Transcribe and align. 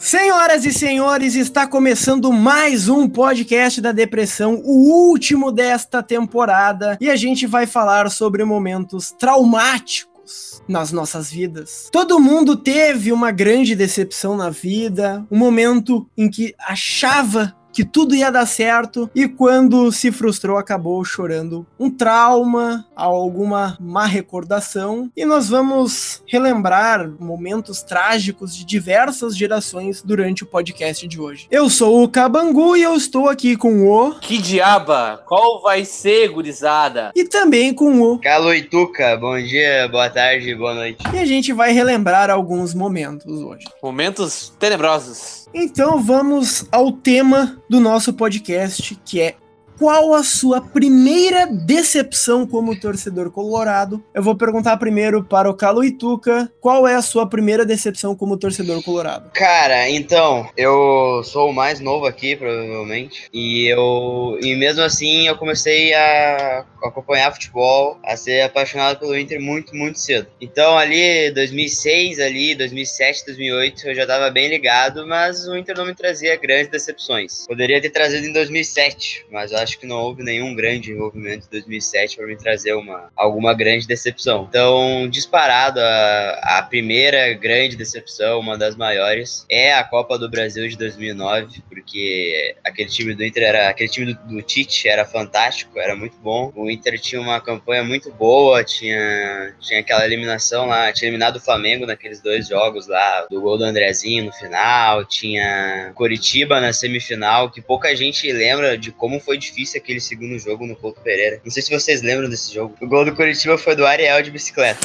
Senhoras 0.00 0.64
e 0.64 0.72
senhores, 0.72 1.34
está 1.34 1.66
começando 1.66 2.32
mais 2.32 2.88
um 2.88 3.06
podcast 3.06 3.82
da 3.82 3.92
depressão, 3.92 4.62
o 4.64 5.10
último 5.10 5.52
desta 5.52 6.02
temporada, 6.02 6.96
e 6.98 7.10
a 7.10 7.16
gente 7.16 7.46
vai 7.46 7.66
falar 7.66 8.10
sobre 8.10 8.42
momentos 8.42 9.12
traumáticos 9.12 10.62
nas 10.66 10.90
nossas 10.90 11.30
vidas. 11.30 11.90
Todo 11.92 12.18
mundo 12.18 12.56
teve 12.56 13.12
uma 13.12 13.30
grande 13.30 13.76
decepção 13.76 14.38
na 14.38 14.48
vida, 14.48 15.22
um 15.30 15.36
momento 15.36 16.08
em 16.16 16.30
que 16.30 16.54
achava 16.58 17.54
que 17.80 17.84
tudo 17.86 18.14
ia 18.14 18.30
dar 18.30 18.44
certo 18.44 19.08
e 19.14 19.26
quando 19.26 19.90
se 19.90 20.12
frustrou 20.12 20.58
acabou 20.58 21.02
chorando 21.02 21.66
um 21.78 21.90
trauma, 21.90 22.86
alguma 22.94 23.78
má 23.80 24.04
recordação 24.04 25.10
e 25.16 25.24
nós 25.24 25.48
vamos 25.48 26.22
relembrar 26.28 27.10
momentos 27.18 27.82
trágicos 27.82 28.54
de 28.54 28.66
diversas 28.66 29.34
gerações 29.34 30.02
durante 30.02 30.42
o 30.42 30.46
podcast 30.46 31.08
de 31.08 31.18
hoje. 31.18 31.46
Eu 31.50 31.70
sou 31.70 32.04
o 32.04 32.08
Cabangu 32.08 32.76
e 32.76 32.82
eu 32.82 32.94
estou 32.94 33.30
aqui 33.30 33.56
com 33.56 33.88
o 33.88 34.18
Que 34.20 34.36
diaba? 34.36 35.24
Qual 35.26 35.62
vai 35.62 35.86
ser, 35.86 36.28
gurizada? 36.28 37.12
E 37.16 37.24
também 37.24 37.72
com 37.72 38.02
o 38.02 38.18
Caloituca, 38.18 39.16
bom 39.16 39.38
dia, 39.38 39.88
boa 39.88 40.10
tarde, 40.10 40.54
boa 40.54 40.74
noite. 40.74 41.02
E 41.14 41.18
a 41.18 41.24
gente 41.24 41.50
vai 41.54 41.72
relembrar 41.72 42.28
alguns 42.28 42.74
momentos 42.74 43.40
hoje. 43.40 43.64
Momentos 43.82 44.52
tenebrosos. 44.58 45.39
Então 45.52 46.00
vamos 46.00 46.64
ao 46.70 46.92
tema 46.92 47.60
do 47.68 47.80
nosso 47.80 48.12
podcast, 48.12 48.94
que 49.04 49.20
é 49.20 49.36
qual 49.80 50.12
a 50.12 50.22
sua 50.22 50.60
primeira 50.60 51.46
decepção 51.46 52.46
como 52.46 52.78
torcedor 52.78 53.30
colorado? 53.30 54.04
Eu 54.12 54.22
vou 54.22 54.36
perguntar 54.36 54.76
primeiro 54.76 55.24
para 55.24 55.48
o 55.48 55.54
Calo 55.54 55.82
Ituca, 55.82 56.52
qual 56.60 56.86
é 56.86 56.94
a 56.94 57.00
sua 57.00 57.26
primeira 57.26 57.64
decepção 57.64 58.14
como 58.14 58.36
torcedor 58.36 58.82
colorado? 58.82 59.30
Cara, 59.32 59.88
então, 59.88 60.46
eu 60.54 61.22
sou 61.24 61.48
o 61.48 61.54
mais 61.54 61.80
novo 61.80 62.04
aqui, 62.04 62.36
provavelmente, 62.36 63.30
e 63.32 63.68
eu 63.68 64.38
e 64.42 64.54
mesmo 64.54 64.82
assim 64.82 65.26
eu 65.26 65.38
comecei 65.38 65.94
a 65.94 66.66
acompanhar 66.82 67.32
futebol, 67.32 67.98
a 68.04 68.16
ser 68.16 68.42
apaixonado 68.42 68.98
pelo 68.98 69.16
Inter 69.16 69.40
muito, 69.40 69.74
muito 69.74 69.98
cedo. 69.98 70.26
Então, 70.40 70.76
ali 70.76 71.30
2006, 71.30 72.20
ali 72.20 72.54
2007, 72.54 73.26
2008, 73.26 73.88
eu 73.88 73.94
já 73.94 74.02
estava 74.02 74.30
bem 74.30 74.48
ligado, 74.48 75.06
mas 75.06 75.46
o 75.46 75.56
Inter 75.56 75.76
não 75.76 75.86
me 75.86 75.94
trazia 75.94 76.36
grandes 76.36 76.70
decepções. 76.70 77.46
Poderia 77.46 77.80
ter 77.80 77.90
trazido 77.90 78.26
em 78.26 78.32
2007, 78.32 79.26
mas 79.30 79.52
eu 79.52 79.58
acho 79.58 79.69
acho 79.70 79.78
que 79.78 79.86
não 79.86 79.96
houve 79.98 80.22
nenhum 80.22 80.54
grande 80.54 80.90
envolvimento 80.90 81.46
em 81.46 81.50
2007 81.50 82.16
para 82.16 82.26
me 82.26 82.36
trazer 82.36 82.74
uma, 82.74 83.10
alguma 83.16 83.54
grande 83.54 83.86
decepção. 83.86 84.46
Então, 84.48 85.08
disparado, 85.08 85.80
a, 85.80 86.58
a 86.58 86.62
primeira 86.62 87.32
grande 87.34 87.76
decepção, 87.76 88.40
uma 88.40 88.58
das 88.58 88.74
maiores, 88.76 89.46
é 89.48 89.72
a 89.72 89.84
Copa 89.84 90.18
do 90.18 90.28
Brasil 90.28 90.68
de 90.68 90.76
2009, 90.76 91.62
porque 91.68 92.56
aquele 92.64 92.88
time 92.88 93.14
do 93.14 93.24
Inter 93.24 93.44
era, 93.44 93.68
aquele 93.68 93.88
time 93.88 94.12
do, 94.12 94.20
do 94.26 94.42
Tite 94.42 94.88
era 94.88 95.04
fantástico, 95.04 95.78
era 95.78 95.94
muito 95.94 96.16
bom. 96.18 96.52
O 96.54 96.68
Inter 96.68 96.98
tinha 96.98 97.20
uma 97.20 97.40
campanha 97.40 97.84
muito 97.84 98.10
boa, 98.12 98.64
tinha, 98.64 99.54
tinha 99.60 99.80
aquela 99.80 100.04
eliminação 100.04 100.66
lá, 100.66 100.92
tinha 100.92 101.08
eliminado 101.08 101.36
o 101.36 101.40
Flamengo 101.40 101.86
naqueles 101.86 102.20
dois 102.20 102.48
jogos 102.48 102.88
lá, 102.88 103.26
do 103.30 103.40
gol 103.40 103.56
do 103.56 103.64
Andrezinho 103.64 104.24
no 104.24 104.32
final, 104.32 105.04
tinha 105.04 105.92
Coritiba 105.94 106.60
na 106.60 106.72
semifinal, 106.72 107.50
que 107.50 107.60
pouca 107.60 107.94
gente 107.94 108.30
lembra 108.32 108.76
de 108.76 108.90
como 108.90 109.20
foi 109.20 109.38
difícil 109.38 109.59
difícil 109.60 109.80
aquele 109.80 110.00
segundo 110.00 110.38
jogo 110.38 110.66
no 110.66 110.74
Couto 110.74 111.00
Pereira. 111.00 111.40
Não 111.44 111.50
sei 111.50 111.62
se 111.62 111.70
vocês 111.70 112.02
lembram 112.02 112.28
desse 112.28 112.52
jogo. 112.52 112.74
O 112.80 112.86
gol 112.86 113.04
do 113.04 113.14
Curitiba 113.14 113.56
foi 113.58 113.76
do 113.76 113.86
Ariel 113.86 114.22
de 114.22 114.30
bicicleta. 114.30 114.80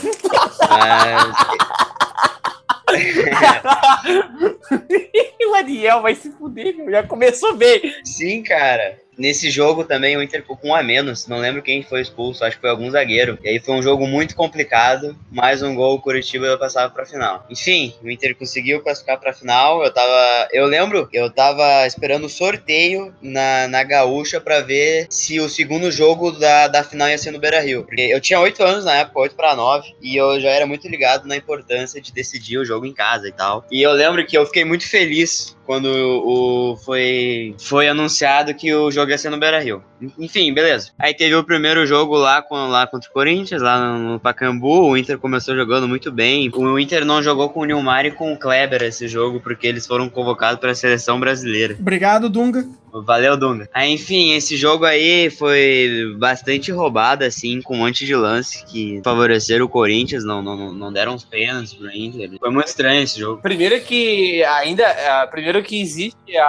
Mas... 0.70 1.36
o 5.48 5.56
Ariel 5.56 6.02
vai 6.02 6.16
se 6.16 6.32
fuder, 6.32 6.76
já 6.90 7.04
começou 7.04 7.56
bem. 7.56 7.82
Sim, 8.04 8.44
cara. 8.44 9.00
Nesse 9.18 9.50
jogo 9.50 9.84
também 9.84 10.18
o 10.18 10.22
Inter 10.22 10.42
ficou 10.42 10.58
com 10.58 10.70
um 10.70 10.76
a 10.76 10.84
menos, 10.84 11.28
não 11.28 11.38
lembro 11.38 11.62
quem 11.62 11.84
foi 11.84 12.02
expulso, 12.02 12.44
acho 12.44 12.56
que 12.58 12.62
foi 12.62 12.70
algum 12.70 12.90
zagueiro. 12.90 13.38
E 13.44 13.50
aí 13.50 13.60
foi 13.60 13.76
um 13.76 13.82
jogo 13.82 14.06
muito 14.08 14.36
complicado, 14.36 15.18
mais 15.32 15.62
um 15.62 15.74
gol 15.74 15.96
o 15.96 16.02
Curitiba 16.02 16.58
passava 16.58 16.94
pra 16.94 17.06
final. 17.06 17.46
Enfim, 17.50 17.94
o 18.04 18.10
Inter 18.10 18.36
conseguiu 18.36 18.82
classificar 18.82 19.20
pra 19.20 19.34
final, 19.34 19.84
eu 19.84 19.94
tava... 19.94 20.48
Eu 20.52 20.66
lembro, 20.66 21.08
eu 21.14 21.30
tava 21.30 21.86
esperando 21.88 22.26
o 22.26 22.30
sorteio 22.30 23.14
na, 23.22 23.68
na 23.68 23.84
Gaúcha 23.84 24.42
pra 24.42 24.62
ver 24.62 25.08
se 25.10 25.40
o 25.40 25.50
segundo 25.50 25.92
jogo 25.92 26.32
da, 26.32 26.68
da 26.68 26.84
final 26.84 27.10
ia 27.10 27.18
ser 27.18 27.32
no 27.32 27.40
Beira-Rio. 27.40 27.84
Porque 27.84 28.02
eu 28.02 28.20
tinha 28.20 28.40
oito 28.40 28.64
anos 28.64 28.86
na 28.86 28.96
época, 28.96 29.20
oito 29.20 29.36
pra 29.36 29.56
nove, 29.56 29.96
e 30.02 30.16
eu 30.16 30.40
já 30.40 30.50
era 30.50 30.66
muito 30.66 30.88
ligado 30.88 31.28
na 31.28 31.36
importância 31.36 32.02
de 32.02 32.12
decidir 32.12 32.58
o 32.58 32.66
jogo 32.66 32.86
em 32.86 32.94
casa 32.94 33.28
e 33.28 33.32
tal. 33.32 33.66
E 33.72 33.82
eu 33.82 33.92
lembro 33.92 34.26
que 34.26 34.38
eu 34.38 34.46
fiquei 34.46 34.66
muito 34.66 34.88
feliz 34.88 35.56
quando 35.66 35.86
o, 35.88 36.78
foi, 36.78 37.56
foi 37.60 37.88
anunciado 37.88 38.54
que 38.54 38.74
o 38.74 38.92
jogo 38.92 39.12
ia 39.12 39.18
ser 39.18 39.30
no 39.30 39.38
Beira 39.38 39.60
Rio. 39.60 39.84
Enfim, 40.20 40.54
beleza. 40.54 40.92
Aí 41.00 41.14
teve 41.14 41.36
o 41.36 41.44
primeiro 41.44 41.86
jogo 41.86 42.16
lá, 42.16 42.42
com, 42.42 42.56
lá 42.68 42.86
contra 42.86 43.10
o 43.10 43.14
Corinthians, 43.14 43.62
lá 43.62 43.80
no, 43.80 44.14
no 44.14 44.20
Pacambu. 44.20 44.90
O 44.90 44.98
Inter 44.98 45.18
começou 45.18 45.56
jogando 45.56 45.88
muito 45.88 46.12
bem. 46.12 46.52
O 46.54 46.80
Inter 46.80 47.04
não 47.06 47.24
jogou 47.24 47.50
com 47.50 47.62
o 47.62 47.66
Nilmar 47.66 48.06
e 48.06 48.12
com 48.12 48.32
o 48.34 48.38
Kleber 48.38 48.84
esse 48.84 49.08
jogo, 49.08 49.40
porque 49.40 49.66
eles 49.66 49.88
foram 49.88 50.10
convocados 50.10 50.60
para 50.60 50.72
a 50.72 50.76
seleção 50.76 51.20
brasileira. 51.20 51.76
Obrigado, 51.80 52.30
Dunga. 52.30 52.66
Valeu, 53.04 53.38
Dunga. 53.38 53.70
Aí, 53.74 53.92
enfim, 53.92 54.34
esse 54.34 54.56
jogo 54.58 54.86
aí 54.86 55.30
foi 55.30 56.16
bastante 56.18 56.72
roubado, 56.72 57.24
assim, 57.24 57.62
com 57.62 57.76
um 57.76 57.80
monte 57.80 58.06
de 58.06 58.16
lance 58.16 58.66
que 58.66 59.02
favoreceram 59.04 59.66
o 59.66 59.70
Corinthians, 59.70 60.24
não, 60.24 60.42
não, 60.42 60.74
não 60.74 60.92
deram 60.92 61.16
os 61.16 61.24
pênaltis 61.24 61.74
pro 61.74 61.90
Inter. 61.92 62.32
Foi 62.40 62.50
muito 62.50 62.68
estranho 62.68 63.04
esse 63.04 63.20
jogo. 63.20 63.42
Primeiro 63.42 63.80
que 63.82 64.44
ainda, 64.46 65.28
primeiro 65.32 65.62
que 65.64 65.80
existe 65.82 66.38
a, 66.38 66.46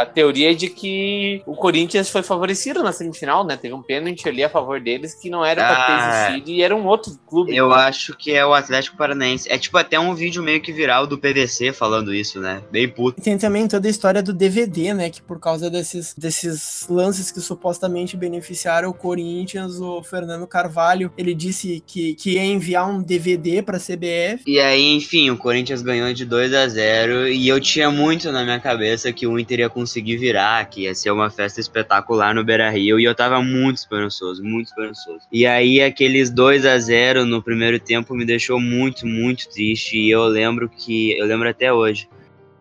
a 0.00 0.06
teoria 0.12 0.54
de 0.54 0.68
que 0.68 1.42
o 1.46 1.54
Corinthians 1.54 2.08
foi 2.10 2.22
favorecido 2.22 2.82
na 2.82 2.92
semifinal, 2.92 3.44
né? 3.44 3.56
Teve 3.56 3.74
um 3.74 3.82
pênalti 3.82 4.28
ali 4.28 4.44
a 4.44 4.48
favor 4.48 4.80
deles 4.80 5.14
que 5.14 5.30
não 5.30 5.44
era 5.44 5.62
pra 5.66 5.86
ter 5.86 5.92
Ah, 5.92 6.28
existido 6.28 6.50
e 6.50 6.62
era 6.62 6.74
um 6.74 6.86
outro 6.86 7.12
clube. 7.26 7.54
Eu 7.54 7.72
acho 7.72 8.16
que 8.16 8.32
é 8.32 8.44
o 8.44 8.54
Atlético 8.54 8.96
Paranaense. 8.96 9.50
É 9.50 9.58
tipo 9.58 9.76
até 9.78 9.98
um 9.98 10.14
vídeo 10.14 10.42
meio 10.42 10.60
que 10.60 10.72
viral 10.72 11.06
do 11.06 11.18
PVC 11.18 11.72
falando 11.72 12.14
isso, 12.14 12.40
né? 12.40 12.62
Bem 12.70 12.88
puto. 12.88 13.20
E 13.20 13.22
tem 13.22 13.38
também 13.38 13.66
toda 13.66 13.86
a 13.86 13.90
história 13.90 14.22
do 14.22 14.32
DVD, 14.32 14.94
né? 14.94 15.10
Que 15.10 15.22
por 15.22 15.38
causa 15.40 15.70
desses, 15.86 16.14
desses 16.14 16.86
lances 16.88 17.30
que 17.30 17.40
supostamente 17.40 18.16
beneficiaram 18.16 18.90
o 18.90 18.94
Corinthians, 18.94 19.80
o 19.80 20.02
Fernando 20.02 20.46
Carvalho, 20.46 21.12
ele 21.16 21.34
disse 21.34 21.82
que, 21.86 22.14
que 22.14 22.32
ia 22.32 22.44
enviar 22.44 22.88
um 22.88 23.02
DVD 23.02 23.62
pra 23.62 23.78
CBF. 23.78 24.42
E 24.46 24.58
aí, 24.58 24.96
enfim, 24.96 25.30
o 25.30 25.36
Corinthians 25.36 25.82
ganhou 25.82 26.12
de 26.12 26.24
2 26.24 26.52
a 26.54 26.68
0 26.68 27.28
e 27.28 27.46
eu 27.46 27.60
tinha 27.60 27.90
muito 27.90 28.32
na 28.32 28.42
minha 28.42 28.58
cabeça 28.58 29.12
que 29.12 29.26
o 29.26 29.38
Inter 29.38 29.60
ia 29.60 29.70
conseguir 29.70 30.16
virar, 30.16 30.64
que 30.68 30.82
ia 30.82 30.94
ser 30.94 31.10
uma 31.10 31.30
festa 31.30 31.60
espetacular 31.60 32.34
no 32.34 32.44
Beira-Rio 32.44 32.98
e 32.98 33.04
eu 33.04 33.14
tava 33.14 33.40
muito 33.42 33.76
esperançoso, 33.76 34.42
muito 34.42 34.68
esperançoso. 34.68 35.20
E 35.30 35.46
aí 35.46 35.80
aqueles 35.80 36.30
2 36.30 36.66
a 36.66 36.78
0 36.78 37.24
no 37.24 37.42
primeiro 37.42 37.78
tempo 37.78 38.14
me 38.14 38.24
deixou 38.24 38.60
muito, 38.60 39.06
muito 39.06 39.48
triste 39.48 39.98
e 39.98 40.10
eu 40.10 40.24
lembro 40.24 40.68
que 40.68 41.16
eu 41.16 41.26
lembro 41.26 41.48
até 41.48 41.72
hoje 41.72 42.08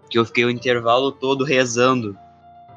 que 0.09 0.19
eu 0.19 0.25
fiquei 0.25 0.45
o 0.45 0.49
intervalo 0.49 1.11
todo 1.11 1.43
rezando 1.43 2.15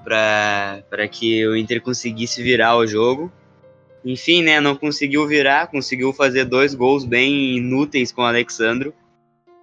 para 0.09 1.09
que 1.11 1.47
o 1.47 1.57
Inter 1.57 1.81
conseguisse 1.83 2.43
virar 2.43 2.77
o 2.77 2.87
jogo. 2.87 3.31
Enfim, 4.05 4.43
né, 4.43 4.61
não 4.61 4.75
conseguiu 4.75 5.27
virar, 5.27 5.67
conseguiu 5.67 6.13
fazer 6.13 6.45
dois 6.45 6.75
gols 6.75 7.05
bem 7.05 7.57
inúteis 7.57 8.11
com 8.11 8.23
o 8.23 8.25
Alexandro, 8.25 8.95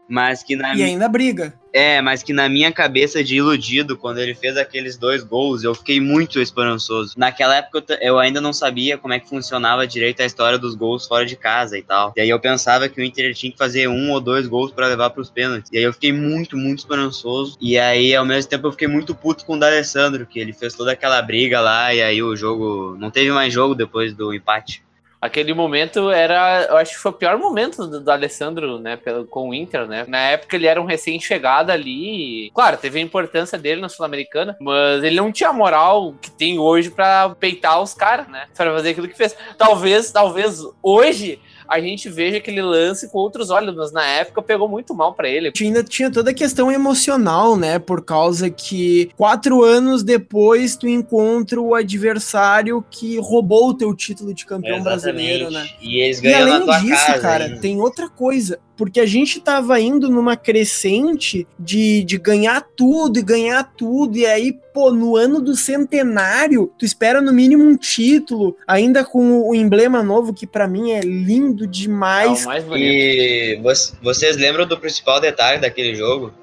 mas 0.08 0.44
que 0.44 0.56
na 0.56 0.76
E 0.76 0.84
ainda 0.84 1.08
briga. 1.10 1.54
é, 1.74 2.00
mas 2.02 2.22
que 2.24 2.32
na 2.32 2.48
minha 2.48 2.72
cabeça 2.72 3.24
de 3.24 3.36
iludido, 3.36 3.98
quando 3.98 4.20
ele 4.20 4.34
fez 4.36 4.56
aqueles 4.58 4.98
dois 4.98 5.24
gols, 5.24 5.64
eu 5.64 5.74
fiquei 5.76 6.00
muito 6.00 6.40
esperançoso. 6.40 7.14
Naquela 7.18 7.56
época 7.58 7.78
eu 7.80 7.82
t- 7.82 7.98
eu 8.02 8.20
ainda 8.20 8.40
não 8.40 8.54
sabia 8.54 8.98
como 8.98 9.14
é 9.14 9.20
que 9.20 9.28
funcionava 9.28 9.86
direito 9.88 10.22
a 10.22 10.26
história 10.26 10.58
dos 10.58 10.76
gols 10.76 11.08
fora 11.08 11.26
de 11.26 11.36
casa 11.36 11.78
e 11.78 11.82
tal. 11.84 12.14
E 12.16 12.22
aí 12.22 12.30
eu 12.30 12.40
pensava 12.40 12.88
que 12.88 13.02
o 13.02 13.04
Inter 13.04 13.34
tinha 13.34 13.52
que 13.52 13.58
fazer 13.58 13.88
um 13.88 14.12
ou 14.12 14.22
dois 14.22 14.48
gols 14.48 14.72
pra 14.72 14.88
levar 14.88 15.10
pros 15.10 15.30
pênaltis. 15.30 15.72
E 15.72 15.78
aí 15.78 15.84
eu 15.84 15.94
fiquei 15.94 16.14
muito, 16.14 16.56
muito 16.56 16.80
esperançoso. 16.80 17.58
E 17.60 17.78
aí, 17.78 18.16
ao 18.16 18.26
mesmo 18.26 18.50
tempo, 18.50 18.68
eu 18.68 18.72
fiquei 18.72 18.88
muito 18.88 19.14
puto 19.16 19.44
com 19.46 19.56
o 19.56 19.60
D'Alessandro, 19.60 20.26
que 20.26 20.40
ele 20.40 20.54
fez 20.54 20.74
toda 20.76 20.92
aquela 20.92 21.22
briga 21.22 21.60
lá, 21.62 21.94
e 21.94 22.02
aí 22.02 22.22
o 22.24 22.36
jogo. 22.36 22.96
Não 23.00 23.10
teve 23.12 23.32
mais 23.32 23.52
jogo 23.54 23.74
depois 23.76 24.14
do 24.14 24.34
empate. 24.34 24.84
Aquele 25.22 25.54
momento 25.54 26.12
era, 26.12 26.68
eu 26.70 26.78
acho 26.78 26.94
que 26.94 27.00
foi 27.00 27.12
o 27.12 27.16
pior 27.16 27.38
momento 27.38 27.88
do, 27.88 28.00
do 28.00 28.12
Alessandro, 28.12 28.80
né, 28.80 28.96
pelo, 28.96 29.26
com 29.26 29.50
o 29.50 29.54
Inter, 29.54 29.88
né? 29.88 30.06
Na 30.08 30.20
época 30.20 30.56
ele 30.56 30.68
era 30.68 30.82
um 30.82 30.86
recém-chegado 30.86 31.72
ali. 31.72 32.48
e, 32.48 32.52
Claro, 32.52 32.78
teve 32.78 33.00
a 33.00 33.02
importância 33.02 33.58
dele 33.58 33.82
na 33.82 33.90
Sul-Americana, 33.90 34.56
mas 34.60 35.04
ele 35.04 35.16
não 35.16 35.32
tinha 35.32 35.50
a 35.50 35.54
moral 35.54 36.14
que 36.22 36.30
tem 36.30 36.60
hoje 36.60 36.92
pra 36.92 37.30
peitar 37.40 37.82
os 37.82 37.94
caras, 37.94 38.28
né? 38.28 38.46
Pra 38.56 38.74
fazer 38.74 38.90
aquilo 38.90 39.08
que 39.08 39.18
fez. 39.18 39.36
Talvez, 39.58 40.12
talvez 40.12 40.62
hoje 40.84 41.40
a 41.68 41.80
gente 41.80 42.10
veja 42.10 42.38
aquele 42.38 42.62
lance 42.62 43.10
com 43.10 43.18
outros 43.18 43.50
olhos, 43.50 43.76
mas 43.76 43.92
na 43.92 44.06
época 44.06 44.42
pegou 44.42 44.68
muito 44.68 44.94
mal 44.94 45.14
pra 45.14 45.28
ele. 45.28 45.52
Ainda 45.60 45.84
tinha 45.84 46.12
toda 46.12 46.32
a 46.32 46.34
questão 46.34 46.72
emocional, 46.72 47.56
né? 47.58 47.80
Por 47.80 48.04
causa 48.04 48.50
que 48.50 49.10
quatro 49.18 49.64
anos 49.64 50.04
depois 50.04 50.76
tu 50.76 50.88
encontra 50.88 51.60
o 51.60 51.74
adversário 51.76 52.84
que 52.90 53.18
roubou 53.20 53.70
o 53.70 53.74
teu 53.74 53.94
título 53.96 54.34
de 54.34 54.46
campeão 54.46 54.82
brasileiro, 54.84 55.50
né? 55.50 55.68
E 55.82 56.00
eles 56.00 56.20
E 56.20 56.22
ganham 56.22 56.46
na 56.48 56.56
além 56.56 56.66
tua 56.66 56.80
disso, 56.80 57.06
casa. 57.08 57.20
cara, 57.20 57.44
ainda. 57.46 57.60
tem 57.60 57.80
outra 57.82 58.10
coisa. 58.10 58.60
Porque 58.78 59.00
a 59.00 59.06
gente 59.06 59.40
tava 59.40 59.80
indo 59.80 60.10
numa 60.10 60.36
crescente 60.36 61.48
de, 61.58 62.04
de 62.04 62.18
ganhar 62.18 62.62
tudo 62.76 63.20
e 63.20 63.24
ganhar 63.24 63.64
tudo, 63.76 64.18
e 64.18 64.26
aí, 64.26 64.54
pô, 64.74 64.92
no 64.92 65.16
ano 65.16 65.42
do 65.42 65.56
centenário, 65.56 66.72
tu 66.78 66.86
espera 66.86 67.22
no 67.22 67.34
mínimo 67.34 67.64
um 67.64 67.78
título, 67.78 68.56
ainda 68.68 69.04
com 69.04 69.48
o 69.48 69.56
emblema 69.56 70.04
novo, 70.04 70.34
que 70.34 70.46
para 70.46 70.68
mim 70.68 70.92
é 70.92 71.02
lindo 71.02 71.66
demais. 71.66 72.42
É 72.42 72.46
o 72.46 72.48
mais 72.48 72.64
bonito. 72.64 72.86
E 72.86 73.62
vocês 74.02 74.38
lembram 74.38 74.68
do 74.68 74.78
principal 74.78 75.20
detalhe 75.20 75.60
daquele 75.60 75.96
jogo? 75.96 76.34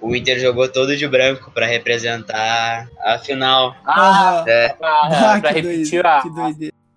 o 0.00 0.16
Inter 0.16 0.38
jogou 0.40 0.66
todo 0.66 0.96
de 0.96 1.06
branco 1.06 1.50
para 1.50 1.66
representar 1.66 2.88
a 3.04 3.18
final. 3.18 3.76
Ah, 3.84 4.44
é. 4.48 4.74
ah, 4.80 5.34
ah 5.34 5.40
pra 5.40 5.50
repetir 5.50 6.04
a, 6.06 6.22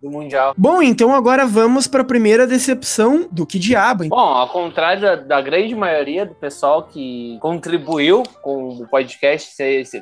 do 0.03 0.11
Mundial. 0.11 0.53
Bom, 0.57 0.81
então 0.81 1.15
agora 1.15 1.45
vamos 1.45 1.87
para 1.87 2.01
a 2.01 2.05
primeira 2.05 2.45
decepção 2.45 3.25
do 3.31 3.45
que 3.45 3.57
diabo. 3.57 4.03
Bom, 4.09 4.17
ao 4.17 4.49
contrário 4.49 5.01
da, 5.01 5.15
da, 5.15 5.41
grande 5.41 5.73
maioria 5.73 6.25
do 6.25 6.35
pessoal 6.35 6.83
que 6.83 7.37
contribuiu 7.39 8.21
com 8.41 8.67
o 8.69 8.87
podcast, 8.87 9.55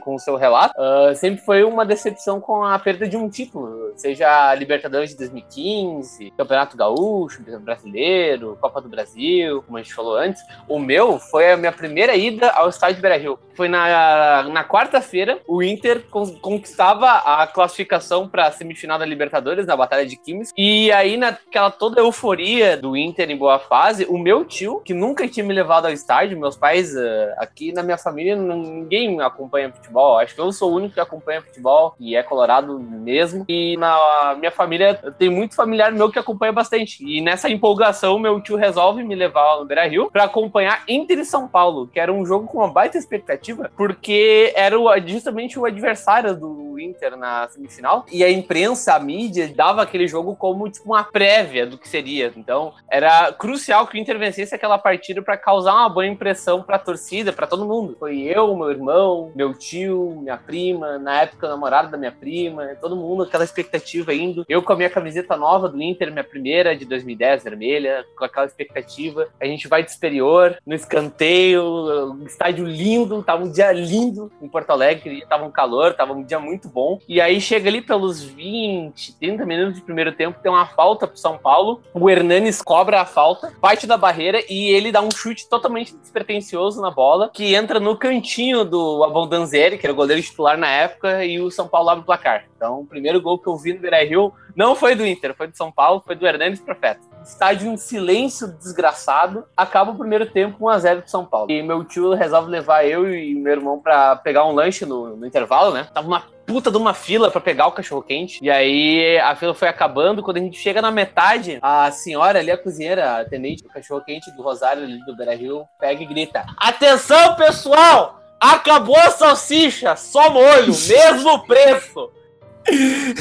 com 0.04 0.16
o 0.16 0.20
seu 0.20 0.36
relato, 0.36 0.74
uh, 0.76 1.16
sempre 1.16 1.46
foi 1.46 1.64
uma 1.64 1.86
decepção 1.86 2.42
com 2.42 2.64
a 2.64 2.78
perda 2.80 3.08
de 3.08 3.16
um 3.16 3.30
título, 3.30 3.94
seja 3.96 4.50
a 4.50 4.56
Libertadores 4.56 5.12
de 5.12 5.18
2015, 5.18 6.34
Campeonato 6.36 6.76
Gaúcho, 6.76 7.44
Brasileiro, 7.60 8.58
Copa 8.60 8.82
do 8.82 8.90
Brasil, 8.90 9.62
como 9.62 9.78
a 9.78 9.84
gente 9.84 9.94
falou 9.94 10.18
antes. 10.18 10.42
O 10.68 10.80
meu 10.80 11.20
foi 11.20 11.52
a 11.52 11.58
minha 11.58 11.72
primeira 11.72 12.16
ida 12.16 12.50
ao 12.50 12.70
estádio 12.70 13.02
Beira-Rio. 13.02 13.38
Foi 13.54 13.68
na, 13.68 14.44
na 14.50 14.64
quarta-feira, 14.64 15.40
o 15.48 15.62
Inter 15.62 16.04
conquistava 16.42 17.08
a 17.12 17.46
classificação 17.46 18.28
para 18.28 18.48
a 18.48 18.52
semifinal 18.52 18.98
da 18.98 19.06
Libertadores 19.06 19.68
na 19.68 19.76
Batalha 19.76 19.91
de 20.06 20.16
Química. 20.16 20.52
E 20.58 20.92
aí, 20.92 21.18
naquela 21.18 21.70
toda 21.70 22.00
euforia 22.00 22.78
do 22.78 22.96
Inter 22.96 23.30
em 23.30 23.38
boa 23.38 23.60
fase, 23.60 24.06
o 24.06 24.18
meu 24.18 24.46
tio, 24.46 24.82
que 24.84 24.94
nunca 24.94 25.28
tinha 25.28 25.46
me 25.46 25.54
levado 25.54 25.86
ao 25.86 25.92
estádio, 25.92 26.40
meus 26.40 26.56
pais, 26.56 26.96
uh, 26.96 27.34
aqui 27.38 27.72
na 27.72 27.84
minha 27.84 27.98
família, 27.98 28.36
ninguém 28.36 29.22
acompanha 29.22 29.72
futebol. 29.72 30.18
Acho 30.18 30.34
que 30.34 30.42
eu 30.42 30.52
sou 30.52 30.72
o 30.72 30.76
único 30.76 30.94
que 30.94 31.00
acompanha 31.00 31.42
futebol 31.42 31.96
e 32.00 32.16
é 32.16 32.24
colorado 32.24 32.80
mesmo. 32.80 33.46
E 33.48 33.78
na 33.78 34.36
minha 34.40 34.52
família, 34.52 34.96
tem 35.18 35.30
muito 35.30 35.56
familiar 35.56 35.92
meu 35.92 36.12
que 36.12 36.20
acompanha 36.20 36.52
bastante. 36.52 37.04
E 37.06 37.22
nessa 37.22 37.50
empolgação, 37.50 38.18
meu 38.20 38.40
tio 38.42 38.56
resolve 38.56 39.04
me 39.04 39.16
levar 39.16 39.42
ao 39.42 39.66
Beira 39.66 39.88
Rio 39.88 40.10
para 40.12 40.24
acompanhar 40.24 40.84
Inter 40.88 41.20
e 41.20 41.26
São 41.26 41.48
Paulo, 41.48 41.88
que 41.88 42.00
era 42.00 42.12
um 42.12 42.26
jogo 42.26 42.48
com 42.48 42.60
uma 42.60 42.72
baita 42.72 42.98
expectativa, 42.98 43.72
porque 43.76 44.54
era 44.56 44.78
justamente 45.06 45.60
o 45.60 45.66
adversário 45.66 46.36
do 46.36 46.80
Inter 46.80 47.18
na 47.18 47.48
semifinal. 47.50 48.06
E 48.12 48.24
a 48.24 48.32
imprensa, 48.32 48.94
a 48.94 49.00
mídia, 49.00 49.52
dava 49.54 49.81
aquele 49.82 50.08
jogo 50.08 50.36
como 50.36 50.70
tipo 50.70 50.86
uma 50.86 51.04
prévia 51.04 51.66
do 51.66 51.78
que 51.78 51.88
seria. 51.88 52.32
Então, 52.36 52.74
era 52.90 53.32
crucial 53.34 53.88
que 53.88 53.98
o 53.98 54.00
Inter 54.00 54.18
vencesse 54.18 54.56
aquela 54.56 54.78
partida 54.78 55.22
para 55.22 55.38
causar 55.38 55.74
uma 55.74 55.90
boa 55.90 56.06
impressão 56.06 56.62
para 56.64 56.76
a 56.76 56.80
torcida, 56.80 57.34
para 57.34 57.48
todo 57.48 57.66
mundo. 57.66 57.96
Foi 58.00 58.20
eu, 58.22 58.56
meu 58.56 58.70
irmão, 58.70 59.32
meu 59.36 59.54
tio, 59.54 60.18
minha 60.22 60.38
prima, 60.38 60.98
na 60.98 61.22
época 61.22 61.48
namorado 61.48 61.92
da 61.92 61.98
minha 61.98 62.12
prima, 62.12 62.76
todo 62.80 62.96
mundo 62.96 63.24
aquela 63.24 63.44
expectativa 63.44 64.14
indo. 64.14 64.46
Eu 64.48 64.62
com 64.62 64.74
a 64.74 64.76
minha 64.76 64.90
camiseta 64.90 65.36
nova 65.36 65.68
do 65.68 65.82
Inter, 65.82 66.12
minha 66.12 66.24
primeira 66.24 66.76
de 66.76 66.86
2010, 66.86 67.44
vermelha, 67.44 68.06
com 68.18 68.26
aquela 68.26 68.46
expectativa. 68.46 69.28
A 69.40 69.46
gente 69.46 69.68
vai 69.68 69.84
de 69.84 69.92
superior, 69.92 70.58
no 70.66 70.76
escanteio, 70.76 72.24
estádio 72.26 72.66
lindo, 72.66 73.22
tava 73.24 73.44
um 73.44 73.52
dia 73.52 73.72
lindo 73.72 74.32
em 74.42 74.48
Porto 74.48 74.72
Alegre, 74.72 75.26
tava 75.28 75.46
um 75.46 75.52
calor, 75.52 75.94
tava 75.94 76.14
um 76.14 76.24
dia 76.24 76.40
muito 76.40 76.68
bom. 76.68 77.00
E 77.08 77.20
aí 77.20 77.40
chega 77.40 77.70
ali 77.70 77.82
pelos 77.82 78.24
20, 78.24 79.18
30 79.18 79.46
minutos 79.46 79.71
de 79.72 79.82
primeiro 79.82 80.12
tempo, 80.12 80.40
tem 80.42 80.52
uma 80.52 80.66
falta 80.66 81.08
pro 81.08 81.18
São 81.18 81.38
Paulo. 81.38 81.82
O 81.94 82.10
Hernanes 82.10 82.62
cobra 82.62 83.02
a 83.02 83.06
falta, 83.06 83.52
parte 83.60 83.88
da 83.88 83.98
barreira 83.98 84.44
e 84.50 84.70
ele 84.70 84.92
dá 84.92 85.02
um 85.02 85.12
chute 85.12 85.48
totalmente 85.48 85.96
despretensioso 85.96 86.82
na 86.82 86.92
bola, 86.92 87.30
que 87.34 87.56
entra 87.56 87.80
no 87.80 87.98
cantinho 87.98 88.64
do 88.64 89.04
Abondanzieri, 89.04 89.78
que 89.78 89.86
era 89.86 89.94
o 89.94 89.96
goleiro 89.96 90.22
titular 90.22 90.58
na 90.58 90.70
época, 90.70 91.26
e 91.26 91.40
o 91.40 91.50
São 91.52 91.68
Paulo 91.68 91.90
abre 91.90 92.04
o 92.04 92.06
placar. 92.06 92.46
Então, 92.56 92.82
o 92.82 92.86
primeiro 92.86 93.22
gol 93.22 93.40
que 93.40 93.48
eu 93.48 93.58
vi 93.58 93.74
no 93.74 93.80
Beira-Rio 93.80 94.34
não 94.56 94.76
foi 94.76 94.96
do 94.96 95.06
Inter, 95.06 95.36
foi 95.36 95.48
do 95.48 95.58
São 95.58 95.72
Paulo, 95.72 96.04
foi 96.06 96.16
do 96.16 96.28
Hernanes 96.28 96.60
Profeta 96.60 97.11
estádio 97.24 97.72
em 97.72 97.78
silêncio 97.78 98.48
desgraçado. 98.48 99.46
Acaba 99.56 99.92
o 99.92 99.98
primeiro 99.98 100.26
tempo 100.26 100.66
1x0 100.66 101.02
pro 101.02 101.10
São 101.10 101.26
Paulo. 101.26 101.52
E 101.52 101.62
meu 101.62 101.84
tio 101.84 102.14
resolve 102.14 102.50
levar 102.50 102.86
eu 102.86 103.12
e 103.14 103.34
meu 103.36 103.54
irmão 103.54 103.80
pra 103.80 104.16
pegar 104.16 104.46
um 104.46 104.54
lanche 104.54 104.86
no, 104.86 105.16
no 105.16 105.26
intervalo, 105.26 105.74
né? 105.74 105.88
Tava 105.94 106.08
uma 106.08 106.24
puta 106.46 106.70
de 106.70 106.78
uma 106.78 106.94
fila 106.94 107.32
para 107.32 107.40
pegar 107.40 107.68
o 107.68 107.72
cachorro 107.72 108.02
quente. 108.02 108.40
E 108.42 108.50
aí 108.50 109.18
a 109.20 109.36
fila 109.36 109.54
foi 109.54 109.68
acabando. 109.68 110.22
Quando 110.22 110.38
a 110.38 110.42
gente 110.42 110.58
chega 110.58 110.82
na 110.82 110.92
metade, 110.92 111.60
a 111.62 111.90
senhora 111.92 112.40
ali, 112.40 112.52
a 112.52 112.58
cozinheira, 112.58 113.10
a 113.10 113.22
atendente 113.22 113.64
do 113.64 113.70
cachorro 113.70 114.02
quente 114.02 114.32
do 114.32 114.42
Rosário 114.42 114.84
ali 114.84 115.04
do 115.06 115.16
Beira 115.16 115.36
Rio, 115.36 115.66
pega 115.80 116.02
e 116.02 116.06
grita: 116.06 116.46
Atenção, 116.58 117.36
pessoal! 117.36 118.20
Acabou 118.40 118.98
a 118.98 119.12
salsicha, 119.12 119.96
só 119.96 120.32
molho, 120.32 120.74
mesmo 120.74 121.46
preço. 121.46 122.12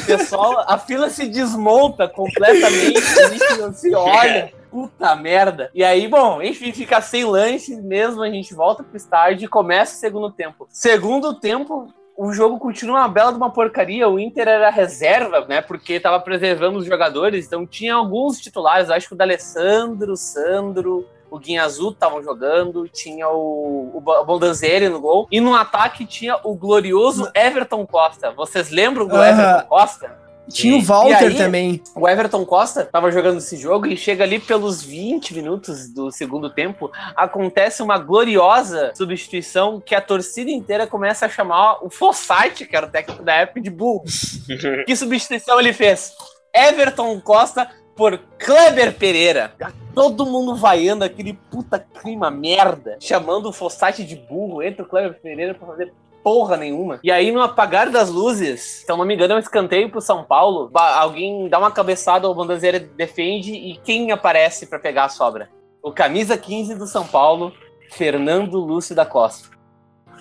Pessoal, 0.05 0.63
a 0.67 0.77
fila 0.77 1.09
se 1.09 1.27
desmonta 1.27 2.07
completamente, 2.07 2.97
a 2.97 3.29
gente 3.29 3.77
se 3.77 3.95
olha 3.95 4.53
puta 4.71 5.15
merda. 5.15 5.69
E 5.75 5.83
aí, 5.83 6.07
bom, 6.07 6.41
enfim, 6.41 6.71
fica 6.71 7.01
sem 7.01 7.25
lanche 7.25 7.75
mesmo, 7.75 8.23
a 8.23 8.29
gente 8.29 8.53
volta 8.53 8.81
pro 8.81 8.95
estádio 8.95 9.45
e 9.45 9.49
começa 9.49 9.95
o 9.95 9.99
segundo 9.99 10.31
tempo. 10.31 10.67
Segundo 10.69 11.33
tempo, 11.33 11.93
o 12.17 12.31
jogo 12.31 12.57
continua 12.57 13.01
uma 13.01 13.07
bela 13.09 13.31
de 13.31 13.37
uma 13.37 13.51
porcaria. 13.51 14.07
O 14.07 14.19
Inter 14.19 14.47
era 14.47 14.69
reserva, 14.69 15.45
né? 15.47 15.61
Porque 15.61 15.99
tava 15.99 16.19
preservando 16.19 16.79
os 16.79 16.85
jogadores. 16.85 17.45
Então 17.45 17.67
tinha 17.67 17.95
alguns 17.95 18.39
titulares. 18.39 18.89
Acho 18.89 19.09
que 19.09 19.13
o 19.13 19.17
D'Alessandro, 19.17 20.15
Sandro, 20.15 21.05
o 21.31 21.39
Guinha 21.39 21.63
Azul 21.63 21.91
estavam 21.91 22.21
jogando. 22.21 22.87
Tinha 22.89 23.29
o, 23.29 23.91
o 23.95 24.25
Bondanzeri 24.25 24.89
no 24.89 24.99
gol. 24.99 25.27
E 25.31 25.39
no 25.39 25.55
ataque 25.55 26.05
tinha 26.05 26.37
o 26.43 26.53
glorioso 26.53 27.31
Everton 27.33 27.87
Costa. 27.87 28.31
Vocês 28.31 28.69
lembram 28.69 29.07
do 29.07 29.15
Everton 29.15 29.67
Costa? 29.67 30.21
Tinha 30.49 30.75
o 30.75 30.81
Walter 30.81 31.27
aí, 31.27 31.37
também. 31.37 31.81
O 31.95 32.07
Everton 32.09 32.45
Costa 32.45 32.81
estava 32.81 33.09
jogando 33.09 33.37
esse 33.37 33.55
jogo 33.55 33.87
e 33.87 33.95
chega 33.95 34.23
ali 34.23 34.39
pelos 34.39 34.83
20 34.83 35.33
minutos 35.33 35.87
do 35.87 36.11
segundo 36.11 36.49
tempo, 36.49 36.91
acontece 37.15 37.81
uma 37.81 37.97
gloriosa 37.97 38.91
substituição 38.95 39.79
que 39.79 39.95
a 39.95 40.01
torcida 40.01 40.51
inteira 40.51 40.85
começa 40.85 41.25
a 41.25 41.29
chamar 41.29 41.83
o 41.85 41.89
Fossati, 41.89 42.65
que 42.65 42.75
era 42.75 42.85
o 42.87 42.89
técnico 42.89 43.23
da 43.23 43.33
época, 43.35 43.61
de 43.61 43.69
burro. 43.69 44.03
que 44.85 44.95
substituição 44.95 45.59
ele 45.59 45.71
fez? 45.71 46.13
Everton 46.53 47.21
Costa 47.21 47.69
por 47.95 48.17
Kleber 48.37 48.93
Pereira. 48.93 49.53
Todo 49.93 50.25
mundo 50.25 50.55
vaiando 50.55 51.03
aquele 51.03 51.33
puta 51.33 51.79
clima 51.79 52.31
merda, 52.31 52.97
chamando 52.99 53.49
o 53.49 53.53
Fossati 53.53 54.03
de 54.03 54.15
burro, 54.15 54.63
entra 54.63 54.83
o 54.83 54.87
Kleber 54.87 55.19
Pereira 55.21 55.53
pra 55.53 55.67
fazer 55.67 55.93
porra 56.23 56.55
nenhuma. 56.55 56.99
E 57.03 57.11
aí, 57.11 57.31
no 57.31 57.41
apagar 57.41 57.89
das 57.89 58.09
luzes, 58.09 58.61
se 58.61 58.83
então, 58.83 58.95
não 58.95 59.05
me 59.05 59.13
engano, 59.13 59.33
é 59.33 59.35
um 59.35 59.39
escanteio 59.39 59.89
pro 59.89 60.01
São 60.01 60.23
Paulo. 60.23 60.69
Alguém 60.73 61.49
dá 61.49 61.59
uma 61.59 61.71
cabeçada, 61.71 62.29
o 62.29 62.35
Bandazeira 62.35 62.79
defende 62.79 63.53
e 63.53 63.77
quem 63.77 64.11
aparece 64.11 64.67
para 64.67 64.79
pegar 64.79 65.05
a 65.05 65.09
sobra? 65.09 65.49
O 65.83 65.91
camisa 65.91 66.37
15 66.37 66.75
do 66.75 66.87
São 66.87 67.05
Paulo, 67.05 67.51
Fernando 67.91 68.59
Lúcio 68.59 68.95
da 68.95 69.05
Costa. 69.05 69.49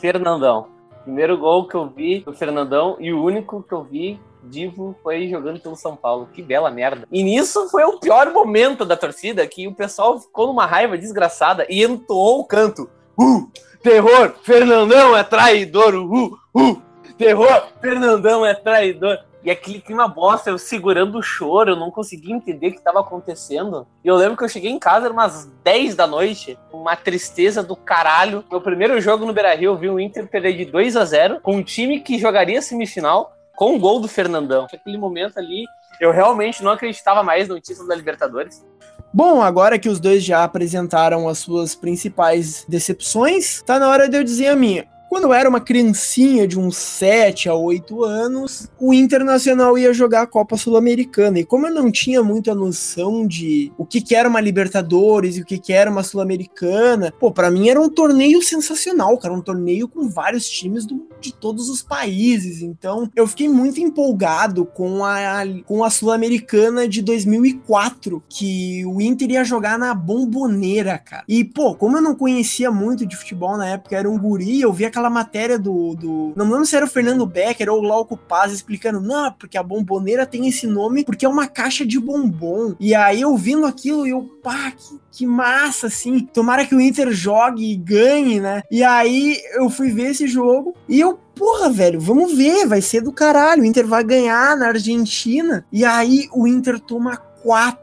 Fernandão. 0.01 0.69
Primeiro 1.05 1.37
gol 1.39 1.69
que 1.69 1.75
eu 1.75 1.87
vi 1.89 2.21
do 2.21 2.33
Fernandão 2.33 2.97
e 2.99 3.13
o 3.13 3.23
único 3.23 3.63
que 3.63 3.73
eu 3.73 3.85
vi 3.85 4.19
Divo 4.45 4.97
foi 5.03 5.29
jogando 5.29 5.61
pelo 5.61 5.77
São 5.77 5.97
Paulo. 5.97 6.29
Que 6.33 6.43
bela 6.43 6.71
merda. 6.71 7.07
E 7.11 7.23
nisso 7.23 7.69
foi 7.69 7.85
o 7.85 7.99
pior 7.99 8.33
momento 8.33 8.85
da 8.85 8.97
torcida, 8.97 9.47
que 9.47 9.67
o 9.67 9.75
pessoal 9.75 10.19
ficou 10.19 10.47
numa 10.47 10.67
raiva 10.67 10.97
desgraçada 10.97 11.67
e 11.69 11.83
entoou 11.83 12.41
o 12.41 12.45
canto. 12.45 12.89
Uh! 13.19 13.51
Terror, 13.83 14.35
Fernandão 14.43 15.17
é 15.17 15.25
traidor. 15.25 15.95
Uh, 15.95 16.39
uh. 16.55 16.83
Terror, 17.17 17.65
Fernandão 17.81 18.45
é 18.45 18.55
traidor. 18.55 19.19
E 19.43 19.51
aquele 19.51 19.81
clima 19.81 20.07
bosta, 20.07 20.51
eu 20.51 20.59
segurando 20.59 21.17
o 21.17 21.23
choro, 21.23 21.71
eu 21.71 21.77
não 21.77 21.91
conseguia 21.91 22.35
entender 22.35 22.69
o 22.69 22.73
que 22.73 22.79
estava 22.79 23.01
acontecendo. 23.01 23.87
E 24.05 24.09
eu 24.09 24.17
lembro 24.17 24.37
que 24.37 24.45
eu 24.45 24.49
cheguei 24.49 24.71
em 24.71 24.79
casa, 24.79 25.07
era 25.07 25.13
umas 25.15 25.51
10 25.65 25.95
da 25.95 26.07
noite, 26.07 26.59
uma 26.71 26.95
tristeza 26.95 27.63
do 27.63 27.75
caralho. 27.75 28.45
Meu 28.51 28.61
primeiro 28.61 29.01
jogo 29.01 29.25
no 29.25 29.33
Beira 29.33 29.55
Rio, 29.55 29.73
eu 29.73 29.79
vi 29.79 29.89
o 29.89 29.99
Inter 29.99 30.27
perder 30.29 30.59
de 30.59 30.67
2 30.67 30.95
a 30.95 31.07
0 31.07 31.41
com 31.41 31.57
um 31.57 31.63
time 31.63 32.01
que 32.01 32.19
jogaria 32.19 32.61
semifinal 32.61 33.35
com 33.61 33.77
o 33.77 33.79
gol 33.79 34.01
do 34.01 34.09
Fernandão. 34.09 34.67
Aquele 34.73 34.97
momento 34.97 35.37
ali, 35.37 35.67
eu 36.01 36.11
realmente 36.11 36.65
não 36.65 36.71
acreditava 36.71 37.23
mais 37.23 37.47
no 37.47 37.61
título 37.61 37.87
da 37.87 37.95
Libertadores. 37.95 38.65
Bom, 39.13 39.43
agora 39.43 39.79
que 39.79 39.91
os 39.91 40.01
dois 40.01 40.25
já 40.25 40.43
apresentaram 40.45 41.29
as 41.29 41.41
suas 41.41 41.75
principais 41.75 42.65
decepções, 42.67 43.61
tá 43.61 43.79
na 43.79 43.91
hora 43.91 44.09
de 44.09 44.17
eu 44.17 44.25
dizer 44.25 44.47
a 44.47 44.57
minha. 44.57 44.89
Quando 45.11 45.25
eu 45.25 45.33
era 45.33 45.49
uma 45.49 45.61
criancinha 45.61 46.47
de 46.47 46.57
uns 46.57 46.77
7 46.77 47.49
a 47.49 47.55
8 47.55 48.05
anos, 48.05 48.71
o 48.79 48.95
Internacional 48.95 49.77
ia 49.77 49.93
jogar 49.93 50.23
a 50.23 50.27
Copa 50.27 50.57
Sul-Americana. 50.57 51.41
E 51.41 51.45
como 51.45 51.67
eu 51.67 51.75
não 51.75 51.91
tinha 51.91 52.23
muita 52.23 52.55
noção 52.55 53.27
de 53.27 53.73
o 53.77 53.85
que, 53.85 54.01
que 54.01 54.15
era 54.15 54.29
uma 54.29 54.41
Libertadores 54.41 55.37
e 55.37 55.41
o 55.41 55.45
que, 55.45 55.59
que 55.59 55.73
era 55.73 55.91
uma 55.91 56.05
Sul-Americana, 56.05 57.13
pô, 57.19 57.33
pra 57.33 57.51
mim 57.51 57.69
era 57.69 57.81
um 57.81 57.91
torneio 57.91 58.41
sensacional, 58.41 59.19
cara. 59.19 59.35
Um 59.35 59.43
torneio 59.43 59.89
com 59.89 60.09
vários 60.09 60.49
times 60.49 60.87
do 60.87 61.11
de 61.21 61.33
todos 61.33 61.69
os 61.69 61.83
países. 61.83 62.63
Então, 62.63 63.09
eu 63.15 63.27
fiquei 63.27 63.49
muito 63.49 63.81
empolgado 63.81 64.65
com 64.65 65.05
a, 65.05 65.43
com 65.67 65.85
a 65.85 65.91
Sul-Americana 65.91 66.89
de 66.89 67.03
2004, 67.03 68.23
que 68.29 68.85
o 68.87 69.01
Inter 69.01 69.31
ia 69.31 69.45
jogar 69.45 69.79
na 69.79 69.95
Bomboneira, 69.95 70.99
cara. 70.99 71.25
E, 71.29 71.45
pô, 71.45 71.75
como 71.75 71.99
eu 71.99 72.03
não 72.03 72.15
conhecia 72.15 72.71
muito 72.71 73.07
de 73.07 73.17
futebol 73.17 73.57
na 73.57 73.69
época, 73.69 73.97
era 73.97 74.11
um 74.11 74.19
guri, 74.19 74.61
eu 74.61 74.73
vi 74.73 74.87
aquela 74.87 75.00
matéria 75.09 75.59
do. 75.59 75.95
do 75.95 76.33
não 76.37 76.51
lembro 76.51 76.67
se 76.67 76.77
era 76.77 76.85
o 76.85 76.89
Fernando 76.89 77.25
Becker 77.25 77.71
ou 77.71 77.79
o 77.79 77.83
Glauco 77.83 78.17
Paz 78.17 78.53
explicando, 78.53 79.01
não, 79.01 79.33
porque 79.33 79.57
a 79.57 79.63
Bomboneira 79.63 80.27
tem 80.27 80.47
esse 80.49 80.67
nome 80.67 81.05
porque 81.05 81.25
é 81.25 81.29
uma 81.29 81.47
caixa 81.47 81.87
de 81.87 81.99
bombom. 81.99 82.75
E 82.79 82.95
aí 82.95 83.23
eu 83.23 83.37
vindo 83.37 83.65
aquilo, 83.65 84.07
eu, 84.07 84.23
pá, 84.43 84.73
que, 84.73 85.01
que 85.13 85.27
massa, 85.27 85.87
assim. 85.87 86.21
Tomara 86.21 86.67
que 86.67 86.75
o 86.75 86.81
Inter 86.81 87.11
jogue 87.13 87.73
e 87.73 87.77
ganhe, 87.77 88.41
né? 88.41 88.63
E 88.71 88.83
aí 88.83 89.41
eu 89.55 89.71
fui 89.71 89.91
ver 89.91 90.11
esse 90.11 90.27
jogo 90.27 90.75
e 90.89 91.01
eu 91.01 91.19
porra, 91.41 91.71
velho, 91.71 91.99
vamos 91.99 92.37
ver, 92.37 92.67
vai 92.67 92.83
ser 92.83 93.01
do 93.01 93.13
caralho. 93.13 93.63
O 93.63 93.65
Inter 93.65 93.87
vai 93.87 94.05
ganhar 94.05 94.55
na 94.59 94.69
Argentina. 94.69 95.65
E 95.73 95.87
aí 95.87 96.29
o 96.35 96.47
Inter 96.47 96.79
toma 96.79 97.17
4. 97.17 97.81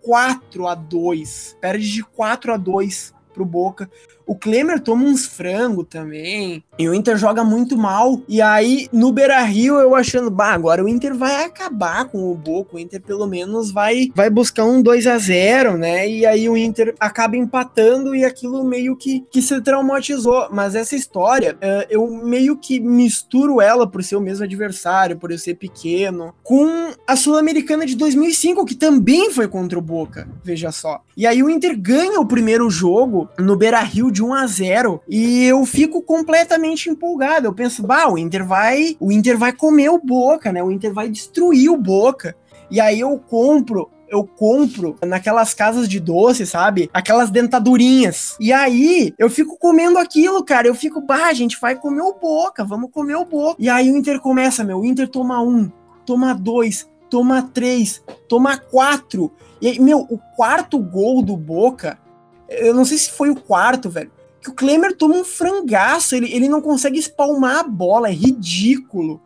4 0.00 0.66
a 0.66 0.74
2. 0.74 1.56
Perde 1.60 1.90
de 1.90 2.02
4 2.02 2.52
a 2.52 2.56
2 2.56 3.14
pro 3.32 3.44
Boca. 3.44 3.90
O 4.26 4.34
Klemer 4.34 4.80
toma 4.80 5.04
uns 5.04 5.26
frango 5.26 5.84
também. 5.84 6.64
E 6.78 6.88
o 6.88 6.94
Inter 6.94 7.16
joga 7.16 7.44
muito 7.44 7.76
mal. 7.76 8.20
E 8.28 8.40
aí, 8.40 8.88
no 8.92 9.12
Beira 9.12 9.40
Rio, 9.42 9.76
eu 9.76 9.94
achando, 9.94 10.30
bah, 10.30 10.52
agora 10.52 10.82
o 10.82 10.88
Inter 10.88 11.14
vai 11.14 11.44
acabar 11.44 12.06
com 12.06 12.30
o 12.30 12.34
Boca. 12.34 12.76
O 12.76 12.78
Inter, 12.78 13.00
pelo 13.00 13.26
menos, 13.26 13.70
vai, 13.70 14.10
vai 14.14 14.30
buscar 14.30 14.64
um 14.64 14.82
2 14.82 15.06
a 15.06 15.18
0 15.18 15.76
né? 15.76 16.08
E 16.08 16.26
aí 16.26 16.48
o 16.48 16.56
Inter 16.56 16.94
acaba 16.98 17.36
empatando 17.36 18.14
e 18.14 18.24
aquilo 18.24 18.64
meio 18.64 18.96
que, 18.96 19.24
que 19.30 19.42
se 19.42 19.60
traumatizou. 19.60 20.48
Mas 20.50 20.74
essa 20.74 20.96
história, 20.96 21.54
uh, 21.54 21.86
eu 21.90 22.06
meio 22.06 22.56
que 22.56 22.80
misturo 22.80 23.60
ela 23.60 23.86
por 23.86 24.02
ser 24.02 24.16
o 24.16 24.20
mesmo 24.20 24.44
adversário, 24.44 25.18
por 25.18 25.30
eu 25.30 25.38
ser 25.38 25.54
pequeno, 25.54 26.34
com 26.42 26.92
a 27.06 27.16
Sul-Americana 27.16 27.86
de 27.86 27.94
2005, 27.94 28.64
que 28.64 28.74
também 28.74 29.30
foi 29.30 29.48
contra 29.48 29.78
o 29.78 29.82
Boca. 29.82 30.28
Veja 30.42 30.72
só. 30.72 31.02
E 31.16 31.26
aí 31.26 31.42
o 31.42 31.50
Inter 31.50 31.78
ganha 31.78 32.20
o 32.20 32.26
primeiro 32.26 32.68
jogo 32.70 33.28
no 33.38 33.56
Beira 33.56 33.80
Rio 33.80 34.10
de 34.14 34.22
1 34.22 34.32
a 34.32 34.46
0 34.46 35.02
e 35.08 35.44
eu 35.44 35.66
fico 35.66 36.00
completamente 36.00 36.88
empolgado. 36.88 37.46
Eu 37.46 37.52
penso, 37.52 37.82
bah, 37.82 38.08
o 38.08 38.16
Inter 38.16 38.46
vai, 38.46 38.96
o 39.00 39.10
Inter 39.12 39.36
vai 39.36 39.52
comer 39.52 39.90
o 39.90 39.98
Boca, 39.98 40.52
né? 40.52 40.62
O 40.62 40.70
Inter 40.70 40.94
vai 40.94 41.08
destruir 41.08 41.68
o 41.68 41.76
Boca. 41.76 42.36
E 42.70 42.80
aí 42.80 43.00
eu 43.00 43.18
compro 43.18 43.90
eu 44.06 44.24
compro 44.24 44.96
naquelas 45.04 45.54
casas 45.54 45.88
de 45.88 45.98
doce, 45.98 46.46
sabe? 46.46 46.88
Aquelas 46.94 47.30
dentadurinhas. 47.30 48.36
E 48.38 48.52
aí 48.52 49.12
eu 49.18 49.28
fico 49.28 49.58
comendo 49.58 49.98
aquilo, 49.98 50.44
cara. 50.44 50.68
Eu 50.68 50.74
fico, 50.74 51.00
bah, 51.00 51.26
a 51.26 51.32
gente 51.32 51.58
vai 51.60 51.74
comer 51.74 52.02
o 52.02 52.14
boca, 52.14 52.64
vamos 52.64 52.92
comer 52.92 53.16
o 53.16 53.24
boca. 53.24 53.56
E 53.58 53.68
aí 53.68 53.90
o 53.90 53.96
Inter 53.96 54.20
começa, 54.20 54.62
meu. 54.62 54.78
O 54.78 54.84
Inter 54.84 55.08
toma 55.08 55.42
um, 55.42 55.68
toma 56.06 56.32
dois, 56.32 56.88
toma 57.10 57.42
três, 57.42 58.04
toma 58.28 58.56
quatro. 58.56 59.32
E 59.60 59.80
meu, 59.80 60.00
o 60.00 60.18
quarto 60.36 60.78
gol 60.78 61.20
do 61.22 61.36
Boca 61.36 61.98
eu 62.48 62.74
não 62.74 62.84
sei 62.84 62.98
se 62.98 63.10
foi 63.10 63.30
o 63.30 63.40
quarto, 63.40 63.88
velho. 63.90 64.10
Que 64.40 64.50
o 64.50 64.54
Klemer 64.54 64.96
toma 64.96 65.14
um 65.14 65.24
frangaço, 65.24 66.14
ele, 66.14 66.32
ele 66.32 66.48
não 66.48 66.60
consegue 66.60 66.98
espalmar 66.98 67.60
a 67.60 67.62
bola, 67.62 68.08
é 68.08 68.12
ridículo. 68.12 69.20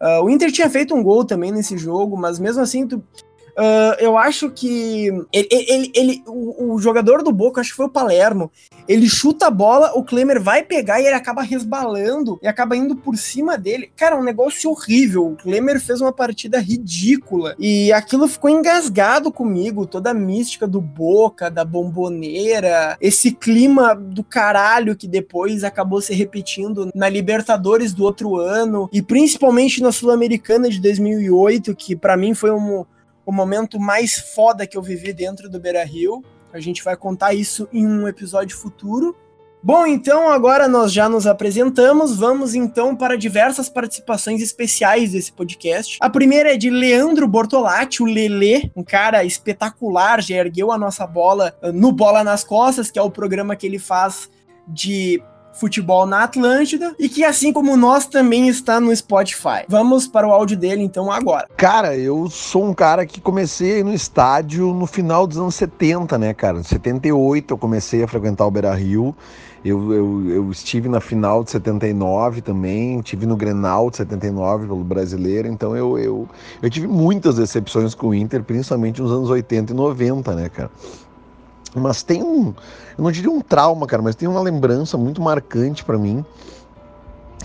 Uh, 0.00 0.24
o 0.24 0.30
Inter 0.30 0.50
tinha 0.50 0.68
feito 0.68 0.94
um 0.94 1.02
gol 1.02 1.24
também 1.24 1.52
nesse 1.52 1.76
jogo, 1.76 2.16
mas 2.16 2.38
mesmo 2.38 2.62
assim, 2.62 2.86
tu, 2.86 3.02
Uh, 3.56 3.94
eu 4.00 4.18
acho 4.18 4.50
que 4.50 5.06
ele, 5.32 5.48
ele, 5.50 5.92
ele 5.94 6.22
o, 6.26 6.74
o, 6.74 6.78
jogador 6.80 7.22
do 7.22 7.32
Boca, 7.32 7.60
acho 7.60 7.70
que 7.70 7.76
foi 7.76 7.86
o 7.86 7.90
Palermo, 7.90 8.50
ele 8.88 9.08
chuta 9.08 9.46
a 9.46 9.50
bola, 9.50 9.92
o 9.94 10.02
Klemer 10.02 10.42
vai 10.42 10.62
pegar 10.62 11.00
e 11.00 11.06
ele 11.06 11.14
acaba 11.14 11.40
resbalando 11.40 12.38
e 12.42 12.48
acaba 12.48 12.76
indo 12.76 12.96
por 12.96 13.16
cima 13.16 13.56
dele. 13.56 13.90
Cara, 13.96 14.16
um 14.16 14.24
negócio 14.24 14.70
horrível. 14.70 15.28
O 15.28 15.36
Klemer 15.36 15.80
fez 15.80 16.00
uma 16.00 16.12
partida 16.12 16.58
ridícula 16.58 17.54
e 17.58 17.92
aquilo 17.92 18.26
ficou 18.26 18.50
engasgado 18.50 19.30
comigo, 19.30 19.86
toda 19.86 20.10
a 20.10 20.14
mística 20.14 20.66
do 20.66 20.80
Boca, 20.80 21.48
da 21.48 21.64
bomboneira, 21.64 22.96
esse 23.00 23.30
clima 23.30 23.94
do 23.94 24.24
caralho 24.24 24.96
que 24.96 25.06
depois 25.06 25.62
acabou 25.62 26.00
se 26.00 26.12
repetindo 26.12 26.90
na 26.94 27.08
Libertadores 27.08 27.92
do 27.92 28.02
outro 28.02 28.36
ano 28.36 28.88
e 28.92 29.00
principalmente 29.00 29.80
na 29.80 29.92
Sul-Americana 29.92 30.68
de 30.68 30.80
2008, 30.80 31.74
que 31.76 31.94
para 31.94 32.16
mim 32.16 32.34
foi 32.34 32.50
um 32.50 32.84
o 33.24 33.32
momento 33.32 33.80
mais 33.80 34.14
foda 34.34 34.66
que 34.66 34.76
eu 34.76 34.82
vivi 34.82 35.12
dentro 35.12 35.48
do 35.48 35.60
Beira 35.60 35.84
Rio. 35.84 36.22
A 36.52 36.60
gente 36.60 36.82
vai 36.84 36.96
contar 36.96 37.34
isso 37.34 37.68
em 37.72 37.86
um 37.86 38.06
episódio 38.06 38.56
futuro. 38.56 39.16
Bom, 39.66 39.86
então 39.86 40.28
agora 40.28 40.68
nós 40.68 40.92
já 40.92 41.08
nos 41.08 41.26
apresentamos, 41.26 42.14
vamos 42.14 42.54
então 42.54 42.94
para 42.94 43.16
diversas 43.16 43.66
participações 43.66 44.42
especiais 44.42 45.12
desse 45.12 45.32
podcast. 45.32 45.96
A 46.02 46.10
primeira 46.10 46.52
é 46.52 46.56
de 46.58 46.68
Leandro 46.68 47.26
Bortolatti, 47.26 48.02
o 48.02 48.06
Lelê, 48.06 48.70
um 48.76 48.84
cara 48.84 49.24
espetacular, 49.24 50.20
já 50.20 50.36
ergueu 50.36 50.70
a 50.70 50.76
nossa 50.76 51.06
bola 51.06 51.56
no 51.72 51.92
Bola 51.92 52.22
nas 52.22 52.44
Costas, 52.44 52.90
que 52.90 52.98
é 52.98 53.02
o 53.02 53.10
programa 53.10 53.56
que 53.56 53.66
ele 53.66 53.78
faz 53.78 54.28
de 54.68 55.22
Futebol 55.54 56.06
na 56.06 56.24
Atlântida 56.24 56.94
e 56.98 57.08
que, 57.08 57.24
assim 57.24 57.52
como 57.52 57.76
nós, 57.76 58.06
também 58.06 58.48
está 58.48 58.80
no 58.80 58.94
Spotify. 58.94 59.64
Vamos 59.68 60.06
para 60.06 60.26
o 60.26 60.32
áudio 60.32 60.56
dele 60.56 60.82
então 60.82 61.10
agora. 61.10 61.48
Cara, 61.56 61.96
eu 61.96 62.28
sou 62.28 62.64
um 62.64 62.74
cara 62.74 63.06
que 63.06 63.20
comecei 63.20 63.82
no 63.82 63.92
estádio 63.92 64.72
no 64.72 64.86
final 64.86 65.26
dos 65.26 65.38
anos 65.38 65.54
70, 65.54 66.18
né, 66.18 66.34
cara? 66.34 66.58
Em 66.58 66.62
78 66.62 67.54
eu 67.54 67.58
comecei 67.58 68.02
a 68.02 68.08
frequentar 68.08 68.46
o 68.46 68.50
Beira 68.50 68.74
Rio. 68.74 69.14
Eu, 69.64 69.94
eu, 69.94 70.30
eu, 70.30 70.50
estive 70.50 70.90
na 70.90 71.00
final 71.00 71.42
de 71.42 71.50
79 71.50 72.42
também, 72.42 72.98
estive 72.98 73.24
no 73.24 73.34
Grenal 73.34 73.88
de 73.88 73.96
79 73.96 74.66
pelo 74.66 74.84
brasileiro, 74.84 75.48
então 75.48 75.74
eu, 75.74 75.98
eu, 75.98 76.28
eu 76.60 76.68
tive 76.68 76.86
muitas 76.86 77.36
decepções 77.36 77.94
com 77.94 78.08
o 78.08 78.14
Inter, 78.14 78.42
principalmente 78.42 79.00
nos 79.00 79.10
anos 79.10 79.30
80 79.30 79.72
e 79.72 79.74
90, 79.74 80.34
né, 80.34 80.50
cara? 80.50 80.70
Mas 81.74 82.02
tem 82.02 82.22
um, 82.22 82.54
eu 82.96 83.04
não 83.04 83.10
diria 83.10 83.30
um 83.30 83.40
trauma, 83.40 83.86
cara, 83.86 84.02
mas 84.02 84.14
tem 84.14 84.28
uma 84.28 84.40
lembrança 84.40 84.96
muito 84.96 85.20
marcante 85.20 85.84
para 85.84 85.98
mim, 85.98 86.24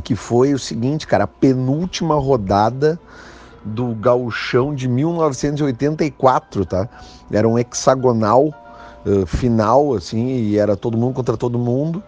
que 0.04 0.16
foi 0.16 0.54
o 0.54 0.60
seguinte, 0.60 1.08
cara, 1.08 1.24
a 1.24 1.28
penúltima 1.28 2.16
rodada 2.16 3.00
do 3.64 3.88
Gauchão 3.96 4.74
de 4.74 4.88
1984, 4.88 6.66
tá? 6.66 6.88
Era 7.32 7.48
um 7.48 7.58
hexagonal 7.58 8.54
uh, 9.06 9.26
final, 9.26 9.94
assim, 9.94 10.28
e 10.28 10.58
era 10.58 10.78
todo 10.78 10.98
mundo 10.98 11.14
contra 11.14 11.36
todo 11.36 11.58
mundo. 11.58 12.02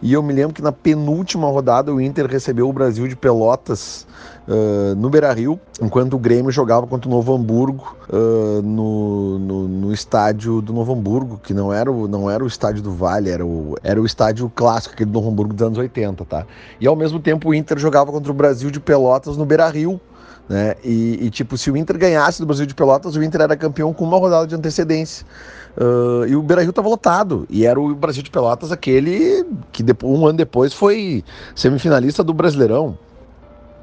E 0.00 0.12
eu 0.12 0.22
me 0.22 0.32
lembro 0.32 0.54
que 0.54 0.62
na 0.62 0.70
penúltima 0.70 1.48
rodada 1.48 1.92
o 1.92 2.00
Inter 2.00 2.26
recebeu 2.26 2.68
o 2.68 2.72
Brasil 2.72 3.08
de 3.08 3.16
Pelotas 3.16 4.06
uh, 4.46 4.94
no 4.94 5.10
Beira 5.10 5.32
Rio, 5.32 5.58
enquanto 5.82 6.14
o 6.14 6.18
Grêmio 6.18 6.52
jogava 6.52 6.86
contra 6.86 7.08
o 7.08 7.12
Novo 7.12 7.34
Hamburgo 7.34 7.96
uh, 8.08 8.62
no, 8.62 9.38
no, 9.40 9.68
no, 9.68 9.92
estádio 9.92 10.62
do 10.62 10.72
Novo 10.72 10.92
Hamburgo, 10.92 11.40
que 11.42 11.52
não 11.52 11.72
era, 11.72 11.90
o, 11.90 12.06
não 12.06 12.30
era 12.30 12.44
o 12.44 12.46
estádio 12.46 12.80
do 12.80 12.92
Vale, 12.92 13.28
era 13.28 13.44
o, 13.44 13.76
era 13.82 14.00
o 14.00 14.06
estádio 14.06 14.50
clássico, 14.54 14.94
aquele 14.94 15.10
do 15.10 15.14
Novo 15.14 15.30
Hamburgo 15.30 15.52
dos 15.52 15.66
anos 15.66 15.78
80, 15.78 16.24
tá? 16.24 16.46
E 16.80 16.86
ao 16.86 16.94
mesmo 16.94 17.18
tempo 17.18 17.48
o 17.48 17.54
Inter 17.54 17.76
jogava 17.76 18.12
contra 18.12 18.30
o 18.30 18.34
Brasil 18.34 18.70
de 18.70 18.78
Pelotas 18.78 19.36
no 19.36 19.44
Beira 19.44 19.68
Rio, 19.68 20.00
né? 20.48 20.76
E, 20.82 21.26
e, 21.26 21.30
tipo, 21.30 21.58
se 21.58 21.70
o 21.70 21.76
Inter 21.76 21.98
ganhasse 21.98 22.40
do 22.40 22.46
Brasil 22.46 22.64
de 22.64 22.74
Pelotas, 22.74 23.14
o 23.16 23.22
Inter 23.22 23.42
era 23.42 23.56
campeão 23.56 23.92
com 23.92 24.04
uma 24.04 24.16
rodada 24.16 24.46
de 24.46 24.54
antecedência. 24.54 25.26
Uh, 25.80 26.26
e 26.26 26.34
o 26.34 26.42
Beira-Rio 26.42 26.70
estava 26.70 26.88
lotado. 26.88 27.46
E 27.48 27.64
era 27.64 27.78
o 27.78 27.94
Brasil 27.94 28.22
de 28.22 28.30
Pelotas 28.30 28.72
aquele 28.72 29.46
que 29.70 29.82
depois, 29.82 30.12
um 30.12 30.26
ano 30.26 30.36
depois 30.36 30.72
foi 30.72 31.22
semifinalista 31.54 32.24
do 32.24 32.34
Brasileirão 32.34 32.98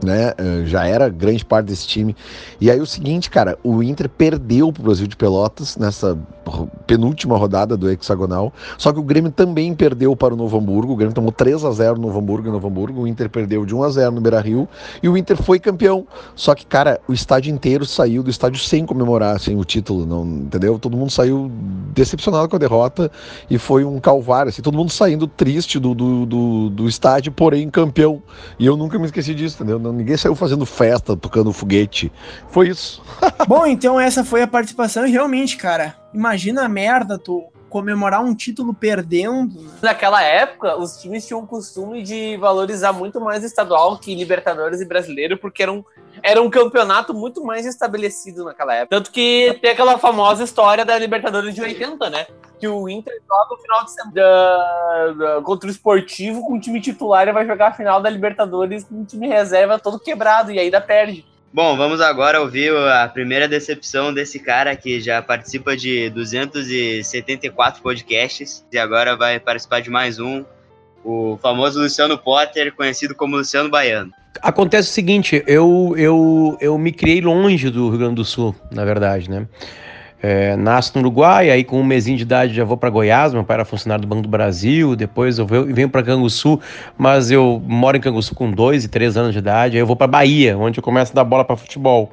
né? 0.04 0.34
Eh, 0.38 0.64
já 0.66 0.86
era 0.86 1.10
grande 1.10 1.44
parte 1.46 1.68
desse 1.68 1.88
time. 1.88 2.16
E 2.60 2.70
aí 2.70 2.80
o 2.80 2.86
seguinte, 2.86 3.30
cara, 3.30 3.58
o 3.64 3.82
Inter 3.82 4.10
perdeu 4.10 4.72
pro 4.72 4.84
Brasil 4.84 5.08
de 5.08 5.16
Pelotas 5.16 5.78
nessa 5.78 6.18
penúltima 6.86 7.38
rodada 7.38 7.75
do 7.75 7.90
hexagonal. 7.90 8.54
Só 8.78 8.94
que 8.94 9.00
o 9.00 9.04
Grêmio 9.04 9.32
também 9.32 9.74
perdeu 9.74 10.16
para 10.16 10.34
o 10.34 10.38
Novo 10.38 10.58
Hamburgo. 10.58 10.94
O 10.94 10.96
Grêmio 10.96 11.14
tomou 11.14 11.32
3 11.32 11.66
a 11.66 11.72
0 11.72 11.96
no 11.96 12.08
Novo 12.08 12.20
Hamburgo 12.20 12.52
Novo 12.52 12.68
Hamburgo. 12.68 13.02
O 13.02 13.08
Inter 13.08 13.30
perdeu 13.30 13.66
de 13.66 13.75
1 13.75 13.84
a 13.84 13.90
0 13.90 14.12
no 14.12 14.22
Beira-Rio 14.22 14.68
e 15.02 15.10
o 15.10 15.18
Inter 15.18 15.42
foi 15.42 15.60
campeão. 15.60 16.06
Só 16.36 16.54
que, 16.54 16.66
cara, 16.66 17.00
o 17.08 17.14
estádio 17.14 17.54
inteiro 17.54 17.86
saiu 17.86 18.24
do 18.24 18.30
estádio 18.30 18.60
sem 18.60 18.86
comemorar 18.86 19.36
assim, 19.36 19.56
o 19.56 19.64
título, 19.64 20.06
não, 20.06 20.25
entendeu? 20.25 20.78
Todo 20.80 20.96
mundo 20.96 21.12
saiu 21.12 21.52
decepcionado 21.94 22.48
com 22.48 22.56
a 22.56 22.60
derrota 22.60 23.12
e 23.50 23.58
foi 23.58 23.84
um 23.84 24.00
calvário, 24.00 24.50
assim, 24.50 24.62
todo 24.62 24.78
mundo 24.78 24.92
saindo 24.92 25.28
triste 25.28 25.80
do, 25.80 25.94
do, 25.94 26.25
do, 26.25 26.70
do 26.70 26.88
estádio, 26.88 27.32
porém 27.32 27.70
campeão. 27.70 28.22
E 28.60 28.66
eu 28.66 28.78
nunca 28.78 29.00
me 29.00 29.06
esqueci 29.06 29.34
disso, 29.34 29.56
entendeu? 29.56 29.80
Ninguém 29.92 30.18
saiu 30.18 30.36
fazendo 30.36 30.65
festa, 30.65 31.15
tocando 31.15 31.54
foguete. 31.54 32.12
Foi 32.50 32.70
isso. 32.70 33.01
Bom, 33.48 33.65
então 33.65 34.00
essa 34.00 34.24
foi 34.24 34.42
a 34.42 34.48
participação 34.48 35.06
e 35.06 35.12
realmente, 35.12 35.58
cara, 35.58 35.96
imagina 36.13 36.63
a 36.63 36.70
merda 36.70 37.18
tu 37.18 37.44
comemorar 37.75 38.24
um 38.24 38.34
título 38.34 38.74
perdendo. 38.74 39.62
Né? 39.62 39.70
Naquela 39.82 40.24
época, 40.24 40.77
os 40.77 40.96
times 40.96 41.27
tinham 41.27 41.41
o 41.41 41.46
costume 41.46 42.01
de 42.01 42.38
valorizar 42.38 42.94
muito 42.94 43.20
mais 43.20 43.44
estadual 43.44 43.98
que 43.98 44.15
Libertadores 44.15 44.79
e 44.79 44.86
Brasileiro, 44.86 45.38
porque 45.38 45.62
eram 45.62 45.86
era 46.24 46.41
um 46.41 46.50
campeonato 46.50 47.13
muito 47.13 47.44
mais 47.44 47.65
estabelecido 47.65 48.46
naquela 48.46 48.74
época. 48.74 48.96
Tanto 48.96 49.12
que 49.12 49.60
tem 49.62 49.72
aquela 49.72 49.98
famosa 49.98 50.46
história 50.46 50.86
da 50.86 50.98
Libertadores 50.98 51.53
de 51.53 51.62
80, 51.62 52.10
né? 52.10 52.25
Que 52.58 52.67
o 52.70 52.88
Inter 52.88 53.13
joga 53.27 53.53
o 53.53 53.58
final 53.58 53.84
de 53.84 53.91
semana 53.91 55.41
contra 55.44 55.67
o 55.67 55.72
esportivo 55.72 56.48
com 56.48 56.53
o 56.53 56.60
time 56.62 56.79
titular 56.79 57.27
e 57.27 57.34
vai 57.34 57.46
jogar 57.46 57.67
a 57.67 57.74
final 57.74 58.01
da 58.01 58.10
Libertadores 58.10 58.86
com 58.86 59.01
o 59.01 59.05
time 59.05 59.27
reserva 59.27 59.77
todo 59.77 60.00
quebrado 60.00 60.50
e 60.50 60.60
ainda 60.60 60.79
perde. 60.79 61.25
Bom, 61.56 61.78
vamos 61.78 62.02
agora 62.02 62.42
ouvir 62.42 62.76
a 62.76 63.08
primeira 63.08 63.48
decepção 63.48 64.14
desse 64.14 64.40
cara 64.40 64.76
que 64.76 65.00
já 65.00 65.22
participa 65.22 65.74
de 65.78 66.10
274 66.10 67.82
podcasts 67.82 68.66
e 68.70 68.78
agora 68.78 69.16
vai 69.16 69.40
participar 69.40 69.80
de 69.80 69.90
mais 69.90 70.20
um, 70.20 70.44
o 71.02 71.40
famoso 71.42 71.80
Luciano 71.80 72.18
Potter, 72.18 72.76
conhecido 72.76 73.16
como 73.16 73.38
Luciano 73.38 73.70
Baiano. 73.70 74.12
Acontece 74.42 74.90
o 74.90 74.92
seguinte, 74.92 75.46
eu, 75.48 75.96
eu, 75.98 76.58
eu 76.60 76.78
me 76.78 76.92
criei 76.92 77.22
longe 77.22 77.70
do 77.70 77.88
Rio 77.88 78.00
Grande 78.00 78.16
do 78.16 78.26
Sul, 78.26 78.54
na 78.70 78.84
verdade, 78.84 79.32
né? 79.32 79.48
É, 80.27 80.55
nasço 80.55 80.94
no 80.96 81.01
Uruguai, 81.01 81.51
aí 81.51 81.63
com 81.63 81.79
um 81.79 81.84
mesinho 81.84 82.17
de 82.17 82.24
idade 82.24 82.51
já 82.51 82.63
vou 82.63 82.75
para 82.75 82.89
Goiás, 82.89 83.32
meu 83.32 83.44
pai 83.44 83.58
era 83.58 83.63
funcionário 83.63 84.01
do 84.01 84.08
Banco 84.08 84.24
do 84.24 84.27
Brasil, 84.27 84.96
depois 84.96 85.38
eu 85.38 85.46
venho 85.46 85.88
para 85.88 86.01
Canguçu, 86.01 86.60
mas 86.98 87.29
eu 87.29 87.62
moro 87.63 87.96
em 87.96 88.01
Canguçu 88.01 88.34
com 88.34 88.50
dois 88.50 88.84
e 88.84 88.88
três 88.88 89.15
anos 89.15 89.34
de 89.34 89.38
idade, 89.38 89.77
aí 89.77 89.84
eu 89.84 89.86
vou 89.86 89.96
para 89.96 90.08
Bahia, 90.08 90.58
onde 90.58 90.79
eu 90.79 90.84
começo 90.84 91.12
a 91.12 91.15
dar 91.15 91.24
bola 91.24 91.46
para 91.46 91.55
futebol. 91.55 92.12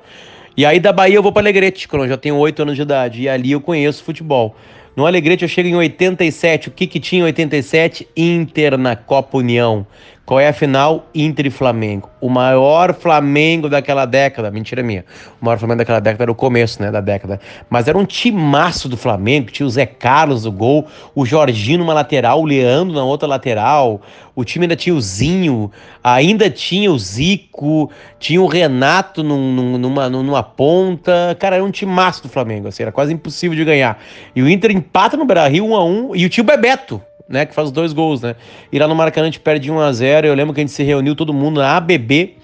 E 0.54 0.66
aí 0.66 0.78
da 0.78 0.92
Bahia 0.92 1.14
eu 1.14 1.23
vou 1.23 1.33
para 1.33 1.40
Alegrete, 1.40 1.88
quando 1.88 2.02
eu 2.02 2.09
já 2.11 2.19
tenho 2.19 2.37
oito 2.37 2.61
anos 2.61 2.76
de 2.76 2.83
idade, 2.83 3.23
e 3.23 3.31
ali 3.31 3.52
eu 3.52 3.62
conheço 3.62 4.04
futebol. 4.04 4.54
No 4.95 5.07
Alegrete 5.07 5.45
eu 5.45 5.49
chego 5.49 5.71
em 5.71 5.75
87, 5.75 6.69
o 6.69 6.71
que 6.71 6.87
que 6.87 7.00
tinha 7.00 7.23
em 7.23 7.25
87? 7.25 8.07
Inter 8.14 8.76
na 8.76 8.95
Copa 8.95 9.38
União. 9.38 9.87
Qual 10.25 10.38
é 10.38 10.49
a 10.49 10.52
final? 10.52 11.09
Inter 11.12 11.47
e 11.47 11.50
Flamengo. 11.50 12.09
O 12.21 12.29
maior 12.29 12.95
Flamengo 12.95 13.69
daquela 13.69 14.07
década. 14.07 14.52
Mentira 14.52 14.81
minha. 14.81 15.05
O 15.41 15.45
maior 15.45 15.59
Flamengo 15.59 15.79
daquela 15.79 15.99
década 15.99 16.23
era 16.23 16.31
o 16.31 16.35
começo, 16.35 16.81
né, 16.81 16.93
da 16.93 17.00
década. 17.00 17.41
Mas 17.69 17.88
era 17.88 17.99
um 17.99 18.05
timaço 18.05 18.88
do 18.88 18.97
Flamengo. 18.97 19.50
Tinha 19.50 19.67
o 19.67 19.71
Zé 19.71 19.85
Carlos 19.85 20.45
no 20.45 20.52
gol, 20.52 20.87
o 21.12 21.26
Jorginho 21.26 21.79
numa 21.79 21.93
lateral, 21.93 22.41
o 22.41 22.45
Leandro 22.45 22.95
na 22.95 23.02
outra 23.02 23.26
lateral. 23.26 24.00
O 24.35 24.45
time 24.45 24.64
ainda 24.64 24.76
tinha 24.76 24.95
o 24.95 25.00
Zinho, 25.00 25.71
ainda 26.02 26.49
tinha 26.49 26.91
o 26.91 26.99
Zico, 26.99 27.91
tinha 28.19 28.41
o 28.41 28.47
Renato 28.47 29.25
num, 29.25 29.76
numa, 29.76 30.09
numa 30.09 30.43
ponta. 30.43 31.37
Cara, 31.41 31.57
era 31.57 31.64
um 31.64 31.71
timaço 31.71 32.23
do 32.23 32.29
Flamengo. 32.29 32.69
Assim, 32.69 32.85
era 32.85 32.93
quase 32.93 33.12
impossível 33.12 33.57
de 33.57 33.64
ganhar. 33.64 34.00
E 34.37 34.41
o 34.41 34.49
Inter 34.49 34.71
empata 34.71 35.17
no 35.17 35.25
Brasil 35.25 35.67
1 35.67 35.75
a 35.75 35.85
1 35.85 36.17
E 36.17 36.25
o 36.26 36.29
tio 36.29 36.45
Bebeto 36.45 37.02
né, 37.33 37.47
que 37.47 37.55
faz 37.55 37.69
os 37.69 37.73
dois 37.73 37.95
gols, 37.95 38.21
né? 38.21 38.37
E 38.71 38.79
lá 38.79 38.87
no 38.87 38.95
Maracanã 38.95 39.25
a 39.25 39.31
gente 39.31 39.41
perde 39.41 39.71
1 39.71 39.81
a 39.81 39.91
0 39.91 40.27
Eu 40.27 40.35
lembro 40.35 40.53
que 40.53 40.61
a 40.61 40.62
gente 40.62 40.73
se 40.73 40.83
reuniu 40.83 41.17
todo 41.17 41.33
mundo 41.33 41.61
na 41.61 41.79
ABB, 41.79 42.37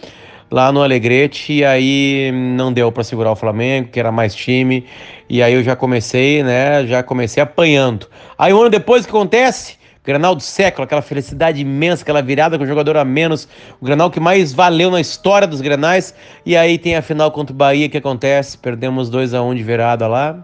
lá 0.51 0.73
no 0.73 0.83
Alegrete, 0.83 1.53
e 1.53 1.65
aí 1.65 2.33
não 2.33 2.73
deu 2.73 2.91
para 2.91 3.05
segurar 3.05 3.31
o 3.31 3.37
Flamengo, 3.37 3.89
que 3.89 4.01
era 4.01 4.11
mais 4.11 4.35
time. 4.35 4.87
E 5.29 5.43
aí 5.43 5.53
eu 5.53 5.63
já 5.63 5.77
comecei, 5.77 6.43
né, 6.43 6.87
já 6.87 7.03
comecei 7.03 7.43
apanhando. 7.43 8.09
Aí 8.39 8.53
um 8.55 8.61
ano 8.61 8.71
depois 8.71 9.03
o 9.03 9.05
que 9.05 9.11
acontece? 9.11 9.77
Granal 10.03 10.35
do 10.35 10.43
século, 10.43 10.85
aquela 10.85 11.03
felicidade 11.03 11.61
imensa, 11.61 12.03
aquela 12.03 12.23
virada 12.23 12.57
com 12.57 12.65
o 12.65 12.67
jogador 12.67 12.97
a 12.97 13.05
menos, 13.05 13.47
o 13.79 13.85
Granal 13.85 14.11
que 14.11 14.19
mais 14.19 14.55
valeu 14.55 14.91
na 14.91 15.03
história 15.03 15.47
dos 15.47 15.61
Grenais. 15.61 16.15
E 16.47 16.57
aí 16.57 16.79
tem 16.79 16.97
a 16.97 17.03
final 17.03 17.31
contra 17.31 17.53
o 17.53 17.57
Bahia 17.57 17.91
que 17.91 17.99
acontece, 17.99 18.57
perdemos 18.57 19.11
2 19.11 19.35
a 19.35 19.43
1 19.43 19.55
de 19.55 19.63
virada 19.63 20.09
lá 20.09 20.43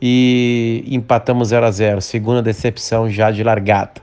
e 0.00 0.84
empatamos 0.86 1.48
0 1.48 1.66
a 1.66 1.70
0 1.70 2.00
Segunda 2.00 2.42
decepção 2.42 3.08
já 3.10 3.30
de 3.30 3.42
largada. 3.42 4.00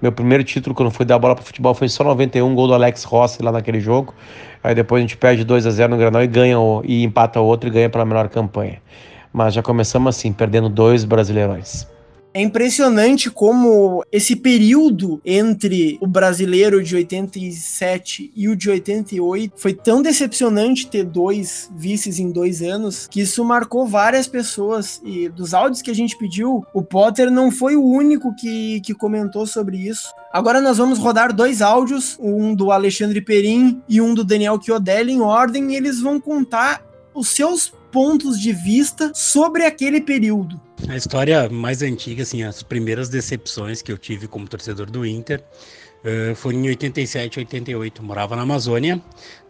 Meu 0.00 0.10
primeiro 0.10 0.42
título 0.42 0.74
quando 0.74 0.90
fui 0.90 1.06
dar 1.06 1.18
bola 1.18 1.34
para 1.34 1.44
futebol 1.44 1.74
foi 1.74 1.88
só 1.88 2.02
91, 2.02 2.54
gol 2.54 2.66
do 2.66 2.74
Alex 2.74 3.04
Rossi 3.04 3.42
lá 3.42 3.52
naquele 3.52 3.80
jogo. 3.80 4.12
Aí 4.62 4.74
depois 4.74 5.00
a 5.00 5.02
gente 5.02 5.16
perde 5.16 5.44
2 5.44 5.66
a 5.66 5.70
0 5.70 5.92
no 5.92 5.96
Granal 5.96 6.22
e 6.22 6.26
ganha 6.26 6.56
e 6.84 7.04
empata 7.04 7.40
outro 7.40 7.68
e 7.68 7.72
ganha 7.72 7.88
pela 7.88 8.04
melhor 8.04 8.28
campanha. 8.28 8.82
Mas 9.32 9.54
já 9.54 9.62
começamos 9.62 10.16
assim, 10.16 10.32
perdendo 10.32 10.68
dois 10.68 11.04
brasileirões. 11.04 11.86
É 12.34 12.40
impressionante 12.40 13.30
como 13.30 14.02
esse 14.10 14.34
período 14.34 15.20
entre 15.22 15.98
o 16.00 16.06
brasileiro 16.06 16.82
de 16.82 16.96
87 16.96 18.32
e 18.34 18.48
o 18.48 18.56
de 18.56 18.70
88 18.70 19.52
foi 19.56 19.74
tão 19.74 20.00
decepcionante 20.00 20.86
ter 20.86 21.04
dois 21.04 21.70
vices 21.76 22.18
em 22.18 22.30
dois 22.30 22.62
anos 22.62 23.06
que 23.06 23.20
isso 23.20 23.44
marcou 23.44 23.86
várias 23.86 24.26
pessoas. 24.26 24.98
E 25.04 25.28
dos 25.28 25.52
áudios 25.52 25.82
que 25.82 25.90
a 25.90 25.94
gente 25.94 26.16
pediu, 26.16 26.64
o 26.72 26.82
Potter 26.82 27.30
não 27.30 27.50
foi 27.50 27.76
o 27.76 27.84
único 27.84 28.34
que, 28.34 28.80
que 28.80 28.94
comentou 28.94 29.46
sobre 29.46 29.76
isso. 29.76 30.10
Agora 30.32 30.58
nós 30.58 30.78
vamos 30.78 30.98
rodar 30.98 31.34
dois 31.34 31.60
áudios, 31.60 32.16
um 32.18 32.54
do 32.54 32.72
Alexandre 32.72 33.20
Perim 33.20 33.82
e 33.86 34.00
um 34.00 34.14
do 34.14 34.24
Daniel 34.24 34.58
Chiodelli 34.60 35.12
em 35.12 35.20
ordem, 35.20 35.72
e 35.72 35.76
eles 35.76 36.00
vão 36.00 36.18
contar 36.18 36.82
os 37.14 37.28
seus 37.28 37.74
pontos 37.92 38.40
de 38.40 38.52
vista 38.52 39.12
sobre 39.14 39.64
aquele 39.64 40.00
período. 40.00 40.60
A 40.88 40.96
história 40.96 41.48
mais 41.48 41.82
antiga, 41.82 42.22
assim, 42.22 42.42
as 42.42 42.62
primeiras 42.62 43.08
decepções 43.08 43.82
que 43.82 43.92
eu 43.92 43.98
tive 43.98 44.26
como 44.26 44.48
torcedor 44.48 44.90
do 44.90 45.06
Inter 45.06 45.44
uh, 46.02 46.52
em 46.52 46.66
87, 46.68 47.38
88. 47.38 48.00
Eu 48.00 48.06
morava 48.06 48.34
na 48.34 48.42
Amazônia, 48.42 49.00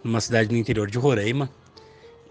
numa 0.02 0.20
cidade 0.20 0.50
no 0.50 0.58
interior 0.58 0.90
de 0.90 0.98
Roraima. 0.98 1.48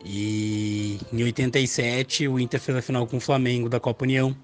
E 0.04 1.00
em 1.13 1.24
87 1.24 2.28
o 2.28 2.39
Inter 2.39 2.60
fez 2.60 2.78
a 2.78 2.82
final 2.82 3.08
com 3.08 3.17
o 3.17 3.21
Flamengo 3.21 3.69
da 3.69 3.80
Copa 3.80 4.04
União. 4.04 4.36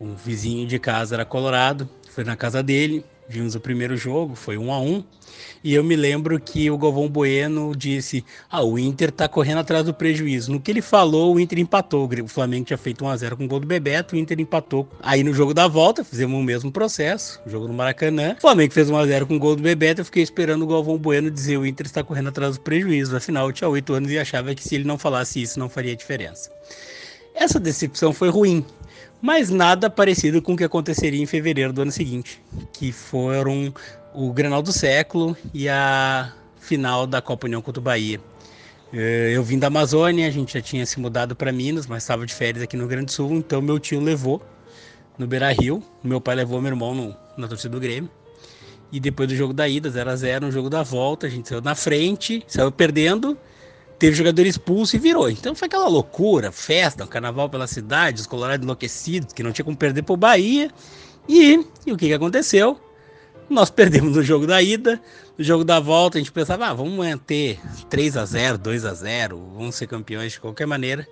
Um 0.00 0.14
vizinho 0.14 0.66
de 0.66 0.78
casa 0.78 1.14
era 1.14 1.24
colorado, 1.24 1.88
foi 2.10 2.24
na 2.24 2.34
casa 2.34 2.62
dele, 2.62 3.04
vimos 3.28 3.54
o 3.54 3.60
primeiro 3.60 3.96
jogo, 3.96 4.34
foi 4.34 4.58
um 4.58 4.72
a 4.72 4.80
um. 4.80 5.02
E 5.64 5.74
eu 5.74 5.84
me 5.84 5.94
lembro 5.94 6.38
que 6.40 6.70
o 6.70 6.76
Galvão 6.76 7.08
Bueno 7.08 7.74
disse: 7.76 8.24
Ah, 8.50 8.62
o 8.62 8.78
Inter 8.78 9.12
tá 9.12 9.28
correndo 9.28 9.58
atrás 9.58 9.84
do 9.84 9.94
prejuízo. 9.94 10.50
No 10.50 10.60
que 10.60 10.70
ele 10.70 10.82
falou, 10.82 11.34
o 11.34 11.40
Inter 11.40 11.58
empatou. 11.60 12.08
O 12.22 12.28
Flamengo 12.28 12.64
tinha 12.64 12.76
feito 12.76 13.04
1x0 13.04 13.36
com 13.36 13.44
o 13.44 13.48
gol 13.48 13.60
do 13.60 13.66
Bebeto, 13.66 14.14
o 14.14 14.18
Inter 14.18 14.40
empatou. 14.40 14.88
Aí 15.00 15.22
no 15.22 15.32
jogo 15.32 15.54
da 15.54 15.68
volta, 15.68 16.04
fizemos 16.04 16.38
o 16.38 16.42
mesmo 16.42 16.72
processo, 16.72 17.40
jogo 17.46 17.68
no 17.68 17.74
Maracanã. 17.74 18.34
O 18.38 18.40
Flamengo 18.40 18.72
fez 18.72 18.90
1x0 18.90 19.26
com 19.26 19.36
o 19.36 19.38
gol 19.38 19.56
do 19.56 19.62
Bebeto. 19.62 20.00
Eu 20.00 20.04
fiquei 20.04 20.22
esperando 20.22 20.62
o 20.62 20.66
Galvão 20.66 20.98
Bueno 20.98 21.30
dizer: 21.30 21.56
o 21.56 21.66
Inter 21.66 21.86
está 21.86 22.02
correndo 22.02 22.28
atrás 22.28 22.56
do 22.56 22.60
prejuízo. 22.60 23.16
Afinal, 23.16 23.46
eu 23.46 23.52
tinha 23.52 23.68
8 23.68 23.94
anos 23.94 24.10
e 24.10 24.18
achava 24.18 24.54
que 24.54 24.62
se 24.62 24.74
ele 24.74 24.84
não 24.84 24.98
falasse 24.98 25.40
isso, 25.40 25.58
não 25.58 25.68
faria 25.68 25.94
diferença. 25.94 26.50
Essa 27.34 27.58
decepção 27.58 28.12
foi 28.12 28.28
ruim, 28.28 28.64
mas 29.22 29.48
nada 29.48 29.88
parecido 29.88 30.42
com 30.42 30.54
o 30.54 30.56
que 30.56 30.64
aconteceria 30.64 31.22
em 31.22 31.26
fevereiro 31.26 31.72
do 31.72 31.82
ano 31.82 31.92
seguinte, 31.92 32.42
que 32.72 32.90
foram 32.90 33.72
o 34.12 34.32
Grenal 34.32 34.60
do 34.60 34.72
século 34.72 35.36
e 35.54 35.68
a 35.68 36.32
final 36.60 37.06
da 37.06 37.22
Copa 37.22 37.46
União 37.46 37.62
contra 37.62 37.80
o 37.80 37.82
Bahia. 37.82 38.20
Eh, 38.92 39.30
eu 39.32 39.44
vim 39.44 39.58
da 39.58 39.68
Amazônia, 39.68 40.26
a 40.26 40.30
gente 40.30 40.54
já 40.54 40.60
tinha 40.60 40.84
se 40.84 40.98
mudado 40.98 41.36
para 41.36 41.52
Minas, 41.52 41.86
mas 41.86 42.02
estava 42.02 42.26
de 42.26 42.34
férias 42.34 42.64
aqui 42.64 42.76
no 42.76 42.88
Grande 42.88 43.12
Sul, 43.12 43.32
então 43.34 43.62
meu 43.62 43.78
tio 43.78 44.00
levou 44.00 44.42
no 45.16 45.26
Beira 45.26 45.52
Rio, 45.52 45.82
meu 46.02 46.20
pai 46.20 46.34
levou 46.34 46.60
meu 46.60 46.72
irmão 46.72 46.94
no, 46.94 47.16
na 47.36 47.46
torcida 47.46 47.70
do 47.70 47.80
Grêmio. 47.80 48.10
E 48.90 49.00
depois 49.00 49.28
do 49.28 49.34
jogo 49.34 49.54
da 49.54 49.66
ida, 49.66 49.88
0 49.88 50.10
a 50.10 50.16
0 50.16 50.46
no 50.46 50.52
jogo 50.52 50.68
da 50.68 50.82
volta, 50.82 51.26
a 51.26 51.30
gente 51.30 51.48
saiu 51.48 51.62
na 51.62 51.74
frente, 51.74 52.44
saiu 52.46 52.70
perdendo, 52.70 53.38
teve 54.02 54.16
jogador 54.16 54.44
expulso 54.44 54.96
e 54.96 54.98
virou. 54.98 55.30
Então 55.30 55.54
foi 55.54 55.66
aquela 55.66 55.86
loucura, 55.86 56.50
festa, 56.50 57.04
um 57.04 57.06
carnaval 57.06 57.48
pela 57.48 57.68
cidade, 57.68 58.20
os 58.20 58.26
colorados 58.26 58.64
enlouquecidos, 58.64 59.32
que 59.32 59.44
não 59.44 59.52
tinha 59.52 59.64
como 59.64 59.76
perder 59.76 60.02
pro 60.02 60.16
Bahia. 60.16 60.72
E, 61.28 61.64
e 61.86 61.92
o 61.92 61.96
que, 61.96 62.08
que 62.08 62.12
aconteceu? 62.12 62.80
Nós 63.48 63.70
perdemos 63.70 64.16
no 64.16 64.22
jogo 64.24 64.44
da 64.44 64.60
ida, 64.60 65.00
no 65.38 65.44
jogo 65.44 65.62
da 65.62 65.78
volta 65.78 66.18
a 66.18 66.20
gente 66.20 66.32
pensava, 66.32 66.66
ah, 66.66 66.74
vamos 66.74 67.06
ter 67.24 67.60
3 67.88 68.16
a 68.16 68.24
0 68.24 68.58
2 68.58 68.84
a 68.84 68.92
0 68.92 69.38
vamos 69.54 69.76
ser 69.76 69.86
campeões 69.86 70.32
de 70.32 70.40
qualquer 70.40 70.66
maneira 70.66 71.06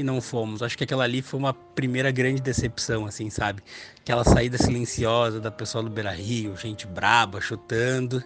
e 0.00 0.02
não 0.04 0.20
fomos. 0.20 0.62
Acho 0.62 0.78
que 0.78 0.84
aquela 0.84 1.04
ali 1.04 1.20
foi 1.20 1.38
uma 1.38 1.52
primeira 1.52 2.10
grande 2.10 2.40
decepção, 2.40 3.04
assim, 3.04 3.28
sabe? 3.30 3.62
Aquela 4.00 4.22
saída 4.22 4.56
silenciosa 4.56 5.40
da 5.40 5.50
pessoa 5.50 5.82
do 5.82 5.90
Beira 5.90 6.12
Rio, 6.12 6.56
gente 6.56 6.86
braba, 6.86 7.40
chutando. 7.40 8.22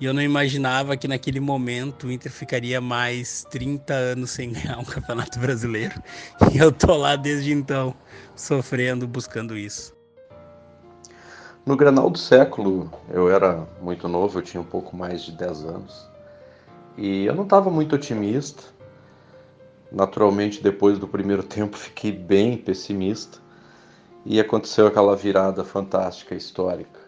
E 0.00 0.06
eu 0.06 0.14
não 0.14 0.22
imaginava 0.22 0.96
que 0.96 1.06
naquele 1.06 1.38
momento 1.38 2.06
o 2.06 2.10
Inter 2.12 2.32
ficaria 2.32 2.80
mais 2.80 3.44
30 3.50 3.92
anos 3.92 4.30
sem 4.30 4.52
ganhar 4.54 4.78
um 4.78 4.84
campeonato 4.84 5.38
brasileiro. 5.38 6.02
E 6.52 6.58
eu 6.58 6.72
tô 6.72 6.96
lá 6.96 7.16
desde 7.16 7.52
então, 7.52 7.94
sofrendo, 8.34 9.06
buscando 9.06 9.56
isso. 9.56 9.94
No 11.66 11.76
Granal 11.76 12.08
do 12.08 12.18
século, 12.18 12.90
eu 13.10 13.30
era 13.30 13.68
muito 13.82 14.08
novo, 14.08 14.38
eu 14.38 14.42
tinha 14.42 14.60
um 14.60 14.64
pouco 14.64 14.96
mais 14.96 15.22
de 15.22 15.32
10 15.32 15.64
anos. 15.66 16.08
E 16.96 17.26
eu 17.26 17.34
não 17.34 17.44
estava 17.44 17.70
muito 17.70 17.94
otimista 17.94 18.79
Naturalmente, 19.90 20.62
depois 20.62 20.98
do 20.98 21.08
primeiro 21.08 21.42
tempo, 21.44 21.76
fiquei 21.76 22.12
bem 22.12 22.56
pessimista 22.56 23.38
e 24.24 24.38
aconteceu 24.38 24.86
aquela 24.86 25.16
virada 25.16 25.64
fantástica, 25.64 26.34
histórica. 26.34 27.00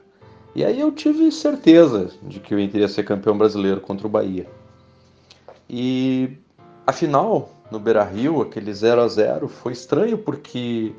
E 0.55 0.64
aí 0.64 0.81
eu 0.81 0.92
tive 0.92 1.31
certeza 1.33 2.11
de 2.23 2.38
que 2.38 2.53
eu 2.53 2.59
ia 2.59 2.88
ser 2.88 3.05
campeão 3.05 3.37
brasileiro 3.37 3.81
contra 3.81 4.07
o 4.07 4.11
Bahia. 4.11 4.47
E 5.68 6.37
afinal, 6.87 7.51
no 7.71 7.79
Beira 7.79 8.05
Rio, 8.05 8.42
aquele 8.42 8.73
0 8.73 9.01
a 9.01 9.09
0 9.09 9.49
foi 9.49 9.73
estranho 9.73 10.18
porque 10.18 10.92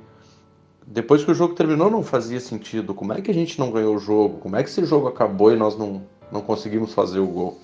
depois 0.88 1.24
que 1.24 1.32
o 1.32 1.36
jogo 1.36 1.54
terminou 1.54 1.90
não 1.90 2.04
fazia 2.04 2.40
sentido. 2.40 2.94
Como 2.94 3.14
é 3.14 3.22
que 3.22 3.30
a 3.30 3.34
gente 3.34 3.60
não 3.60 3.72
ganhou 3.72 3.96
o 3.96 4.00
jogo? 4.00 4.40
Como 4.40 4.56
é 4.56 4.64
que 4.64 4.70
esse 4.70 4.84
jogo 4.86 5.08
acabou 5.08 5.54
e 5.54 5.56
nós 5.56 5.78
não, 5.78 6.02
não 6.32 6.42
conseguimos 6.42 6.94
fazer 6.94 7.20
o 7.20 7.28
gol? 7.28 7.60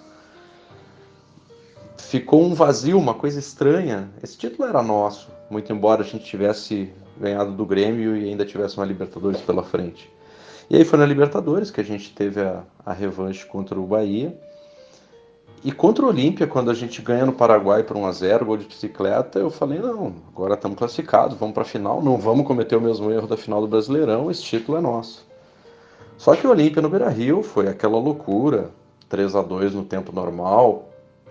Ficou 2.00 2.44
um 2.44 2.54
vazio, 2.54 2.98
uma 2.98 3.14
coisa 3.14 3.40
estranha. 3.40 4.10
Esse 4.24 4.38
título 4.38 4.68
era 4.68 4.82
nosso, 4.82 5.30
muito 5.50 5.72
embora 5.72 6.02
a 6.02 6.06
gente 6.06 6.26
tivesse 6.26 6.92
ganhado 7.20 7.52
do 7.52 7.66
Grêmio 7.66 8.16
e 8.16 8.30
ainda 8.30 8.46
tivesse 8.46 8.78
uma 8.78 8.86
Libertadores 8.86 9.42
pela 9.42 9.64
frente. 9.64 10.10
E 10.70 10.76
aí 10.76 10.86
foi 10.86 10.98
na 10.98 11.06
Libertadores 11.06 11.70
que 11.70 11.82
a 11.82 11.84
gente 11.84 12.14
teve 12.14 12.42
a, 12.42 12.64
a 12.86 12.94
revanche 12.94 13.46
contra 13.46 13.80
o 13.80 13.86
Bahia. 13.86 14.36
E 15.62 15.74
contra 15.74 16.06
o 16.06 16.08
Olímpia, 16.08 16.48
quando 16.48 16.72
a 16.72 16.74
gente 16.74 17.02
ganha 17.02 17.26
no 17.26 17.34
Paraguai 17.34 17.84
por 17.84 17.98
1x0, 17.98 18.46
gol 18.46 18.56
de 18.56 18.66
bicicleta, 18.66 19.40
eu 19.40 19.50
falei, 19.50 19.80
não, 19.80 20.16
agora 20.30 20.54
estamos 20.54 20.78
classificados, 20.78 21.38
vamos 21.38 21.54
para 21.54 21.64
a 21.64 21.66
final, 21.66 22.02
não 22.02 22.18
vamos 22.18 22.48
cometer 22.48 22.78
o 22.78 22.82
mesmo 22.82 23.12
erro 23.12 23.28
da 23.28 23.36
final 23.36 23.60
do 23.60 23.68
Brasileirão, 23.68 24.32
esse 24.32 24.42
título 24.42 24.78
é 24.78 24.82
nosso. 24.82 25.28
Só 26.18 26.34
que 26.34 26.48
o 26.48 26.50
Olímpia 26.50 26.82
no 26.82 26.90
Beira-Rio 26.90 27.44
foi 27.44 27.68
aquela 27.68 28.00
loucura, 28.00 28.72
3 29.10 29.36
a 29.36 29.42
2 29.42 29.74
no 29.74 29.84
tempo 29.84 30.14
normal, 30.14 30.89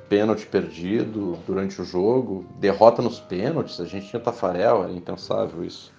pênalti 0.08 0.46
perdido 0.46 1.38
durante 1.46 1.80
o 1.80 1.84
jogo, 1.84 2.46
derrota 2.58 3.02
nos 3.02 3.20
pênaltis, 3.20 3.80
a 3.80 3.84
gente 3.84 4.08
tinha 4.08 4.20
Tafarel, 4.20 4.84
era 4.84 4.92
impensável 4.92 5.64
isso. 5.64 5.92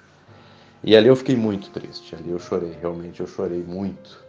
E 0.83 0.95
ali 0.95 1.07
eu 1.07 1.15
fiquei 1.15 1.35
muito 1.35 1.69
triste, 1.69 2.15
ali 2.15 2.31
eu 2.31 2.39
chorei, 2.39 2.75
realmente 2.79 3.19
eu 3.19 3.27
chorei 3.27 3.61
muito. 3.61 4.23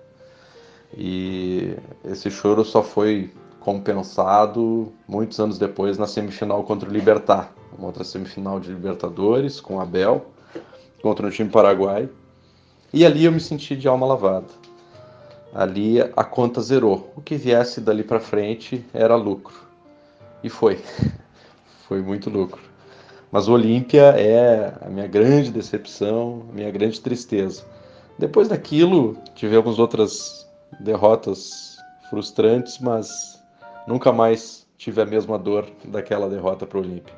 E 0.97 1.77
esse 2.05 2.31
choro 2.31 2.65
só 2.65 2.83
foi 2.83 3.33
compensado 3.61 4.93
muitos 5.07 5.39
anos 5.39 5.59
depois 5.59 5.97
na 5.97 6.07
semifinal 6.07 6.65
contra 6.65 6.89
o 6.89 6.93
Libertar, 6.93 7.53
uma 7.77 7.87
outra 7.87 8.03
semifinal 8.03 8.59
de 8.59 8.71
Libertadores 8.71 9.61
com 9.61 9.81
Abel 9.81 10.27
contra 11.03 11.27
o 11.27 11.31
time 11.31 11.49
paraguai. 11.49 12.09
E 12.93 13.07
ali 13.07 13.25
eu 13.25 13.33
me 13.33 13.41
senti 13.41 13.77
de 13.77 13.87
alma 13.87 14.07
lavada. 14.07 14.49
Ali 15.55 16.01
a 16.01 16.25
conta 16.25 16.61
zerou. 16.61 17.13
O 17.17 17.21
que 17.21 17.37
viesse 17.37 17.81
dali 17.81 18.03
para 18.03 18.21
frente 18.21 18.85
era 18.93 19.15
lucro. 19.15 19.70
E 20.43 20.49
foi. 20.49 20.79
Foi 21.89 22.01
muito 22.01 22.31
lucro. 22.31 22.63
Mas 23.33 23.49
o 23.49 23.53
Olímpia 23.53 24.15
é 24.17 24.73
a 24.81 24.89
minha 24.89 25.09
grande 25.09 25.51
decepção, 25.51 26.47
a 26.49 26.53
minha 26.53 26.71
grande 26.71 27.01
tristeza. 27.01 27.65
Depois 28.17 28.47
daquilo, 28.47 29.17
tivemos 29.35 29.81
outras 29.81 30.49
derrotas 30.79 31.77
frustrantes, 32.09 32.79
mas 32.79 33.43
nunca 33.89 34.13
mais 34.13 34.67
tive 34.77 35.01
a 35.01 35.07
mesma 35.07 35.39
dor 35.39 35.67
daquela 35.85 36.29
derrota 36.29 36.67
para 36.67 36.79
o 36.79 36.81
Olímpia. 36.81 37.15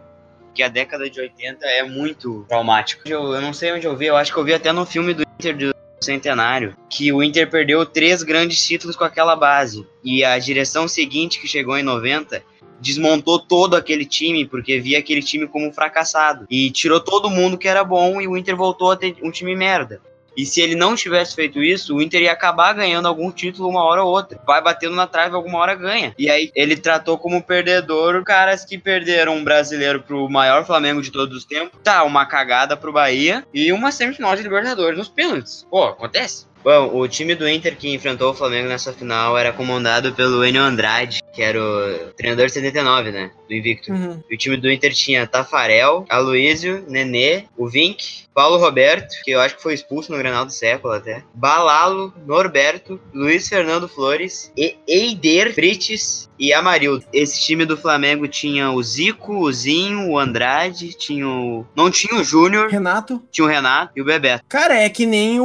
Que 0.54 0.62
a 0.62 0.68
década 0.68 1.08
de 1.08 1.20
80 1.20 1.66
é 1.66 1.82
muito 1.82 2.44
traumática. 2.48 3.08
Eu, 3.08 3.32
eu 3.32 3.40
não 3.40 3.52
sei 3.52 3.72
onde 3.72 3.86
eu 3.86 3.96
vi, 3.96 4.06
eu 4.06 4.16
acho 4.16 4.32
que 4.32 4.38
eu 4.38 4.44
vi 4.44 4.52
até 4.52 4.70
no 4.70 4.84
filme 4.84 5.14
do 5.14 5.22
Inter 5.22 5.56
do 5.56 5.74
Centenário, 6.00 6.76
que 6.90 7.12
o 7.12 7.22
Inter 7.22 7.48
perdeu 7.48 7.86
três 7.86 8.22
grandes 8.22 8.66
títulos 8.66 8.96
com 8.96 9.04
aquela 9.04 9.34
base. 9.34 9.86
E 10.04 10.22
a 10.24 10.38
direção 10.38 10.86
seguinte, 10.86 11.40
que 11.40 11.48
chegou 11.48 11.78
em 11.78 11.82
90, 11.82 12.42
desmontou 12.82 13.38
todo 13.38 13.76
aquele 13.76 14.04
time, 14.04 14.44
porque 14.44 14.80
via 14.80 14.98
aquele 14.98 15.22
time 15.22 15.46
como 15.46 15.72
fracassado. 15.72 16.46
E 16.50 16.70
tirou 16.70 17.00
todo 17.00 17.30
mundo 17.30 17.56
que 17.56 17.68
era 17.68 17.84
bom 17.84 18.20
e 18.20 18.26
o 18.26 18.36
Inter 18.36 18.56
voltou 18.56 18.90
a 18.90 18.96
ter 18.96 19.16
um 19.22 19.30
time 19.30 19.54
merda. 19.54 20.00
E 20.36 20.46
se 20.46 20.60
ele 20.60 20.74
não 20.74 20.94
tivesse 20.94 21.34
feito 21.34 21.62
isso, 21.62 21.94
o 21.94 22.02
Inter 22.02 22.22
ia 22.22 22.32
acabar 22.32 22.72
ganhando 22.72 23.06
algum 23.06 23.30
título 23.30 23.68
uma 23.68 23.84
hora 23.84 24.02
ou 24.02 24.10
outra. 24.10 24.40
Vai 24.46 24.62
batendo 24.62 24.94
na 24.94 25.06
trave, 25.06 25.34
alguma 25.34 25.58
hora 25.58 25.74
ganha. 25.74 26.14
E 26.18 26.30
aí 26.30 26.50
ele 26.54 26.76
tratou 26.76 27.18
como 27.18 27.42
perdedor 27.42 28.24
caras 28.24 28.64
que 28.64 28.78
perderam 28.78 29.36
um 29.36 29.44
brasileiro 29.44 30.02
pro 30.02 30.28
maior 30.30 30.64
Flamengo 30.64 31.02
de 31.02 31.10
todos 31.10 31.36
os 31.36 31.44
tempos. 31.44 31.78
Tá, 31.82 32.02
uma 32.04 32.24
cagada 32.24 32.76
pro 32.76 32.92
Bahia 32.92 33.44
e 33.52 33.72
uma 33.72 33.92
semifinal 33.92 34.34
de 34.34 34.42
Libertadores 34.42 34.96
nos 34.98 35.08
pênaltis. 35.08 35.66
Pô, 35.70 35.84
acontece. 35.84 36.46
Bom, 36.64 36.96
o 36.96 37.08
time 37.08 37.34
do 37.34 37.48
Inter 37.48 37.76
que 37.76 37.92
enfrentou 37.92 38.30
o 38.30 38.34
Flamengo 38.34 38.68
nessa 38.68 38.92
final 38.92 39.36
era 39.36 39.52
comandado 39.52 40.12
pelo 40.12 40.44
Enio 40.44 40.62
Andrade, 40.62 41.20
que 41.32 41.42
era 41.42 41.60
o 41.60 42.12
treinador 42.16 42.46
de 42.46 42.52
79, 42.52 43.10
né? 43.10 43.30
Do 43.48 43.54
Invicto. 43.54 43.92
Uhum. 43.92 44.22
E 44.30 44.34
o 44.34 44.38
time 44.38 44.56
do 44.56 44.70
Inter 44.70 44.92
tinha 44.92 45.26
Tafarel, 45.26 46.04
Aloísio, 46.08 46.84
Nenê, 46.88 47.44
o 47.56 47.68
Vink, 47.68 48.26
Paulo 48.34 48.58
Roberto, 48.58 49.14
que 49.24 49.30
eu 49.30 49.40
acho 49.40 49.56
que 49.56 49.62
foi 49.62 49.74
expulso 49.74 50.10
no 50.10 50.18
Granal 50.18 50.44
do 50.44 50.52
século 50.52 50.94
até, 50.94 51.22
Balalo, 51.34 52.12
Norberto, 52.26 53.00
Luiz 53.12 53.48
Fernando 53.48 53.88
Flores, 53.88 54.50
e 54.56 54.76
Eider, 54.86 55.54
Frites 55.54 56.30
e 56.38 56.52
Amarildo. 56.52 57.04
Esse 57.12 57.40
time 57.40 57.64
do 57.64 57.76
Flamengo 57.76 58.26
tinha 58.26 58.70
o 58.70 58.82
Zico, 58.82 59.34
o 59.34 59.52
Zinho, 59.52 60.10
o 60.10 60.18
Andrade, 60.18 60.94
tinha 60.94 61.28
o... 61.28 61.66
Não 61.76 61.90
tinha 61.90 62.18
o 62.18 62.24
Júnior, 62.24 62.68
Renato? 62.68 63.22
tinha 63.30 63.44
o 63.44 63.48
Renato 63.48 63.92
e 63.94 64.02
o 64.02 64.04
Bebeto. 64.04 64.44
Cara, 64.48 64.74
é 64.74 64.88
que 64.88 65.04
nem 65.04 65.38
o, 65.38 65.44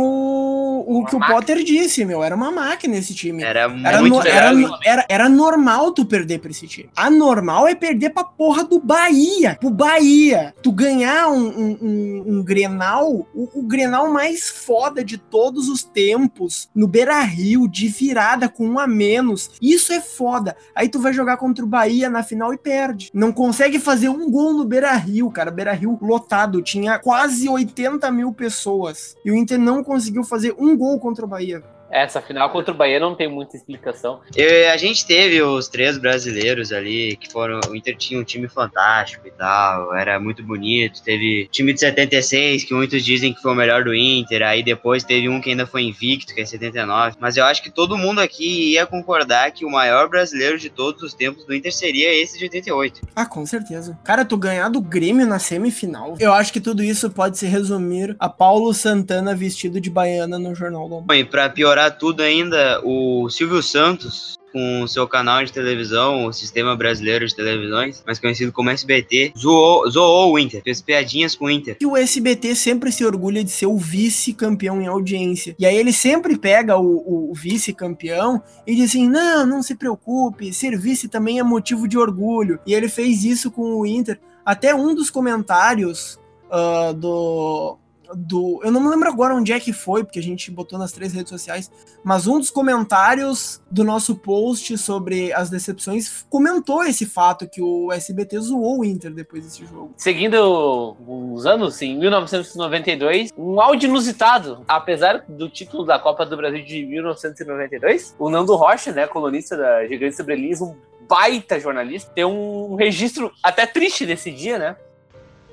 o 0.88 1.06
que 1.06 1.16
o 1.16 1.20
máquina. 1.20 1.40
Potter 1.40 1.64
disse, 1.64 2.06
meu. 2.06 2.24
Era 2.24 2.36
uma 2.36 2.52
máquina 2.52 2.96
esse 2.96 3.14
time. 3.14 3.44
Era, 3.44 3.62
Era, 3.84 4.00
muito 4.02 4.14
no- 4.14 4.28
era, 4.28 4.54
o 4.56 4.78
era, 4.84 5.06
era 5.10 5.30
normal 5.30 5.92
tu 5.92 6.06
perder 6.06 6.40
pra 6.40 6.52
esse 6.52 6.68
time. 6.68 6.90
Anormal 6.96 7.68
é 7.68 7.76
perder 7.76 8.12
pra 8.12 8.24
porra 8.24 8.64
do 8.64 8.80
Bahia. 8.80 9.58
Pro 9.60 9.70
Bahia. 9.70 10.54
Tu 10.62 10.72
ganhar 10.72 11.28
um, 11.30 11.48
um, 11.48 11.78
um- 11.82 12.24
um 12.38 12.44
Grenal, 12.44 13.28
o, 13.34 13.60
o 13.60 13.64
Grenal 13.64 14.12
mais 14.12 14.48
foda 14.50 15.04
de 15.04 15.18
todos 15.18 15.68
os 15.70 15.84
tempos, 15.84 16.70
no 16.74 16.88
Beira 16.88 17.20
Rio, 17.22 17.68
de 17.68 17.88
virada 17.88 18.48
com 18.48 18.66
um 18.68 18.80
a 18.80 18.88
menos. 18.88 19.52
Isso 19.62 19.92
é 19.92 20.00
foda. 20.00 20.56
Aí 20.76 20.88
tu 20.90 21.00
vai 21.00 21.12
jogar 21.14 21.38
contra 21.38 21.64
o 21.64 21.68
Bahia 21.68 22.10
na 22.10 22.24
final 22.24 22.54
e 22.54 22.58
perde. 22.58 23.10
Não 23.14 23.32
consegue 23.32 23.80
fazer 23.80 24.10
um 24.10 24.30
gol 24.30 24.54
no 24.54 24.64
Beira 24.66 24.94
Rio, 24.94 25.30
cara. 25.32 25.52
Beira 25.52 25.74
Rio 25.74 25.98
lotado. 26.02 26.62
Tinha 26.62 27.00
quase 27.00 27.50
80 27.50 28.10
mil 28.12 28.32
pessoas. 28.32 29.16
E 29.26 29.32
o 29.32 29.36
Inter 29.36 29.60
não 29.60 29.84
conseguiu 29.84 30.24
fazer 30.24 30.56
um 30.58 30.77
gol 30.78 31.00
contra 31.00 31.26
o 31.26 31.28
Bahia. 31.28 31.64
Essa 31.90 32.22
final 32.22 32.50
contra 32.50 32.74
o 32.74 32.78
Bahia 32.78 33.00
não 33.00 33.16
tem 33.16 33.28
muita 33.30 33.56
explicação. 33.56 34.20
Eu- 34.36 34.70
a 34.72 34.78
gente 34.78 35.06
teve 35.06 35.42
os 35.42 35.68
três 35.68 35.98
brasileiros 35.98 36.72
ali, 36.72 37.16
que 37.16 37.32
foram. 37.32 37.60
O 37.70 37.76
Inter 37.76 37.96
tinha 37.96 38.20
um 38.20 38.24
time 38.24 38.48
fantástico 38.48 39.28
e 39.28 39.32
tal, 39.32 39.96
era 39.96 40.20
muito 40.20 40.44
bonito. 40.44 41.02
Teve 41.04 41.46
o 41.46 41.52
time 41.52 41.74
de 41.74 41.80
76, 41.80 42.64
que 42.64 42.74
muitos 42.74 43.04
dizem 43.04 43.34
que 43.34 43.42
foi 43.42 43.52
o 43.52 43.56
melhor 43.56 43.84
do 43.84 43.94
Inter. 43.96 44.44
Aí 44.44 44.62
depois 44.64 45.04
teve 45.04 45.30
um 45.30 45.40
que 45.40 45.50
ainda 45.50 45.66
foi 45.66 45.84
invicto, 45.84 46.34
que 46.34 46.42
é 46.42 46.46
79. 46.46 47.16
Mas 47.20 47.38
eu 47.38 47.46
acho 47.46 47.64
que 47.64 47.70
todo 47.72 47.98
mundo 47.98 48.20
aqui 48.20 48.74
ia 48.74 48.86
concordar 48.86 49.52
que 49.52 49.64
o 49.66 49.70
maior 49.70 50.10
brasileiro 50.10 50.58
de 50.58 50.70
todos 50.70 51.02
os 51.04 51.14
tempos 51.14 51.46
do 51.46 51.54
Inter 51.56 51.74
seria 51.74 52.14
esse 52.14 52.38
de 52.38 52.44
88. 52.46 53.02
Ah, 53.16 53.26
com 53.26 53.46
certeza. 53.46 53.98
Cara, 54.04 54.26
tu 54.26 54.38
ganhar 54.38 54.70
do 54.70 54.82
Grêmio 54.82 55.26
na 55.26 55.40
semifinal. 55.40 56.16
Eu 56.20 56.34
acho 56.34 56.52
que 56.52 56.60
tudo 56.60 56.84
isso 56.84 57.10
pode 57.10 57.38
se 57.38 57.46
resumir 57.46 58.16
a 58.20 58.28
Paulo 58.30 58.74
Santana 58.74 59.34
vestido 59.36 59.80
de 59.80 59.90
baiana 59.90 60.38
no 60.38 60.54
Jornal. 60.54 60.88
Bom, 60.88 61.14
e 61.14 61.24
pra 61.24 61.50
piorar 61.50 61.77
tudo 61.92 62.22
ainda, 62.22 62.82
o 62.84 63.30
Silvio 63.30 63.62
Santos, 63.62 64.38
com 64.52 64.82
o 64.82 64.88
seu 64.88 65.08
canal 65.08 65.44
de 65.44 65.54
televisão, 65.54 66.26
o 66.26 66.34
Sistema 66.34 66.76
Brasileiro 66.76 67.28
de 67.28 67.36
Televisões, 67.36 68.04
mais 68.06 68.20
conhecido 68.20 68.52
como 68.52 68.70
SBT, 68.70 69.34
zoou, 69.38 69.90
zoou 69.90 70.34
o 70.34 70.40
Inter, 70.40 70.64
fez 70.64 70.82
piadinhas 70.82 71.36
com 71.36 71.46
o 71.46 71.52
Inter. 71.52 71.78
Que 71.78 71.86
o 71.86 71.96
SBT 71.96 72.56
sempre 72.56 72.92
se 72.92 73.06
orgulha 73.06 73.44
de 73.44 73.52
ser 73.52 73.68
o 73.68 73.78
vice-campeão 73.78 74.82
em 74.82 74.88
audiência. 74.88 75.56
E 75.60 75.66
aí 75.66 75.76
ele 75.76 75.94
sempre 75.94 76.38
pega 76.38 76.78
o, 76.78 77.32
o 77.32 77.34
vice-campeão 77.36 78.42
e 78.66 78.76
diz 78.76 78.90
assim: 78.90 79.08
não, 79.08 79.46
não 79.46 79.62
se 79.62 79.76
preocupe, 79.76 80.54
ser 80.54 80.78
vice 80.78 81.08
também 81.08 81.40
é 81.40 81.44
motivo 81.44 81.88
de 81.88 81.98
orgulho. 81.98 82.60
E 82.66 82.74
ele 82.74 82.88
fez 82.88 83.24
isso 83.24 83.52
com 83.52 83.76
o 83.76 83.86
Inter. 83.86 84.20
Até 84.44 84.74
um 84.74 84.96
dos 84.96 85.10
comentários 85.10 86.20
ah, 86.50 86.94
do. 86.96 87.78
Do, 88.14 88.60
eu 88.64 88.72
não 88.72 88.82
me 88.82 88.90
lembro 88.90 89.10
agora 89.10 89.36
onde 89.36 89.52
é 89.52 89.60
que 89.60 89.74
foi, 89.74 90.04
porque 90.04 90.20
a 90.20 90.24
gente 90.24 90.50
botou 90.52 90.78
nas 90.78 90.92
três 90.92 91.14
redes 91.14 91.30
sociais, 91.30 91.72
mas 92.04 92.28
um 92.28 92.40
dos 92.40 92.50
comentários 92.50 93.62
do 93.70 93.84
nosso 93.84 94.16
post 94.16 94.78
sobre 94.78 95.34
as 95.34 95.50
decepções 95.50 96.26
comentou 96.30 96.84
esse 96.84 97.06
fato 97.06 97.48
que 97.48 97.62
o 97.62 97.92
SBT 97.92 98.40
zoou 98.40 98.80
o 98.80 98.86
Inter 98.86 99.12
depois 99.12 99.44
desse 99.44 99.66
jogo. 99.66 99.94
Seguindo 99.98 100.96
os 101.08 101.46
anos, 101.46 101.82
em 101.82 101.98
1992, 101.98 103.32
um 103.38 103.60
áudio 103.60 103.90
inusitado. 103.90 104.64
Apesar 104.68 105.26
do 105.28 105.50
título 105.50 105.86
da 105.86 106.00
Copa 106.00 106.26
do 106.26 106.38
Brasil 106.38 106.64
de 106.64 106.86
1992, 106.86 108.16
o 108.18 108.30
Nando 108.30 108.56
Rocha, 108.56 108.92
né, 108.92 109.08
colunista 109.08 109.58
da 109.58 109.86
Gigante 109.88 110.16
Sobrelis, 110.16 110.62
um 110.62 110.76
baita 111.08 111.60
jornalista, 111.60 112.12
tem 112.14 112.26
um 112.26 112.76
registro 112.76 113.32
até 113.42 113.66
triste 113.66 114.06
desse 114.06 114.32
dia, 114.32 114.58
né? 114.58 114.76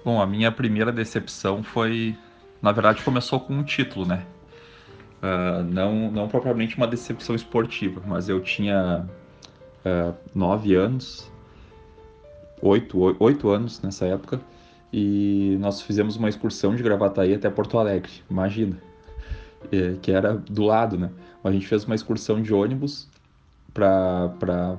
Bom, 0.04 0.20
a 0.20 0.26
minha 0.26 0.52
primeira 0.52 0.92
decepção 0.92 1.62
foi. 1.62 2.16
Na 2.64 2.72
verdade, 2.72 3.02
começou 3.02 3.38
com 3.40 3.52
um 3.52 3.62
título, 3.62 4.06
né? 4.06 4.24
Ah, 5.20 5.62
não, 5.62 6.10
não 6.10 6.28
propriamente 6.28 6.78
uma 6.78 6.86
decepção 6.86 7.34
esportiva, 7.36 8.00
mas 8.06 8.26
eu 8.30 8.40
tinha 8.40 9.06
ah, 9.84 10.12
nove 10.34 10.74
anos, 10.74 11.30
oito, 12.62 12.98
oi- 12.98 13.16
oito 13.20 13.50
anos 13.50 13.82
nessa 13.82 14.06
época, 14.06 14.40
e 14.90 15.58
nós 15.60 15.82
fizemos 15.82 16.16
uma 16.16 16.26
excursão 16.30 16.74
de 16.74 16.82
Gravataí 16.82 17.34
até 17.34 17.50
Porto 17.50 17.78
Alegre, 17.78 18.10
imagina, 18.30 18.78
Eh, 19.72 19.96
que 20.02 20.10
era 20.12 20.34
do 20.34 20.62
lado, 20.62 20.98
né? 20.98 21.10
A 21.42 21.50
gente 21.50 21.66
fez 21.66 21.84
uma 21.84 21.94
excursão 21.94 22.40
de 22.42 22.52
ônibus 22.52 23.08
para 23.72 24.76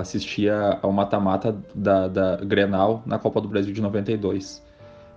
assistir 0.00 0.50
ao 0.82 0.92
mata-mata 0.92 1.56
da, 1.74 2.06
da 2.08 2.36
Grenal 2.36 3.02
na 3.06 3.18
Copa 3.18 3.40
do 3.40 3.48
Brasil 3.48 3.72
de 3.72 3.80
92. 3.80 4.62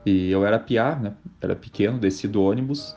E 0.05 0.29
eu 0.29 0.45
era 0.45 0.59
piá, 0.59 0.95
né? 0.95 1.13
Era 1.41 1.55
pequeno, 1.55 1.97
desci 1.97 2.27
do 2.27 2.41
ônibus 2.43 2.95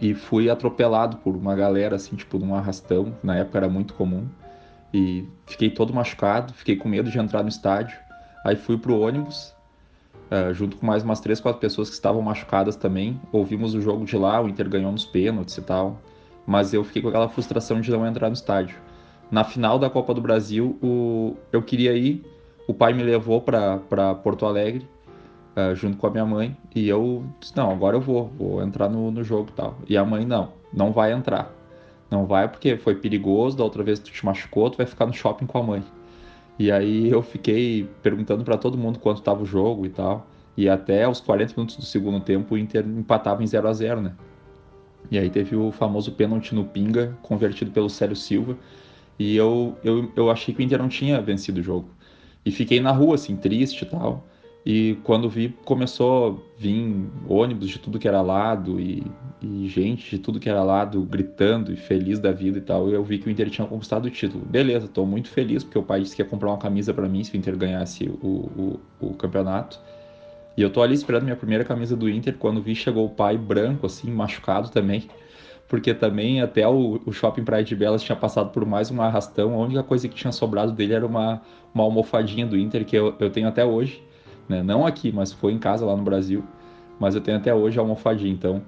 e 0.00 0.14
fui 0.14 0.48
atropelado 0.48 1.16
por 1.18 1.36
uma 1.36 1.54
galera, 1.54 1.96
assim, 1.96 2.16
tipo, 2.16 2.38
num 2.38 2.54
arrastão. 2.54 3.14
Na 3.22 3.36
época 3.36 3.58
era 3.58 3.68
muito 3.68 3.94
comum. 3.94 4.28
E 4.92 5.26
fiquei 5.46 5.70
todo 5.70 5.92
machucado, 5.92 6.52
fiquei 6.52 6.76
com 6.76 6.88
medo 6.88 7.10
de 7.10 7.18
entrar 7.18 7.42
no 7.42 7.48
estádio. 7.48 7.98
Aí 8.44 8.56
fui 8.56 8.78
pro 8.78 8.98
ônibus, 8.98 9.54
uh, 10.30 10.54
junto 10.54 10.76
com 10.76 10.86
mais 10.86 11.02
umas 11.02 11.20
três, 11.20 11.40
quatro 11.40 11.60
pessoas 11.60 11.88
que 11.88 11.94
estavam 11.94 12.22
machucadas 12.22 12.76
também. 12.76 13.20
Ouvimos 13.32 13.74
o 13.74 13.80
jogo 13.80 14.04
de 14.04 14.16
lá, 14.16 14.40
o 14.40 14.48
Inter 14.48 14.68
ganhou 14.68 14.92
nos 14.92 15.04
pênaltis 15.04 15.56
e 15.58 15.62
tal. 15.62 16.00
Mas 16.46 16.72
eu 16.72 16.82
fiquei 16.84 17.02
com 17.02 17.08
aquela 17.08 17.28
frustração 17.28 17.80
de 17.80 17.90
não 17.90 18.06
entrar 18.06 18.28
no 18.28 18.34
estádio. 18.34 18.76
Na 19.30 19.44
final 19.44 19.78
da 19.78 19.90
Copa 19.90 20.14
do 20.14 20.22
Brasil, 20.22 20.78
o... 20.82 21.36
eu 21.52 21.62
queria 21.62 21.92
ir, 21.92 22.24
o 22.66 22.72
pai 22.72 22.94
me 22.94 23.02
levou 23.02 23.42
para 23.42 24.14
Porto 24.22 24.46
Alegre, 24.46 24.88
uh, 25.58 25.74
junto 25.74 25.96
com 25.96 26.06
a 26.06 26.10
minha 26.10 26.24
mãe, 26.24 26.56
e 26.74 26.88
eu 26.88 27.24
disse, 27.40 27.56
não, 27.56 27.70
agora 27.70 27.96
eu 27.96 28.00
vou, 28.00 28.28
vou 28.38 28.62
entrar 28.62 28.88
no, 28.88 29.10
no 29.10 29.24
jogo 29.24 29.48
e 29.50 29.52
tal. 29.52 29.78
E 29.88 29.96
a 29.96 30.04
mãe, 30.04 30.24
não, 30.24 30.52
não 30.72 30.92
vai 30.92 31.12
entrar. 31.12 31.52
Não 32.10 32.26
vai 32.26 32.48
porque 32.48 32.76
foi 32.76 32.94
perigoso, 32.94 33.56
da 33.56 33.64
outra 33.64 33.82
vez 33.82 33.98
tu 33.98 34.10
te 34.10 34.24
machucou, 34.24 34.70
tu 34.70 34.78
vai 34.78 34.86
ficar 34.86 35.06
no 35.06 35.12
shopping 35.12 35.46
com 35.46 35.58
a 35.58 35.62
mãe. 35.62 35.84
E 36.58 36.72
aí 36.72 37.10
eu 37.10 37.22
fiquei 37.22 37.88
perguntando 38.02 38.44
para 38.44 38.56
todo 38.56 38.78
mundo 38.78 38.98
quanto 38.98 39.18
estava 39.18 39.42
o 39.42 39.46
jogo 39.46 39.84
e 39.86 39.90
tal. 39.90 40.26
E 40.56 40.68
até 40.68 41.08
os 41.08 41.20
40 41.20 41.54
minutos 41.54 41.76
do 41.76 41.84
segundo 41.84 42.20
tempo 42.20 42.54
o 42.54 42.58
Inter 42.58 42.84
empatava 42.84 43.42
em 43.42 43.46
0 43.46 43.68
a 43.68 43.72
0 43.72 44.00
né? 44.00 44.12
E 45.10 45.18
aí 45.18 45.30
teve 45.30 45.54
o 45.54 45.70
famoso 45.70 46.12
pênalti 46.12 46.54
no 46.54 46.64
Pinga, 46.64 47.16
convertido 47.22 47.70
pelo 47.70 47.88
Célio 47.88 48.16
Silva. 48.16 48.56
E 49.18 49.36
eu, 49.36 49.76
eu, 49.84 50.10
eu 50.16 50.30
achei 50.30 50.52
que 50.54 50.60
o 50.60 50.64
Inter 50.64 50.78
não 50.78 50.88
tinha 50.88 51.20
vencido 51.20 51.60
o 51.60 51.62
jogo. 51.62 51.88
E 52.44 52.50
fiquei 52.50 52.80
na 52.80 52.90
rua, 52.90 53.14
assim, 53.14 53.36
triste 53.36 53.82
e 53.82 53.86
tal. 53.86 54.24
E 54.70 54.98
quando 55.02 55.30
vi, 55.30 55.56
começou 55.64 56.28
a 56.28 56.60
vir 56.60 57.08
ônibus 57.26 57.70
de 57.70 57.78
tudo 57.78 57.98
que 57.98 58.06
era 58.06 58.20
lado 58.20 58.78
e, 58.78 59.02
e, 59.40 59.66
gente 59.66 60.10
de 60.10 60.18
tudo 60.18 60.38
que 60.38 60.46
era 60.46 60.62
lado 60.62 61.00
gritando 61.04 61.72
e 61.72 61.76
feliz 61.76 62.18
da 62.18 62.32
vida 62.32 62.58
e 62.58 62.60
tal. 62.60 62.90
E 62.90 62.92
eu 62.92 63.02
vi 63.02 63.16
que 63.16 63.28
o 63.28 63.30
Inter 63.30 63.48
tinha 63.48 63.66
conquistado 63.66 64.04
o 64.04 64.10
título. 64.10 64.44
Beleza, 64.44 64.84
estou 64.84 65.06
muito 65.06 65.30
feliz 65.30 65.64
porque 65.64 65.78
o 65.78 65.82
pai 65.82 66.02
disse 66.02 66.14
que 66.14 66.20
ia 66.20 66.28
comprar 66.28 66.50
uma 66.50 66.58
camisa 66.58 66.92
para 66.92 67.08
mim 67.08 67.24
se 67.24 67.32
o 67.32 67.36
Inter 67.38 67.56
ganhasse 67.56 68.10
o, 68.20 68.26
o, 68.26 68.80
o, 69.00 69.14
campeonato. 69.14 69.80
E 70.54 70.60
eu 70.60 70.68
tô 70.68 70.82
ali 70.82 70.92
esperando 70.92 71.22
minha 71.22 71.36
primeira 71.36 71.64
camisa 71.64 71.96
do 71.96 72.06
Inter. 72.06 72.36
Quando 72.36 72.60
vi, 72.60 72.74
chegou 72.74 73.06
o 73.06 73.10
pai 73.10 73.38
branco, 73.38 73.86
assim, 73.86 74.10
machucado 74.10 74.68
também. 74.68 75.08
Porque 75.66 75.94
também 75.94 76.42
até 76.42 76.68
o, 76.68 77.00
o 77.06 77.10
shopping 77.10 77.42
Praia 77.42 77.64
de 77.64 77.74
Belas 77.74 78.02
tinha 78.02 78.16
passado 78.16 78.50
por 78.50 78.66
mais 78.66 78.90
um 78.90 79.00
arrastão. 79.00 79.54
A 79.54 79.64
única 79.64 79.82
coisa 79.82 80.06
que 80.06 80.14
tinha 80.14 80.30
sobrado 80.30 80.72
dele 80.72 80.92
era 80.92 81.06
uma, 81.06 81.40
uma 81.72 81.84
almofadinha 81.84 82.44
do 82.46 82.54
Inter 82.54 82.84
que 82.84 82.96
eu, 82.96 83.14
eu 83.18 83.30
tenho 83.30 83.48
até 83.48 83.64
hoje 83.64 84.06
né? 84.48 84.62
Não 84.62 84.86
aqui, 84.86 85.12
mas 85.12 85.32
foi 85.32 85.52
em 85.52 85.58
casa 85.58 85.84
lá 85.84 85.96
no 85.96 86.02
Brasil. 86.02 86.44
Mas 86.98 87.14
eu 87.14 87.20
tenho 87.20 87.36
até 87.36 87.54
hoje 87.54 87.78
a 87.78 87.82
almofadinha. 87.82 88.32
Então, 88.32 88.62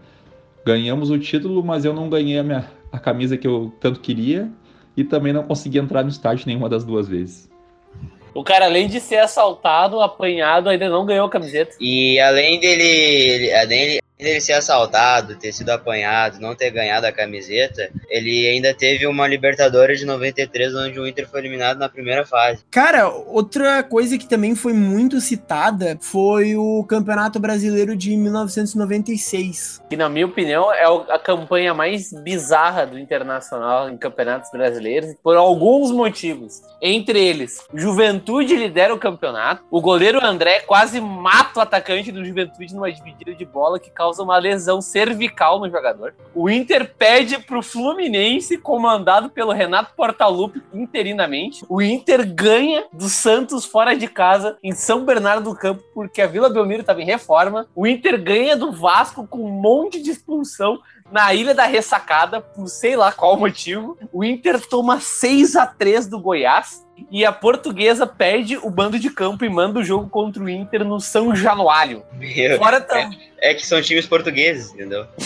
ganhamos 0.65 1.11
o 1.11 1.19
título, 1.19 1.65
mas 1.65 1.85
eu 1.85 1.93
não 1.93 2.09
ganhei 2.09 2.39
a, 2.39 2.43
minha, 2.43 2.71
a 2.93 2.99
camisa 2.99 3.37
que 3.37 3.47
eu 3.47 3.73
tanto 3.81 4.01
queria 4.01 4.49
e 4.97 5.05
também 5.05 5.33
não 5.33 5.43
consegui 5.43 5.79
entrar 5.79 6.03
no 6.03 6.11
estádio 6.11 6.47
nenhuma 6.47 6.69
das 6.69 6.85
duas 6.85 7.09
vezes. 7.09 7.51
O 8.33 8.45
cara, 8.45 8.67
além 8.67 8.87
de 8.87 9.01
ser 9.01 9.17
assaltado, 9.17 10.01
apanhado, 10.01 10.69
ainda 10.69 10.89
não 10.89 11.05
ganhou 11.05 11.27
a 11.27 11.31
camiseta. 11.31 11.75
E 11.81 12.21
além 12.21 12.61
dele, 12.61 13.53
além, 13.55 13.99
ele 14.29 14.41
ser 14.41 14.53
assaltado, 14.53 15.37
ter 15.37 15.53
sido 15.53 15.71
apanhado, 15.71 16.41
não 16.41 16.55
ter 16.55 16.71
ganhado 16.71 17.07
a 17.07 17.13
camiseta, 17.13 17.91
ele 18.09 18.47
ainda 18.49 18.75
teve 18.75 19.07
uma 19.07 19.27
Libertadores 19.27 20.01
de 20.01 20.07
93 20.07 20.75
onde 20.75 20.99
o 20.99 21.07
Inter 21.07 21.29
foi 21.29 21.41
eliminado 21.41 21.79
na 21.79 21.89
primeira 21.89 22.27
fase. 22.27 22.63
Cara, 22.71 23.09
outra 23.09 23.83
coisa 23.83 24.19
que 24.19 24.29
também 24.29 24.55
foi 24.55 24.73
muito 24.73 25.21
citada 25.21 25.99
foi 26.01 26.57
o 26.57 26.85
Campeonato 26.85 27.39
Brasileiro 27.39 27.97
de 27.97 28.17
1996. 28.17 29.83
Que 29.89 29.97
na 29.97 30.09
minha 30.09 30.27
opinião 30.27 30.73
é 30.73 30.85
a 30.85 31.19
campanha 31.19 31.73
mais 31.73 32.13
bizarra 32.13 32.87
do 32.87 32.99
Internacional 32.99 33.89
em 33.89 33.97
campeonatos 33.97 34.51
brasileiros 34.51 35.15
por 35.23 35.37
alguns 35.37 35.91
motivos. 35.91 36.63
Entre 36.83 37.19
eles, 37.19 37.65
Juventude 37.75 38.57
lidera 38.57 38.95
o 38.95 38.99
campeonato, 38.99 39.63
o 39.71 39.81
goleiro 39.81 40.25
André 40.25 40.61
quase 40.61 41.01
mata 41.01 41.61
o 41.61 41.63
atacante 41.63 42.11
do 42.11 42.25
Juventude 42.25 42.75
numa 42.75 42.91
dividida 42.91 43.35
de 43.35 43.45
bola 43.45 43.79
que 43.79 43.91
causa 43.91 44.10
causa 44.11 44.23
uma 44.25 44.39
lesão 44.39 44.81
cervical 44.81 45.61
no 45.61 45.71
jogador. 45.71 46.15
O 46.35 46.51
Inter 46.51 46.93
pede 46.99 47.39
pro 47.39 47.63
Fluminense, 47.63 48.59
comandado 48.59 49.31
pelo 49.31 49.53
Renato 49.53 49.95
Portaluppi, 49.95 50.61
interinamente. 50.75 51.65
O 51.69 51.81
Inter 51.81 52.27
ganha 52.27 52.87
do 52.93 53.09
Santos 53.09 53.65
fora 53.65 53.97
de 53.97 54.09
casa, 54.09 54.59
em 54.63 54.73
São 54.73 55.05
Bernardo 55.05 55.51
do 55.51 55.57
Campo, 55.57 55.83
porque 55.95 56.21
a 56.21 56.27
Vila 56.27 56.51
Belmiro 56.51 56.81
estava 56.81 57.01
em 57.01 57.07
reforma. 57.07 57.69
O 57.75 57.87
Inter 57.87 58.21
ganha 58.21 58.57
do 58.57 58.73
Vasco 58.73 59.27
com 59.27 59.45
um 59.45 59.61
monte 59.61 60.03
de 60.03 60.11
expulsão 60.11 60.81
na 61.11 61.33
Ilha 61.33 61.55
da 61.55 61.65
Ressacada, 61.65 62.41
por 62.41 62.67
sei 62.69 62.97
lá 62.97 63.13
qual 63.13 63.37
motivo. 63.37 63.97
O 64.13 64.25
Inter 64.25 64.61
toma 64.61 65.01
6 65.01 65.55
a 65.55 65.67
3 65.67 66.09
do 66.09 66.21
Goiás 66.21 66.85
e 67.11 67.25
a 67.25 67.33
portuguesa 67.33 68.07
perde 68.07 68.57
o 68.57 68.71
bando 68.71 68.99
de 68.99 69.11
campo 69.11 69.45
e 69.45 69.49
manda 69.49 69.79
o 69.79 69.85
jogo 69.85 70.09
contra 70.09 70.43
o 70.43 70.49
Inter 70.49 70.85
no 70.85 71.01
São 71.01 71.35
Januário. 71.35 72.03
Meu, 72.15 72.59
Fora 72.59 72.81
tam... 72.81 72.97
é, 72.99 73.51
é 73.51 73.55
que 73.55 73.67
são 73.67 73.81
times 73.81 74.07
portugueses, 74.07 74.73
entendeu? 74.75 75.07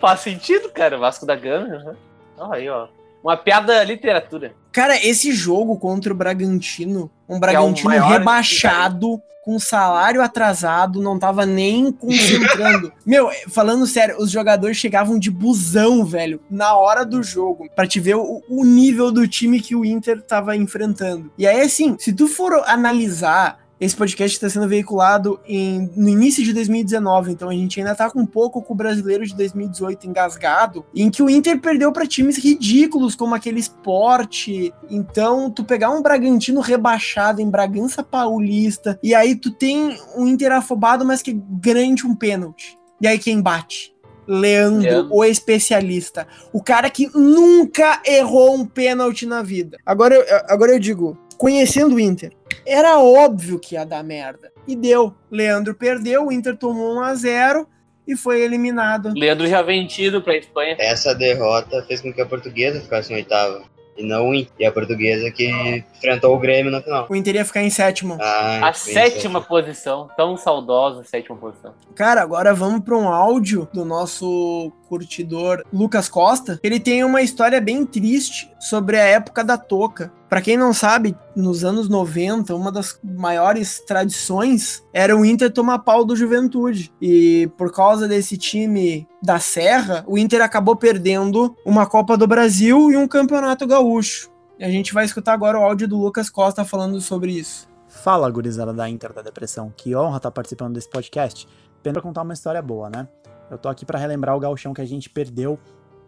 Faz 0.00 0.20
sentido, 0.20 0.70
cara. 0.70 0.96
Vasco 0.98 1.26
da 1.26 1.34
Gama. 1.34 1.66
Uhum. 1.66 1.96
Olha 2.38 2.54
aí, 2.54 2.68
ó. 2.68 2.88
Uma 3.22 3.36
piada 3.36 3.82
literatura. 3.84 4.54
Cara, 4.72 4.96
esse 5.04 5.32
jogo 5.32 5.76
contra 5.76 6.12
o 6.12 6.16
Bragantino, 6.16 7.10
um 7.28 7.40
Bragantino 7.40 7.92
é 7.92 7.98
rebaixado, 7.98 9.20
com 9.48 9.58
salário 9.58 10.20
atrasado, 10.20 11.00
não 11.00 11.18
tava 11.18 11.46
nem 11.46 11.90
concentrando. 11.90 12.92
Meu, 13.06 13.30
falando 13.48 13.86
sério, 13.86 14.18
os 14.18 14.30
jogadores 14.30 14.76
chegavam 14.76 15.18
de 15.18 15.30
busão, 15.30 16.04
velho, 16.04 16.38
na 16.50 16.76
hora 16.76 17.02
do 17.02 17.22
jogo, 17.22 17.66
para 17.74 17.86
te 17.86 17.98
ver 17.98 18.16
o, 18.16 18.42
o 18.46 18.62
nível 18.62 19.10
do 19.10 19.26
time 19.26 19.58
que 19.58 19.74
o 19.74 19.86
Inter 19.86 20.20
tava 20.20 20.54
enfrentando. 20.54 21.32
E 21.38 21.46
aí, 21.46 21.62
assim, 21.62 21.96
se 21.98 22.12
tu 22.12 22.28
for 22.28 22.62
analisar 22.66 23.58
esse 23.80 23.94
podcast 23.94 24.36
está 24.36 24.48
sendo 24.48 24.68
veiculado 24.68 25.38
em, 25.46 25.90
no 25.94 26.08
início 26.08 26.44
de 26.44 26.52
2019, 26.52 27.32
então 27.32 27.48
a 27.48 27.52
gente 27.52 27.78
ainda 27.78 27.94
tá 27.94 28.10
com 28.10 28.20
um 28.20 28.26
pouco 28.26 28.60
com 28.60 28.72
o 28.72 28.76
brasileiro 28.76 29.24
de 29.24 29.34
2018 29.36 30.06
engasgado, 30.06 30.84
em 30.94 31.10
que 31.10 31.22
o 31.22 31.30
Inter 31.30 31.60
perdeu 31.60 31.92
para 31.92 32.06
times 32.06 32.36
ridículos 32.36 33.14
como 33.14 33.34
aquele 33.34 33.60
esporte. 33.60 34.72
Então, 34.90 35.50
tu 35.50 35.64
pegar 35.64 35.90
um 35.90 36.02
Bragantino 36.02 36.60
rebaixado 36.60 37.40
em 37.40 37.48
Bragança 37.48 38.02
Paulista, 38.02 38.98
e 39.02 39.14
aí 39.14 39.36
tu 39.36 39.50
tem 39.50 39.96
um 40.16 40.26
Inter 40.26 40.52
afobado, 40.52 41.04
mas 41.04 41.22
que 41.22 41.40
garante 41.60 42.06
um 42.06 42.14
pênalti. 42.14 42.76
E 43.00 43.06
aí 43.06 43.18
quem 43.18 43.40
bate? 43.40 43.94
Leandro, 44.26 44.82
Leandro, 44.82 45.14
o 45.14 45.24
especialista. 45.24 46.26
O 46.52 46.62
cara 46.62 46.90
que 46.90 47.08
nunca 47.16 48.02
errou 48.04 48.54
um 48.54 48.66
pênalti 48.66 49.24
na 49.24 49.42
vida. 49.42 49.78
Agora 49.86 50.14
eu, 50.14 50.24
agora 50.48 50.72
eu 50.72 50.78
digo, 50.78 51.16
conhecendo 51.38 51.94
o 51.94 52.00
Inter, 52.00 52.32
era 52.68 52.98
óbvio 52.98 53.58
que 53.58 53.74
ia 53.74 53.84
dar 53.84 54.04
merda. 54.04 54.52
E 54.66 54.76
deu. 54.76 55.14
Leandro 55.30 55.74
perdeu, 55.74 56.26
o 56.26 56.32
Inter 56.32 56.56
tomou 56.56 56.96
1 56.96 57.00
a 57.00 57.14
0 57.14 57.66
e 58.06 58.16
foi 58.16 58.42
eliminado. 58.42 59.12
Leandro 59.14 59.46
já 59.46 59.62
vendido 59.62 60.22
para 60.22 60.36
Espanha. 60.36 60.76
Essa 60.78 61.14
derrota 61.14 61.82
fez 61.86 62.00
com 62.00 62.12
que 62.12 62.20
a 62.20 62.26
portuguesa 62.26 62.80
ficasse 62.80 63.12
em 63.12 63.16
oitava 63.16 63.62
e 63.98 64.02
não 64.02 64.30
o 64.30 64.34
Inter. 64.34 64.52
E 64.58 64.64
a 64.64 64.72
portuguesa 64.72 65.30
que 65.30 65.50
enfrentou 65.96 66.34
o 66.34 66.38
Grêmio 66.38 66.70
na 66.70 66.80
final. 66.80 67.06
O 67.10 67.16
Inter 67.16 67.34
ia 67.34 67.44
ficar 67.44 67.62
em 67.62 67.70
sétimo. 67.70 68.16
Ah, 68.20 68.68
a 68.68 68.72
sétima 68.72 69.40
posição. 69.40 70.08
Tão 70.16 70.36
saudosa 70.36 71.02
sétima 71.04 71.36
posição. 71.36 71.74
Cara, 71.94 72.22
agora 72.22 72.54
vamos 72.54 72.80
para 72.80 72.96
um 72.96 73.08
áudio 73.08 73.68
do 73.74 73.84
nosso 73.84 74.72
curtidor 74.88 75.64
Lucas 75.72 76.08
Costa. 76.08 76.60
Ele 76.62 76.78
tem 76.78 77.02
uma 77.02 77.20
história 77.20 77.60
bem 77.60 77.84
triste 77.84 78.50
sobre 78.60 78.96
a 78.96 79.04
época 79.04 79.42
da 79.42 79.58
toca. 79.58 80.12
Para 80.28 80.42
quem 80.42 80.58
não 80.58 80.74
sabe, 80.74 81.16
nos 81.34 81.64
anos 81.64 81.88
90, 81.88 82.54
uma 82.54 82.70
das 82.70 83.00
maiores 83.02 83.80
tradições 83.80 84.84
era 84.92 85.16
o 85.16 85.24
Inter 85.24 85.50
tomar 85.50 85.78
pau 85.78 86.04
do 86.04 86.14
Juventude. 86.14 86.92
E 87.00 87.50
por 87.56 87.72
causa 87.72 88.06
desse 88.06 88.36
time 88.36 89.08
da 89.22 89.38
Serra, 89.38 90.04
o 90.06 90.18
Inter 90.18 90.42
acabou 90.42 90.76
perdendo 90.76 91.56
uma 91.64 91.86
Copa 91.86 92.14
do 92.14 92.26
Brasil 92.26 92.90
e 92.90 92.96
um 92.96 93.08
Campeonato 93.08 93.66
Gaúcho. 93.66 94.30
E 94.58 94.64
a 94.64 94.70
gente 94.70 94.92
vai 94.92 95.06
escutar 95.06 95.32
agora 95.32 95.58
o 95.58 95.62
áudio 95.62 95.88
do 95.88 95.96
Lucas 95.96 96.28
Costa 96.28 96.62
falando 96.62 97.00
sobre 97.00 97.32
isso. 97.32 97.66
Fala, 97.88 98.30
gurizada 98.30 98.74
da 98.74 98.86
Inter 98.86 99.14
da 99.14 99.22
Depressão. 99.22 99.72
Que 99.74 99.96
honra 99.96 100.18
estar 100.18 100.30
participando 100.30 100.74
desse 100.74 100.90
podcast. 100.90 101.48
Pena 101.82 102.02
contar 102.02 102.20
uma 102.20 102.34
história 102.34 102.60
boa, 102.60 102.90
né? 102.90 103.08
Eu 103.50 103.56
tô 103.56 103.66
aqui 103.68 103.86
para 103.86 103.98
relembrar 103.98 104.36
o 104.36 104.40
gauchão 104.40 104.74
que 104.74 104.82
a 104.82 104.86
gente 104.86 105.08
perdeu 105.08 105.58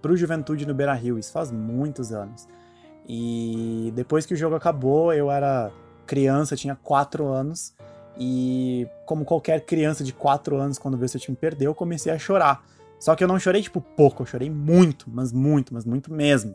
pro 0.02 0.14
Juventude 0.14 0.66
no 0.66 0.74
Beira-Rio. 0.74 1.18
Isso 1.18 1.32
faz 1.32 1.50
muitos 1.50 2.12
anos. 2.12 2.46
E 3.12 3.90
depois 3.96 4.24
que 4.24 4.34
o 4.34 4.36
jogo 4.36 4.54
acabou, 4.54 5.12
eu 5.12 5.32
era 5.32 5.72
criança, 6.06 6.54
tinha 6.54 6.76
4 6.76 7.26
anos. 7.26 7.74
E 8.16 8.86
como 9.04 9.24
qualquer 9.24 9.62
criança 9.62 10.04
de 10.04 10.12
4 10.12 10.56
anos, 10.56 10.78
quando 10.78 10.96
viu 10.96 11.08
seu 11.08 11.18
time 11.18 11.36
perder, 11.36 11.66
eu 11.66 11.74
comecei 11.74 12.12
a 12.12 12.18
chorar. 12.20 12.64
Só 13.00 13.16
que 13.16 13.24
eu 13.24 13.26
não 13.26 13.36
chorei, 13.36 13.62
tipo, 13.62 13.80
pouco, 13.80 14.22
eu 14.22 14.26
chorei 14.26 14.48
muito, 14.48 15.10
mas 15.10 15.32
muito, 15.32 15.74
mas 15.74 15.84
muito 15.84 16.12
mesmo. 16.12 16.54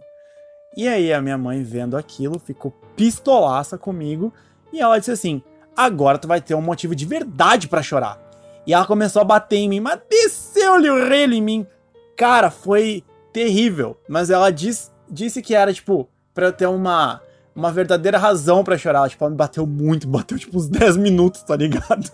E 0.78 0.88
aí 0.88 1.12
a 1.12 1.22
minha 1.22 1.38
mãe, 1.38 1.62
vendo 1.62 1.98
aquilo, 1.98 2.39
ficou 2.39 2.72
pistolaça 2.96 3.78
comigo. 3.78 4.32
E 4.72 4.80
ela 4.80 4.98
disse 4.98 5.12
assim: 5.12 5.44
agora 5.76 6.18
tu 6.18 6.26
vai 6.26 6.39
ter 6.39 6.56
um 6.56 6.62
motivo 6.62 6.96
de 6.96 7.06
verdade 7.06 7.68
para 7.68 7.84
chorar. 7.84 8.18
E 8.65 8.74
ela 8.74 8.86
começou 8.86 9.22
a 9.22 9.26
bater 9.26 9.58
em 9.58 9.68
mim, 9.68 9.82
mas 9.82 10.00
desceu-lhe 10.10 10.89
o 10.89 11.10
relho 11.10 11.34
em 11.34 11.41
mim. 11.41 11.68
Cara, 12.15 12.50
foi 12.50 13.04
terrível. 13.34 13.98
Mas 14.08 14.30
ela 14.30 14.50
diz 14.52 14.89
disse 15.10 15.41
que 15.41 15.54
era, 15.54 15.74
tipo, 15.74 16.10
eu 16.43 16.52
ter 16.52 16.65
uma, 16.65 17.21
uma 17.56 17.71
verdadeira 17.71 18.17
razão 18.17 18.63
para 18.63 18.78
chorar. 18.78 19.10
Tipo, 19.10 19.24
ela 19.24 19.32
me 19.32 19.38
bateu 19.38 19.65
muito, 19.65 20.08
bateu 20.10 20.38
tipo 20.38 20.58
uns 20.58 20.67
10 20.67 20.98
minutos, 20.98 21.41
tá 21.43 21.56
ligado? 21.56 22.12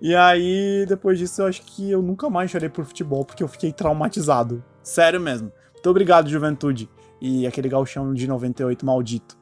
E 0.00 0.14
aí, 0.14 0.84
depois 0.88 1.18
disso, 1.18 1.42
eu 1.42 1.46
acho 1.46 1.62
que 1.62 1.90
eu 1.90 2.00
nunca 2.00 2.30
mais 2.30 2.50
chorei 2.50 2.68
por 2.68 2.84
futebol, 2.84 3.24
porque 3.24 3.42
eu 3.42 3.48
fiquei 3.48 3.72
traumatizado. 3.72 4.62
Sério 4.82 5.20
mesmo. 5.20 5.50
Muito 5.72 5.90
obrigado, 5.90 6.28
juventude. 6.28 6.88
E 7.20 7.46
aquele 7.46 7.68
galchão 7.68 8.12
de 8.14 8.26
98 8.26 8.84
maldito. 8.84 9.36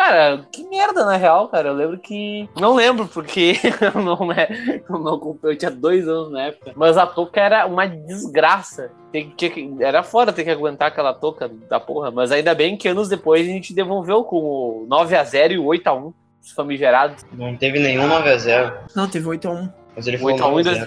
Cara, 0.00 0.46
que 0.50 0.66
merda, 0.66 1.04
na 1.04 1.18
real, 1.18 1.46
cara. 1.48 1.68
Eu 1.68 1.74
lembro 1.74 1.98
que. 1.98 2.48
Não 2.58 2.74
lembro, 2.74 3.06
porque 3.06 3.52
eu 3.94 4.00
não, 4.00 4.26
né, 4.26 4.48
eu 4.88 4.98
não 4.98 5.38
eu 5.42 5.54
tinha 5.54 5.70
dois 5.70 6.08
anos 6.08 6.32
na 6.32 6.44
época. 6.44 6.72
Mas 6.74 6.96
a 6.96 7.06
touca 7.06 7.38
era 7.38 7.66
uma 7.66 7.86
desgraça. 7.86 8.90
Tem, 9.12 9.30
tinha, 9.36 9.52
era 9.80 10.02
fora 10.02 10.32
ter 10.32 10.44
que 10.44 10.50
aguentar 10.50 10.88
aquela 10.88 11.12
touca 11.12 11.50
da 11.68 11.78
porra. 11.78 12.10
Mas 12.10 12.32
ainda 12.32 12.54
bem 12.54 12.78
que 12.78 12.88
anos 12.88 13.10
depois 13.10 13.46
a 13.46 13.50
gente 13.52 13.74
devolveu 13.74 14.24
com 14.24 14.36
o 14.38 14.86
9x0 14.88 15.50
e 15.50 15.58
o 15.58 15.64
8x1. 15.66 16.14
Os 16.42 16.52
famigerados. 16.52 17.22
Não 17.34 17.54
teve 17.54 17.78
nenhum 17.78 18.08
9x0. 18.08 18.72
Não, 18.96 19.06
teve 19.06 19.28
8x1. 19.28 19.70
Mas 19.94 20.06
ele 20.06 20.16
foi 20.16 20.32
8x1 20.32 20.60
e 20.60 20.62
2... 20.62 20.78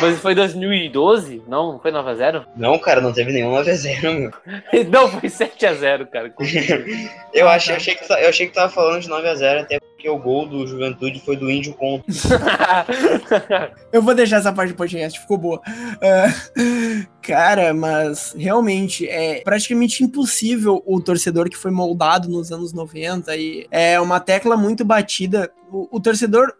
Mas 0.00 0.18
foi 0.18 0.34
2012? 0.34 1.42
Não, 1.48 1.72
não 1.72 1.78
foi 1.78 1.90
9x0? 1.90 2.44
Não, 2.56 2.78
cara, 2.78 3.00
não 3.00 3.12
teve 3.12 3.32
nenhum 3.32 3.52
9x0, 3.52 4.18
meu. 4.18 4.32
não, 4.90 5.08
foi 5.08 5.28
7x0, 5.28 6.06
cara. 6.06 6.32
eu, 7.32 7.48
achei, 7.48 7.72
eu, 7.72 7.76
achei 7.76 7.94
que, 7.94 8.12
eu 8.12 8.28
achei 8.28 8.46
que 8.46 8.52
tava 8.52 8.72
falando 8.72 9.00
de 9.00 9.08
9x0, 9.08 9.60
até 9.62 9.80
porque 9.80 10.08
o 10.10 10.18
gol 10.18 10.46
do 10.46 10.66
Juventude 10.66 11.20
foi 11.20 11.36
do 11.36 11.50
Índio 11.50 11.72
contra. 11.74 12.06
eu 13.90 14.02
vou 14.02 14.14
deixar 14.14 14.36
essa 14.36 14.52
parte 14.52 14.72
do 14.72 14.76
podcast, 14.76 15.18
ficou 15.18 15.38
boa. 15.38 15.62
Uh, 15.66 17.06
cara, 17.22 17.72
mas 17.72 18.34
realmente 18.38 19.08
é 19.08 19.40
praticamente 19.40 20.04
impossível 20.04 20.82
o 20.84 21.00
torcedor 21.00 21.48
que 21.48 21.56
foi 21.56 21.70
moldado 21.70 22.28
nos 22.28 22.52
anos 22.52 22.72
90 22.72 23.34
e 23.36 23.66
é 23.70 23.98
uma 23.98 24.20
tecla 24.20 24.56
muito 24.56 24.84
batida. 24.84 25.50
o, 25.72 25.96
o 25.96 26.00
torcedor 26.00 26.52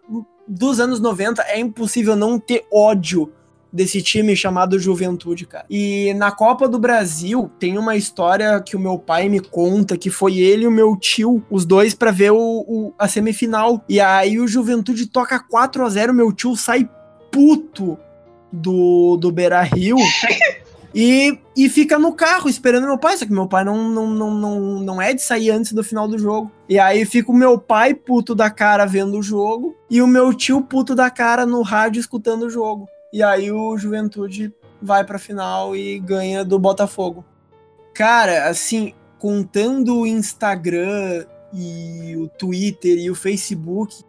dos 0.47 0.81
anos 0.81 1.01
90 1.01 1.43
é 1.43 1.59
impossível 1.59 2.15
não 2.17 2.39
ter 2.39 2.65
ódio 2.73 3.33
desse 3.73 4.01
time 4.01 4.35
chamado 4.35 4.79
Juventude, 4.79 5.45
cara. 5.47 5.67
E 5.69 6.15
na 6.15 6.31
Copa 6.31 6.67
do 6.67 6.79
Brasil 6.79 7.51
tem 7.59 7.77
uma 7.77 7.95
história 7.95 8.61
que 8.61 8.75
o 8.75 8.81
meu 8.81 8.99
pai 8.99 9.29
me 9.29 9.41
conta 9.41 9.99
que 9.99 10.09
foi 10.09 10.39
ele 10.39 10.65
e 10.65 10.67
o 10.67 10.71
meu 10.71 10.97
tio, 10.97 11.45
os 11.51 11.67
dois 11.67 11.93
para 11.93 12.11
ver 12.11 12.33
o, 12.33 12.39
o, 12.39 12.95
a 12.99 13.07
semifinal. 13.07 13.85
E 13.89 14.01
aí 14.01 14.41
o 14.41 14.49
Juventude 14.49 15.07
toca 15.07 15.39
4 15.39 15.85
a 15.85 15.91
0, 15.91 16.15
meu 16.15 16.33
tio 16.33 16.57
sai 16.57 16.89
puto 17.31 17.99
do 18.51 19.19
do 19.19 19.31
Beira-Rio. 19.31 19.97
E, 20.99 21.39
e 21.55 21.69
fica 21.69 21.99
no 21.99 22.15
carro 22.15 22.49
esperando 22.49 22.87
meu 22.87 22.97
pai, 22.97 23.19
só 23.19 23.27
que 23.27 23.33
meu 23.33 23.47
pai 23.47 23.63
não, 23.63 23.91
não, 23.91 24.07
não, 24.07 24.31
não, 24.31 24.61
não 24.81 25.03
é 25.03 25.13
de 25.13 25.21
sair 25.21 25.51
antes 25.51 25.75
do 25.75 25.85
final 25.85 26.09
do 26.09 26.19
jogo. 26.19 26.51
E 26.67 26.79
aí 26.79 27.05
fica 27.05 27.31
o 27.31 27.35
meu 27.35 27.59
pai 27.59 27.93
puto 27.93 28.35
da 28.35 28.49
cara 28.49 28.87
vendo 28.87 29.19
o 29.19 29.23
jogo 29.23 29.77
e 29.91 30.01
o 30.01 30.07
meu 30.07 30.33
tio 30.33 30.63
puto 30.63 30.95
da 30.95 31.11
cara 31.11 31.45
no 31.45 31.61
rádio 31.61 32.01
escutando 32.01 32.47
o 32.47 32.51
jogo. 32.51 32.89
E 33.13 33.23
aí 33.23 33.53
o 33.53 33.77
Juventude 33.77 34.55
vai 34.81 35.05
pra 35.05 35.19
final 35.19 35.77
e 35.77 35.99
ganha 35.99 36.43
do 36.43 36.59
Botafogo. 36.59 37.23
Cara, 37.93 38.49
assim, 38.49 38.95
contando 39.19 39.99
o 39.99 40.07
Instagram 40.07 41.27
e 41.53 42.17
o 42.17 42.27
Twitter 42.27 42.97
e 42.97 43.11
o 43.11 43.15
Facebook, 43.15 44.03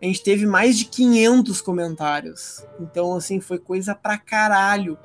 a 0.00 0.04
gente 0.04 0.22
teve 0.22 0.46
mais 0.46 0.76
de 0.76 0.84
500 0.84 1.62
comentários. 1.62 2.64
Então, 2.78 3.14
assim, 3.16 3.40
foi 3.40 3.58
coisa 3.58 3.94
pra 3.94 4.18
caralho. 4.18 4.98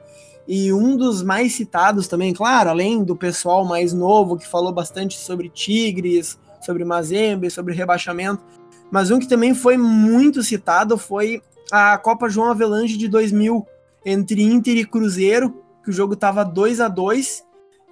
E 0.47 0.73
um 0.73 0.97
dos 0.97 1.23
mais 1.23 1.53
citados 1.53 2.07
também, 2.07 2.33
claro, 2.33 2.69
além 2.69 3.03
do 3.03 3.15
pessoal 3.15 3.63
mais 3.65 3.93
novo 3.93 4.37
que 4.37 4.47
falou 4.47 4.73
bastante 4.73 5.17
sobre 5.17 5.49
Tigres, 5.49 6.37
sobre 6.61 6.83
Mazembe, 6.83 7.49
sobre 7.49 7.73
rebaixamento, 7.73 8.43
mas 8.91 9.09
um 9.09 9.19
que 9.19 9.27
também 9.27 9.53
foi 9.53 9.77
muito 9.77 10.43
citado 10.43 10.97
foi 10.97 11.41
a 11.71 11.97
Copa 11.97 12.29
João 12.29 12.51
Avelange 12.51 12.97
de 12.97 13.07
2000 13.07 13.65
entre 14.05 14.43
Inter 14.43 14.77
e 14.77 14.85
Cruzeiro, 14.85 15.63
que 15.83 15.89
o 15.89 15.93
jogo 15.93 16.15
tava 16.15 16.43
2 16.43 16.81
a 16.81 16.87
2 16.87 17.43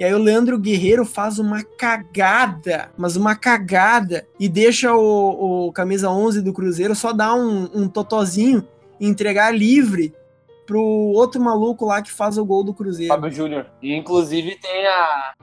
e 0.02 0.04
aí 0.04 0.14
o 0.16 0.18
Leandro 0.18 0.58
Guerreiro 0.58 1.06
faz 1.06 1.38
uma 1.38 1.64
cagada, 1.64 2.90
mas 2.98 3.16
uma 3.16 3.36
cagada, 3.36 4.26
e 4.40 4.50
deixa 4.50 4.96
o, 4.96 5.68
o 5.68 5.72
camisa 5.72 6.10
11 6.10 6.42
do 6.42 6.52
Cruzeiro 6.52 6.96
só 6.96 7.14
dar 7.14 7.36
um, 7.36 7.70
um 7.72 7.88
totozinho, 7.88 8.68
entregar 9.00 9.56
livre 9.56 10.12
pro 10.72 10.82
outro 10.82 11.42
maluco 11.42 11.86
lá 11.86 12.02
que 12.02 12.10
faz 12.10 12.38
o 12.38 12.46
gol 12.46 12.64
do 12.64 12.74
Cruzeiro. 12.74 13.14
Fábio 13.14 13.30
Júnior. 13.30 13.66
E 13.82 13.94
inclusive 13.94 14.56
tem 14.56 14.88
a 14.88 15.34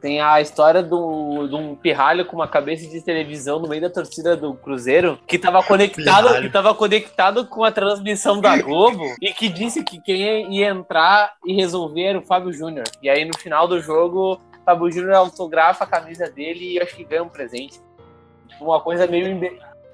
tem 0.00 0.20
a 0.20 0.40
história 0.40 0.82
do, 0.82 1.46
de 1.48 1.54
um 1.54 1.74
pirralho 1.74 2.24
com 2.24 2.36
uma 2.36 2.48
cabeça 2.48 2.88
de 2.88 3.02
televisão 3.02 3.58
no 3.58 3.68
meio 3.68 3.82
da 3.82 3.90
torcida 3.90 4.34
do 4.34 4.54
Cruzeiro 4.54 5.18
que 5.26 5.36
estava 5.36 5.62
conectado, 5.62 6.40
que 6.40 6.48
tava 6.48 6.72
conectado 6.74 7.44
com 7.44 7.64
a 7.64 7.72
transmissão 7.72 8.40
da 8.40 8.56
Globo 8.56 9.14
e 9.20 9.32
que 9.32 9.48
disse 9.48 9.84
que 9.84 10.00
quem 10.00 10.56
ia 10.56 10.68
entrar 10.68 11.34
e 11.44 11.52
resolver 11.52 12.04
era 12.04 12.18
o 12.18 12.22
Fábio 12.22 12.52
Júnior. 12.52 12.86
E 13.02 13.10
aí 13.10 13.24
no 13.24 13.36
final 13.36 13.66
do 13.66 13.80
jogo, 13.80 14.34
o 14.34 14.64
Fábio 14.64 14.90
Júnior 14.92 15.14
autografa 15.14 15.84
a 15.84 15.88
camisa 15.88 16.30
dele 16.30 16.74
e 16.74 16.80
acho 16.80 16.94
que 16.94 17.04
ganha 17.04 17.24
um 17.24 17.28
presente. 17.28 17.80
Uma 18.60 18.80
coisa 18.80 19.08
meio. 19.08 19.38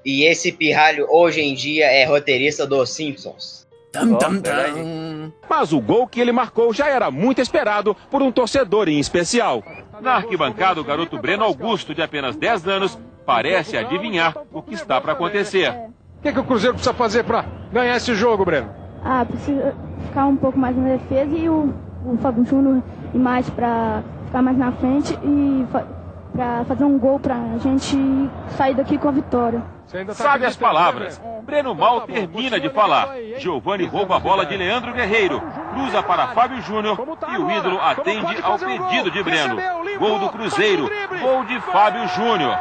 E 0.05 0.23
esse 0.23 0.51
pirralho 0.51 1.07
hoje 1.09 1.41
em 1.41 1.55
dia 1.55 1.87
é 1.87 2.05
roteirista 2.05 2.65
dos 2.67 2.91
Simpsons. 2.91 3.66
Tam, 3.99 4.15
tam, 4.15 4.41
tam. 4.41 5.33
Mas 5.49 5.73
o 5.73 5.81
gol 5.81 6.07
que 6.07 6.19
ele 6.19 6.31
marcou 6.31 6.73
já 6.73 6.87
era 6.87 7.09
muito 7.09 7.41
esperado 7.41 7.95
por 8.11 8.21
um 8.21 8.31
torcedor 8.31 8.87
em 8.87 8.99
especial. 8.99 9.63
Na 10.01 10.15
arquibancada, 10.15 10.79
o 10.79 10.83
garoto 10.83 11.17
Breno 11.17 11.43
Augusto, 11.43 11.95
de 11.95 12.01
apenas 12.01 12.35
10 12.35 12.67
anos, 12.67 12.99
parece 13.25 13.75
adivinhar 13.77 14.35
o 14.53 14.61
que 14.61 14.75
está 14.75 15.01
para 15.01 15.13
acontecer. 15.13 15.71
O 16.17 16.21
que, 16.21 16.31
que 16.31 16.39
o 16.39 16.43
Cruzeiro 16.43 16.75
precisa 16.75 16.93
fazer 16.93 17.23
para 17.23 17.45
ganhar 17.71 17.95
esse 17.95 18.13
jogo, 18.13 18.45
Breno? 18.45 18.69
Ah, 19.03 19.25
precisa 19.25 19.75
ficar 20.05 20.25
um 20.27 20.35
pouco 20.35 20.57
mais 20.57 20.75
na 20.75 20.97
defesa 20.97 21.35
e 21.35 21.49
o, 21.49 21.73
o 22.05 22.17
Fábio 22.21 22.45
Júnior 22.45 22.83
ir 23.13 23.17
mais 23.17 23.49
para 23.49 24.03
ficar 24.25 24.41
mais 24.41 24.57
na 24.57 24.71
frente 24.71 25.17
e 25.23 25.65
para 26.35 26.65
fazer 26.65 26.83
um 26.83 26.99
gol 26.99 27.19
para 27.19 27.35
a 27.35 27.57
gente 27.57 27.97
sair 28.57 28.75
daqui 28.75 28.97
com 28.97 29.09
a 29.09 29.11
vitória. 29.11 29.76
Tá 29.91 30.13
Sabe 30.13 30.45
as 30.45 30.55
palavras. 30.55 31.19
É. 31.23 31.41
Breno 31.41 31.73
mal 31.73 32.01
tá 32.01 32.07
termina 32.07 32.59
de 32.59 32.69
falar. 32.69 33.15
Giovanni 33.37 33.85
rouba 33.85 34.17
a 34.17 34.19
bola 34.19 34.45
de 34.45 34.57
Leandro 34.57 34.93
Guerreiro, 34.93 35.41
cruza 35.73 36.03
para 36.03 36.27
Fábio 36.29 36.61
Júnior 36.61 36.97
tá 37.17 37.33
e 37.33 37.37
o 37.37 37.49
ídolo 37.49 37.79
atende 37.79 38.35
ao 38.41 38.59
pedido 38.59 39.09
de 39.09 39.23
Breno. 39.23 39.55
Gol 39.97 40.19
do 40.19 40.29
Cruzeiro, 40.29 40.89
gol 41.21 41.45
de 41.45 41.59
Fábio 41.61 42.05
Júnior. 42.09 42.57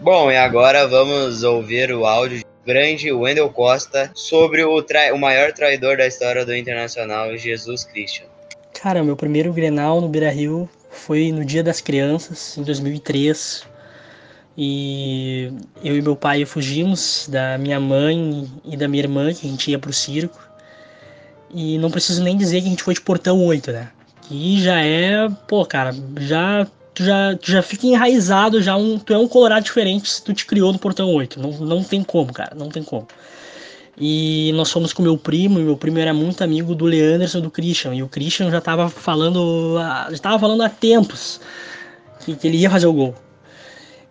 Bom, 0.00 0.30
e 0.30 0.36
agora 0.36 0.86
vamos 0.86 1.42
ouvir 1.42 1.90
o 1.90 2.04
áudio 2.04 2.44
grande 2.66 3.10
Wendel 3.10 3.48
Costa 3.48 4.10
sobre 4.14 4.62
o, 4.62 4.84
o 5.14 5.18
maior 5.18 5.52
traidor 5.52 5.96
da 5.96 6.06
história 6.06 6.44
do 6.44 6.54
Internacional, 6.54 7.34
Jesus 7.36 7.84
Christian. 7.84 8.26
Cara, 8.74 9.02
meu 9.02 9.16
primeiro 9.16 9.52
Grenal 9.52 10.00
no 10.00 10.08
Beira-Rio 10.08 10.68
foi 10.90 11.32
no 11.32 11.44
Dia 11.44 11.62
das 11.62 11.80
Crianças, 11.80 12.56
em 12.58 12.62
2003. 12.62 13.66
E 14.62 15.50
eu 15.82 15.96
e 15.96 16.02
meu 16.02 16.14
pai 16.14 16.44
fugimos 16.44 17.26
da 17.30 17.56
minha 17.56 17.80
mãe 17.80 18.46
e 18.62 18.76
da 18.76 18.86
minha 18.86 19.02
irmã, 19.02 19.32
que 19.32 19.46
a 19.46 19.50
gente 19.50 19.70
ia 19.70 19.78
pro 19.78 19.90
circo. 19.90 20.38
E 21.50 21.78
não 21.78 21.90
preciso 21.90 22.22
nem 22.22 22.36
dizer 22.36 22.60
que 22.60 22.66
a 22.66 22.70
gente 22.70 22.82
foi 22.82 22.92
de 22.92 23.00
portão 23.00 23.42
8, 23.42 23.72
né? 23.72 23.88
Que 24.20 24.62
já 24.62 24.78
é, 24.82 25.30
pô, 25.48 25.64
cara, 25.64 25.96
já 26.18 26.66
tu 26.92 27.02
já, 27.02 27.34
tu 27.36 27.50
já 27.50 27.62
fica 27.62 27.86
enraizado, 27.86 28.60
já 28.60 28.76
um, 28.76 28.98
tu 28.98 29.14
é 29.14 29.16
um 29.16 29.26
colorado 29.26 29.64
diferente 29.64 30.10
se 30.10 30.22
tu 30.22 30.34
te 30.34 30.44
criou 30.44 30.74
no 30.74 30.78
portão 30.78 31.08
8. 31.08 31.40
Não, 31.40 31.52
não 31.52 31.82
tem 31.82 32.04
como, 32.04 32.30
cara, 32.30 32.54
não 32.54 32.68
tem 32.68 32.82
como. 32.82 33.08
E 33.98 34.52
nós 34.52 34.70
fomos 34.70 34.92
com 34.92 35.02
meu 35.02 35.16
primo, 35.16 35.58
e 35.58 35.62
meu 35.62 35.76
primo 35.78 35.98
era 35.98 36.12
muito 36.12 36.44
amigo 36.44 36.74
do 36.74 36.84
Leanderson 36.84 37.40
do 37.40 37.50
Christian. 37.50 37.94
E 37.94 38.02
o 38.02 38.08
Christian 38.08 38.50
já 38.50 38.60
tava 38.60 38.90
falando. 38.90 39.78
Já 40.10 40.18
tava 40.18 40.38
falando 40.38 40.62
há 40.62 40.68
tempos 40.68 41.40
que, 42.26 42.36
que 42.36 42.46
ele 42.46 42.58
ia 42.58 42.68
fazer 42.68 42.86
o 42.86 42.92
gol. 42.92 43.14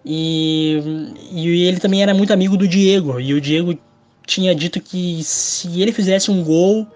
E, 0.05 1.13
e 1.31 1.65
ele 1.65 1.79
também 1.79 2.01
era 2.01 2.13
muito 2.13 2.33
amigo 2.33 2.57
do 2.57 2.67
Diego. 2.67 3.19
E 3.19 3.33
o 3.33 3.41
Diego 3.41 3.77
tinha 4.25 4.53
dito 4.55 4.79
que 4.79 5.23
se 5.23 5.81
ele 5.81 5.91
fizesse 5.91 6.31
um 6.31 6.43
gol, 6.43 6.87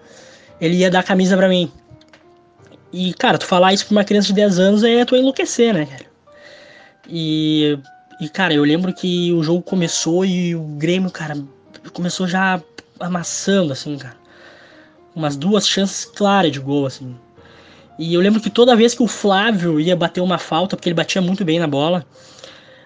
ele 0.60 0.76
ia 0.76 0.90
dar 0.90 1.00
a 1.00 1.04
camisa 1.04 1.36
para 1.36 1.48
mim. 1.48 1.70
E, 2.92 3.12
cara, 3.14 3.38
tu 3.38 3.46
falar 3.46 3.72
isso 3.72 3.86
pra 3.86 3.92
uma 3.92 4.04
criança 4.04 4.28
de 4.28 4.34
10 4.34 4.58
anos 4.58 4.84
é 4.84 5.04
tu 5.04 5.16
enlouquecer, 5.16 5.74
né, 5.74 5.84
cara? 5.84 6.04
E, 7.08 7.76
e, 8.20 8.28
cara, 8.28 8.54
eu 8.54 8.62
lembro 8.62 8.94
que 8.94 9.32
o 9.32 9.42
jogo 9.42 9.62
começou 9.62 10.24
e 10.24 10.54
o 10.54 10.62
Grêmio, 10.62 11.10
cara, 11.10 11.36
começou 11.92 12.26
já 12.28 12.62
amassando, 13.00 13.72
assim, 13.72 13.98
cara. 13.98 14.16
Umas 15.14 15.36
duas 15.36 15.66
chances 15.66 16.04
claras 16.04 16.52
de 16.52 16.60
gol, 16.60 16.86
assim. 16.86 17.16
E 17.98 18.14
eu 18.14 18.20
lembro 18.20 18.40
que 18.40 18.50
toda 18.50 18.76
vez 18.76 18.94
que 18.94 19.02
o 19.02 19.08
Flávio 19.08 19.80
ia 19.80 19.94
bater 19.94 20.20
uma 20.20 20.38
falta, 20.38 20.76
porque 20.76 20.88
ele 20.88 20.94
batia 20.94 21.20
muito 21.20 21.44
bem 21.44 21.58
na 21.58 21.66
bola, 21.66 22.04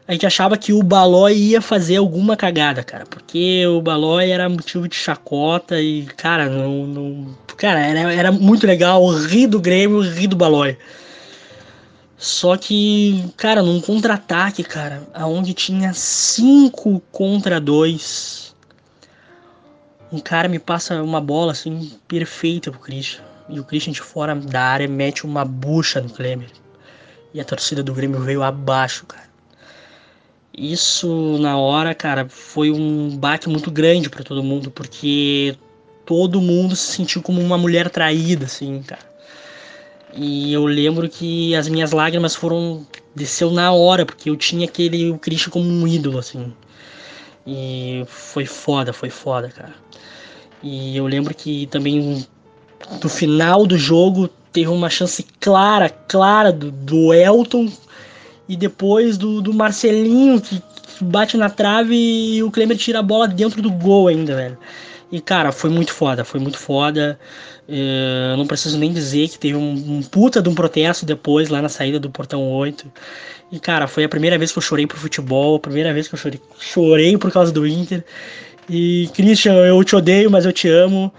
a 0.08 0.12
gente 0.12 0.24
achava 0.24 0.56
que 0.56 0.72
o 0.72 0.82
Balói 0.82 1.34
ia 1.34 1.60
fazer 1.60 1.96
alguma 1.96 2.34
cagada, 2.34 2.82
cara. 2.82 3.04
Porque 3.04 3.66
o 3.66 3.82
Balói 3.82 4.30
era 4.30 4.48
motivo 4.48 4.88
de 4.88 4.96
chacota 4.96 5.78
e, 5.78 6.06
cara, 6.16 6.48
não. 6.48 6.86
não 6.86 7.36
cara, 7.58 7.78
era, 7.78 8.10
era 8.14 8.32
muito 8.32 8.66
legal 8.66 9.06
rir 9.10 9.46
do 9.46 9.60
Grêmio, 9.60 10.00
rir 10.00 10.26
do 10.26 10.34
Balói. 10.34 10.78
Só 12.16 12.56
que, 12.56 13.22
cara, 13.36 13.62
num 13.62 13.82
contra-ataque, 13.82 14.64
cara, 14.64 15.06
aonde 15.12 15.52
tinha 15.52 15.92
5 15.92 17.00
contra 17.12 17.60
2, 17.60 18.56
um 20.10 20.20
cara 20.20 20.48
me 20.48 20.58
passa 20.58 21.02
uma 21.02 21.20
bola 21.20 21.52
assim 21.52 21.92
perfeita 22.08 22.70
pro 22.70 22.80
Christian. 22.80 23.22
E 23.46 23.60
o 23.60 23.64
Christian 23.64 23.92
de 23.92 24.00
fora 24.00 24.34
da 24.34 24.62
área 24.62 24.88
mete 24.88 25.26
uma 25.26 25.44
bucha 25.44 26.00
no 26.00 26.08
Klemer. 26.08 26.50
E 27.34 27.40
a 27.42 27.44
torcida 27.44 27.82
do 27.82 27.92
Grêmio 27.92 28.20
veio 28.20 28.42
abaixo, 28.42 29.04
cara. 29.04 29.27
Isso 30.58 31.38
na 31.38 31.56
hora, 31.56 31.94
cara, 31.94 32.28
foi 32.28 32.72
um 32.72 33.16
baque 33.16 33.48
muito 33.48 33.70
grande 33.70 34.10
para 34.10 34.24
todo 34.24 34.42
mundo, 34.42 34.72
porque 34.72 35.56
todo 36.04 36.40
mundo 36.40 36.74
se 36.74 36.96
sentiu 36.96 37.22
como 37.22 37.40
uma 37.40 37.56
mulher 37.56 37.88
traída, 37.88 38.46
assim, 38.46 38.82
cara. 38.82 39.06
E 40.12 40.52
eu 40.52 40.66
lembro 40.66 41.08
que 41.08 41.54
as 41.54 41.68
minhas 41.68 41.92
lágrimas 41.92 42.34
foram 42.34 42.84
desceu 43.14 43.52
na 43.52 43.72
hora, 43.72 44.04
porque 44.04 44.30
eu 44.30 44.36
tinha 44.36 44.66
aquele 44.66 45.12
o 45.12 45.18
Christian 45.18 45.50
como 45.50 45.64
um 45.64 45.86
ídolo, 45.86 46.18
assim. 46.18 46.52
E 47.46 48.02
foi 48.08 48.44
foda, 48.44 48.92
foi 48.92 49.10
foda, 49.10 49.48
cara. 49.50 49.74
E 50.60 50.96
eu 50.96 51.06
lembro 51.06 51.32
que 51.36 51.66
também 51.68 52.26
no 53.00 53.08
final 53.08 53.64
do 53.64 53.78
jogo 53.78 54.28
teve 54.52 54.70
uma 54.70 54.90
chance 54.90 55.24
clara, 55.38 55.88
clara 55.88 56.52
do, 56.52 56.72
do 56.72 57.14
Elton 57.14 57.70
e 58.48 58.56
depois 58.56 59.18
do, 59.18 59.40
do 59.40 59.52
Marcelinho 59.52 60.40
que, 60.40 60.62
bate 61.00 61.36
na 61.36 61.48
trave 61.48 61.94
e 61.94 62.42
o 62.42 62.50
Klemer 62.50 62.76
tira 62.76 62.98
a 62.98 63.02
bola 63.02 63.28
dentro 63.28 63.62
do 63.62 63.70
gol 63.70 64.08
ainda, 64.08 64.34
velho. 64.34 64.58
E 65.10 65.20
cara, 65.20 65.52
foi 65.52 65.70
muito 65.70 65.92
foda, 65.92 66.24
foi 66.24 66.40
muito 66.40 66.58
foda. 66.58 67.18
Uh, 67.68 68.36
não 68.36 68.46
preciso 68.46 68.78
nem 68.78 68.92
dizer 68.92 69.28
que 69.28 69.38
teve 69.38 69.54
um, 69.54 69.72
um, 69.72 70.02
puta 70.02 70.40
de 70.40 70.48
um 70.48 70.54
protesto 70.54 71.04
depois 71.04 71.48
lá 71.48 71.60
na 71.60 71.68
saída 71.68 71.98
do 72.00 72.10
portão 72.10 72.42
8. 72.50 72.90
E 73.52 73.58
cara, 73.58 73.86
foi 73.86 74.04
a 74.04 74.08
primeira 74.08 74.36
vez 74.38 74.52
que 74.52 74.58
eu 74.58 74.62
chorei 74.62 74.86
pro 74.86 74.98
futebol, 74.98 75.56
a 75.56 75.60
primeira 75.60 75.92
vez 75.92 76.08
que 76.08 76.14
eu 76.14 76.18
chorei, 76.18 76.40
chorei 76.58 77.16
por 77.16 77.30
causa 77.30 77.52
do 77.52 77.66
Inter. 77.66 78.04
E 78.68 79.08
Christian, 79.14 79.54
eu 79.54 79.82
te 79.82 79.96
odeio, 79.96 80.30
mas 80.30 80.44
eu 80.44 80.52
te 80.52 80.68
amo. 80.68 81.12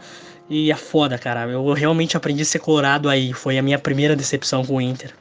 E 0.49 0.71
é 0.71 0.75
foda, 0.75 1.17
cara. 1.17 1.47
Eu 1.49 1.71
realmente 1.73 2.17
aprendi 2.17 2.41
a 2.41 2.45
ser 2.45 2.59
colorado 2.59 3.09
aí. 3.09 3.33
Foi 3.33 3.57
a 3.57 3.61
minha 3.61 3.77
primeira 3.79 4.15
decepção 4.15 4.63
com 4.65 4.77
o 4.77 4.81
Inter. 4.81 5.13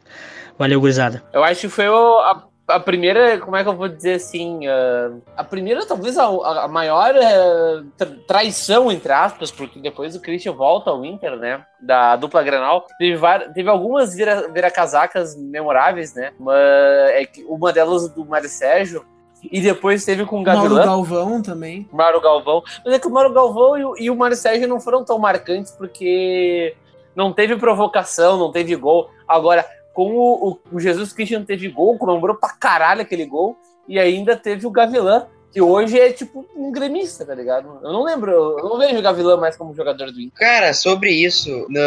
Valeu, 0.58 0.80
gurizada. 0.80 1.22
Eu 1.32 1.44
acho 1.44 1.62
que 1.62 1.68
foi 1.68 1.86
a, 1.86 2.42
a 2.68 2.80
primeira, 2.80 3.38
como 3.38 3.56
é 3.56 3.62
que 3.62 3.68
eu 3.68 3.76
vou 3.76 3.88
dizer 3.88 4.14
assim? 4.14 4.68
Uh, 4.68 5.22
a 5.36 5.44
primeira, 5.44 5.86
talvez 5.86 6.18
a, 6.18 6.26
a 6.26 6.68
maior 6.68 7.14
uh, 7.14 8.06
traição, 8.26 8.90
entre 8.90 9.12
aspas, 9.12 9.50
porque 9.50 9.78
depois 9.80 10.16
o 10.16 10.20
Christian 10.20 10.52
volta 10.52 10.90
ao 10.90 11.04
Inter, 11.04 11.36
né? 11.36 11.64
Da 11.80 12.16
dupla 12.16 12.42
Granal. 12.42 12.86
Teve, 12.98 13.20
teve 13.54 13.70
algumas 13.70 14.14
vira, 14.14 14.50
vira 14.52 14.70
casacas 14.70 15.36
memoráveis, 15.36 16.14
né? 16.14 16.32
Uma, 16.38 16.54
é, 16.56 17.28
uma 17.46 17.72
delas 17.72 18.08
do 18.08 18.24
Mário 18.26 18.48
Sérgio, 18.48 19.04
e 19.42 19.60
depois 19.60 20.04
teve 20.04 20.24
com 20.24 20.40
o 20.40 20.42
Gavilã. 20.42 20.68
Mauro 20.68 20.84
Galvão 20.84 21.42
também. 21.42 21.88
Mauro 21.92 22.20
Galvão. 22.20 22.62
Mas 22.84 22.94
é 22.94 22.98
que 22.98 23.06
o 23.06 23.10
Mauro 23.10 23.32
Galvão 23.32 23.78
e 23.78 23.84
o, 23.84 23.96
e 23.98 24.10
o 24.10 24.16
Mário 24.16 24.36
Sérgio 24.36 24.68
não 24.68 24.80
foram 24.80 25.04
tão 25.04 25.18
marcantes 25.18 25.72
porque 25.72 26.74
não 27.14 27.32
teve 27.32 27.56
provocação, 27.56 28.36
não 28.36 28.50
teve 28.50 28.74
gol. 28.76 29.10
Agora, 29.26 29.64
com 29.98 30.16
o, 30.16 30.60
o, 30.70 30.78
Jesus 30.78 31.12
Cristian 31.12 31.42
teve 31.42 31.68
gol, 31.68 31.98
comemorou 31.98 32.36
pra 32.36 32.50
caralho 32.50 33.02
aquele 33.02 33.26
gol. 33.26 33.58
E 33.88 33.98
ainda 33.98 34.36
teve 34.36 34.64
o 34.64 34.70
Gavilã, 34.70 35.26
que 35.50 35.60
hoje 35.60 35.98
é 35.98 36.12
tipo 36.12 36.46
um 36.54 36.70
gremista, 36.70 37.26
tá 37.26 37.34
ligado? 37.34 37.80
Eu 37.82 37.92
não 37.92 38.04
lembro, 38.04 38.30
eu 38.30 38.68
não 38.68 38.78
vejo 38.78 38.96
o 38.96 39.02
Gavilã 39.02 39.36
mais 39.36 39.56
como 39.56 39.74
jogador 39.74 40.12
do 40.12 40.20
Inter. 40.20 40.38
Cara, 40.38 40.72
sobre 40.72 41.10
isso, 41.10 41.66
no... 41.68 41.80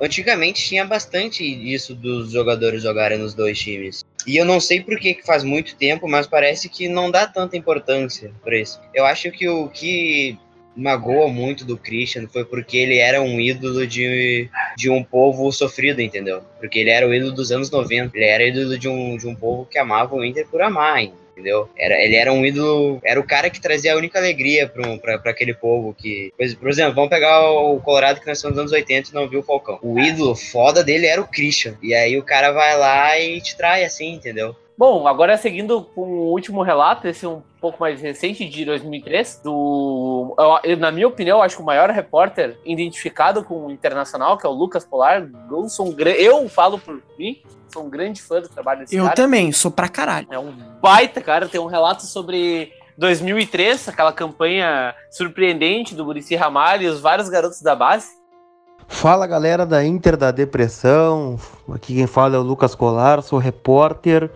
antigamente 0.00 0.68
tinha 0.68 0.84
bastante 0.84 1.42
isso 1.42 1.96
dos 1.96 2.30
jogadores 2.30 2.84
jogarem 2.84 3.18
nos 3.18 3.34
dois 3.34 3.58
times. 3.58 4.04
E 4.24 4.36
eu 4.36 4.44
não 4.44 4.60
sei 4.60 4.80
por 4.80 4.96
que, 4.96 5.20
faz 5.26 5.42
muito 5.42 5.74
tempo, 5.74 6.06
mas 6.06 6.28
parece 6.28 6.68
que 6.68 6.88
não 6.88 7.10
dá 7.10 7.26
tanta 7.26 7.56
importância 7.56 8.30
para 8.44 8.56
isso. 8.56 8.80
Eu 8.94 9.04
acho 9.04 9.32
que 9.32 9.48
o 9.48 9.66
que 9.66 10.38
magoa 10.78 11.28
muito 11.28 11.64
do 11.64 11.76
Christian 11.76 12.28
foi 12.28 12.44
porque 12.44 12.76
ele 12.76 12.98
era 12.98 13.20
um 13.20 13.40
ídolo 13.40 13.86
de, 13.86 14.48
de 14.76 14.88
um 14.88 15.02
povo 15.02 15.50
sofrido, 15.50 16.00
entendeu? 16.00 16.42
Porque 16.60 16.78
ele 16.78 16.90
era 16.90 17.06
o 17.06 17.12
ídolo 17.12 17.32
dos 17.32 17.50
anos 17.50 17.70
90. 17.70 18.16
Ele 18.16 18.24
era 18.24 18.46
ídolo 18.46 18.78
de 18.78 18.88
um, 18.88 19.16
de 19.16 19.26
um 19.26 19.34
povo 19.34 19.66
que 19.66 19.78
amava 19.78 20.14
o 20.14 20.24
Inter 20.24 20.46
por 20.46 20.62
amar, 20.62 21.02
entendeu? 21.02 21.68
Era, 21.76 22.02
ele 22.02 22.16
era 22.16 22.32
um 22.32 22.44
ídolo, 22.44 23.00
era 23.02 23.18
o 23.18 23.24
cara 23.24 23.50
que 23.50 23.60
trazia 23.60 23.94
a 23.94 23.96
única 23.96 24.18
alegria 24.18 24.68
para 24.68 25.30
aquele 25.30 25.54
povo 25.54 25.94
que, 25.94 26.32
por 26.58 26.68
exemplo, 26.68 26.94
vamos 26.94 27.10
pegar 27.10 27.50
o 27.50 27.80
Colorado 27.80 28.20
que 28.20 28.26
nasceu 28.26 28.50
nos 28.50 28.58
anos 28.58 28.72
80 28.72 29.10
e 29.10 29.14
não 29.14 29.28
viu 29.28 29.40
o 29.40 29.44
Falcão. 29.44 29.78
O 29.82 29.98
ídolo 29.98 30.34
foda 30.34 30.84
dele 30.84 31.06
era 31.06 31.20
o 31.20 31.28
Christian. 31.28 31.76
E 31.82 31.94
aí 31.94 32.16
o 32.16 32.22
cara 32.22 32.52
vai 32.52 32.76
lá 32.76 33.18
e 33.18 33.40
te 33.40 33.56
trai 33.56 33.84
assim, 33.84 34.14
entendeu? 34.14 34.54
Bom, 34.78 35.08
agora 35.08 35.36
seguindo 35.36 35.82
com 35.82 36.02
o 36.02 36.30
último 36.30 36.62
relato, 36.62 37.08
esse 37.08 37.26
é 37.26 37.28
um 37.28 37.42
pouco 37.60 37.80
mais 37.80 38.00
recente, 38.00 38.48
de 38.48 38.64
2003, 38.64 39.40
do, 39.42 40.36
eu, 40.62 40.76
na 40.76 40.92
minha 40.92 41.08
opinião, 41.08 41.42
acho 41.42 41.56
que 41.56 41.62
o 41.62 41.66
maior 41.66 41.90
repórter 41.90 42.56
identificado 42.64 43.42
com 43.42 43.66
o 43.66 43.70
Internacional, 43.72 44.38
que 44.38 44.46
é 44.46 44.48
o 44.48 44.52
Lucas 44.52 44.84
Polar. 44.84 45.28
Eu, 45.50 45.68
sou 45.68 45.88
um, 45.88 45.96
eu 45.98 46.48
falo 46.48 46.78
por 46.78 47.02
mim, 47.18 47.42
sou 47.66 47.86
um 47.86 47.90
grande 47.90 48.22
fã 48.22 48.40
do 48.40 48.48
trabalho 48.48 48.82
desse 48.82 48.94
eu 48.94 49.02
cara. 49.02 49.14
Eu 49.14 49.16
também, 49.16 49.50
sou 49.50 49.72
pra 49.72 49.88
caralho. 49.88 50.28
É 50.30 50.38
um 50.38 50.52
baita, 50.80 51.20
cara, 51.20 51.48
tem 51.48 51.60
um 51.60 51.66
relato 51.66 52.04
sobre 52.04 52.72
2003, 52.96 53.88
aquela 53.88 54.12
campanha 54.12 54.94
surpreendente 55.10 55.92
do 55.92 56.04
Murici 56.04 56.36
Ramalho 56.36 56.84
e 56.84 56.86
os 56.86 57.00
vários 57.00 57.28
garotos 57.28 57.60
da 57.60 57.74
base. 57.74 58.06
Fala 58.86 59.26
galera 59.26 59.66
da 59.66 59.84
Inter 59.84 60.16
da 60.16 60.30
Depressão, 60.30 61.36
aqui 61.74 61.96
quem 61.96 62.06
fala 62.06 62.36
é 62.36 62.38
o 62.38 62.42
Lucas 62.42 62.76
Colar, 62.76 63.22
sou 63.22 63.40
repórter 63.40 64.30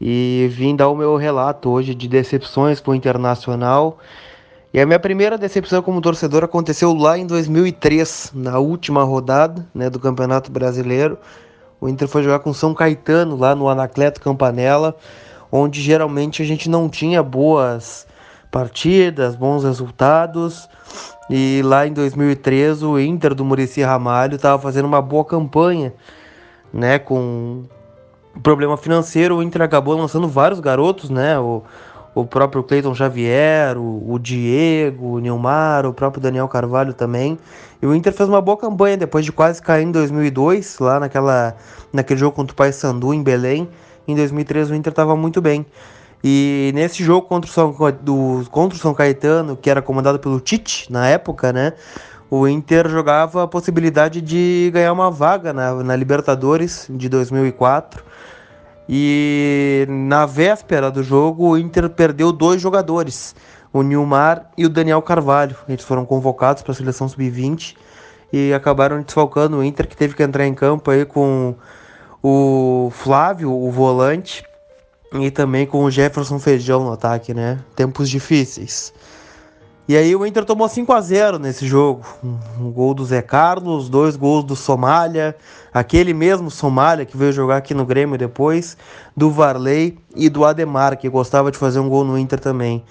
e 0.00 0.48
vim 0.52 0.74
dar 0.74 0.88
o 0.88 0.96
meu 0.96 1.16
relato 1.16 1.70
hoje 1.70 1.94
de 1.94 2.08
decepções 2.08 2.80
com 2.80 2.90
o 2.90 2.94
Internacional. 2.94 3.98
E 4.72 4.80
a 4.80 4.86
minha 4.86 4.98
primeira 4.98 5.38
decepção 5.38 5.80
como 5.82 6.00
torcedor 6.00 6.42
aconteceu 6.42 6.92
lá 6.92 7.16
em 7.16 7.26
2003, 7.26 8.32
na 8.34 8.58
última 8.58 9.04
rodada 9.04 9.64
né, 9.74 9.88
do 9.88 10.00
Campeonato 10.00 10.50
Brasileiro. 10.50 11.16
O 11.80 11.88
Inter 11.88 12.08
foi 12.08 12.22
jogar 12.22 12.40
com 12.40 12.52
São 12.52 12.74
Caetano 12.74 13.36
lá 13.36 13.54
no 13.54 13.68
Anacleto 13.68 14.20
Campanella, 14.20 14.96
onde 15.50 15.80
geralmente 15.80 16.42
a 16.42 16.44
gente 16.44 16.68
não 16.68 16.88
tinha 16.88 17.22
boas 17.22 18.06
partidas, 18.50 19.36
bons 19.36 19.62
resultados. 19.62 20.68
E 21.30 21.62
lá 21.64 21.86
em 21.86 21.92
2003 21.92 22.82
o 22.82 22.98
Inter 22.98 23.34
do 23.34 23.44
Murici 23.44 23.82
Ramalho 23.82 24.36
estava 24.36 24.60
fazendo 24.60 24.86
uma 24.86 25.00
boa 25.00 25.24
campanha, 25.24 25.94
né, 26.72 26.98
com 26.98 27.64
problema 28.40 28.76
financeiro, 28.76 29.36
o 29.36 29.42
Inter 29.42 29.62
acabou 29.62 29.96
lançando 29.96 30.28
vários 30.28 30.60
garotos, 30.60 31.10
né? 31.10 31.38
O, 31.38 31.62
o 32.14 32.24
próprio 32.24 32.62
Cleiton 32.62 32.94
Xavier, 32.94 33.76
o, 33.76 34.12
o, 34.12 34.18
Diego, 34.18 35.16
o 35.16 35.18
Nilmar, 35.18 35.84
o 35.84 35.92
próprio 35.92 36.22
Daniel 36.22 36.46
Carvalho 36.46 36.94
também. 36.94 37.38
E 37.82 37.86
o 37.86 37.94
Inter 37.94 38.12
fez 38.12 38.28
uma 38.28 38.40
boa 38.40 38.56
campanha 38.56 38.96
depois 38.96 39.24
de 39.24 39.32
quase 39.32 39.60
cair 39.60 39.84
em 39.84 39.90
2002, 39.90 40.78
lá 40.78 41.00
naquela, 41.00 41.56
naquele 41.92 42.20
jogo 42.20 42.36
contra 42.36 42.52
o 42.52 42.56
Paysandu 42.56 43.12
em 43.12 43.22
Belém. 43.22 43.68
Em 44.06 44.14
2003 44.14 44.70
o 44.70 44.74
Inter 44.74 44.90
estava 44.90 45.16
muito 45.16 45.40
bem. 45.40 45.66
E 46.22 46.72
nesse 46.74 47.04
jogo 47.04 47.26
contra 47.26 47.50
o, 47.50 47.52
São, 47.52 47.76
do, 48.00 48.44
contra 48.50 48.78
o 48.78 48.80
São 48.80 48.94
Caetano, 48.94 49.56
que 49.56 49.68
era 49.68 49.82
comandado 49.82 50.18
pelo 50.18 50.40
Tite 50.40 50.90
na 50.90 51.06
época, 51.06 51.52
né? 51.52 51.74
O 52.36 52.48
Inter 52.48 52.88
jogava 52.88 53.44
a 53.44 53.46
possibilidade 53.46 54.20
de 54.20 54.68
ganhar 54.74 54.92
uma 54.92 55.08
vaga 55.08 55.52
na, 55.52 55.72
na 55.84 55.94
Libertadores 55.94 56.88
de 56.90 57.08
2004 57.08 58.02
e 58.88 59.86
na 59.88 60.26
véspera 60.26 60.90
do 60.90 61.00
jogo, 61.00 61.50
o 61.50 61.56
Inter 61.56 61.88
perdeu 61.88 62.32
dois 62.32 62.60
jogadores, 62.60 63.36
o 63.72 63.84
Nilmar 63.84 64.50
e 64.58 64.66
o 64.66 64.68
Daniel 64.68 65.00
Carvalho. 65.00 65.54
Eles 65.68 65.84
foram 65.84 66.04
convocados 66.04 66.64
para 66.64 66.72
a 66.72 66.74
seleção 66.74 67.08
sub-20 67.08 67.76
e 68.32 68.52
acabaram 68.52 69.00
desfalcando 69.00 69.58
o 69.58 69.62
Inter, 69.62 69.86
que 69.86 69.96
teve 69.96 70.16
que 70.16 70.22
entrar 70.24 70.44
em 70.44 70.54
campo 70.54 70.90
aí 70.90 71.04
com 71.04 71.54
o 72.20 72.90
Flávio, 72.90 73.52
o 73.52 73.70
volante, 73.70 74.42
e 75.12 75.30
também 75.30 75.66
com 75.66 75.84
o 75.84 75.90
Jefferson 75.90 76.40
Feijão 76.40 76.82
no 76.82 76.92
ataque, 76.94 77.32
né? 77.32 77.60
Tempos 77.76 78.10
difíceis. 78.10 78.92
E 79.86 79.98
aí 79.98 80.16
o 80.16 80.24
Inter 80.24 80.46
tomou 80.46 80.66
5 80.66 80.90
a 80.94 81.00
0 81.02 81.38
nesse 81.38 81.66
jogo. 81.66 82.06
Um 82.58 82.70
gol 82.70 82.94
do 82.94 83.04
Zé 83.04 83.20
Carlos, 83.20 83.90
dois 83.90 84.16
gols 84.16 84.42
do 84.42 84.56
Somália, 84.56 85.36
aquele 85.74 86.14
mesmo 86.14 86.50
Somália 86.50 87.04
que 87.04 87.18
veio 87.18 87.32
jogar 87.32 87.58
aqui 87.58 87.74
no 87.74 87.84
Grêmio 87.84 88.16
depois, 88.16 88.78
do 89.14 89.30
Varley 89.30 89.98
e 90.16 90.30
do 90.30 90.42
Ademar, 90.42 90.96
que 90.96 91.06
gostava 91.06 91.50
de 91.50 91.58
fazer 91.58 91.80
um 91.80 91.88
gol 91.90 92.02
no 92.02 92.16
Inter 92.16 92.40
também. 92.40 92.82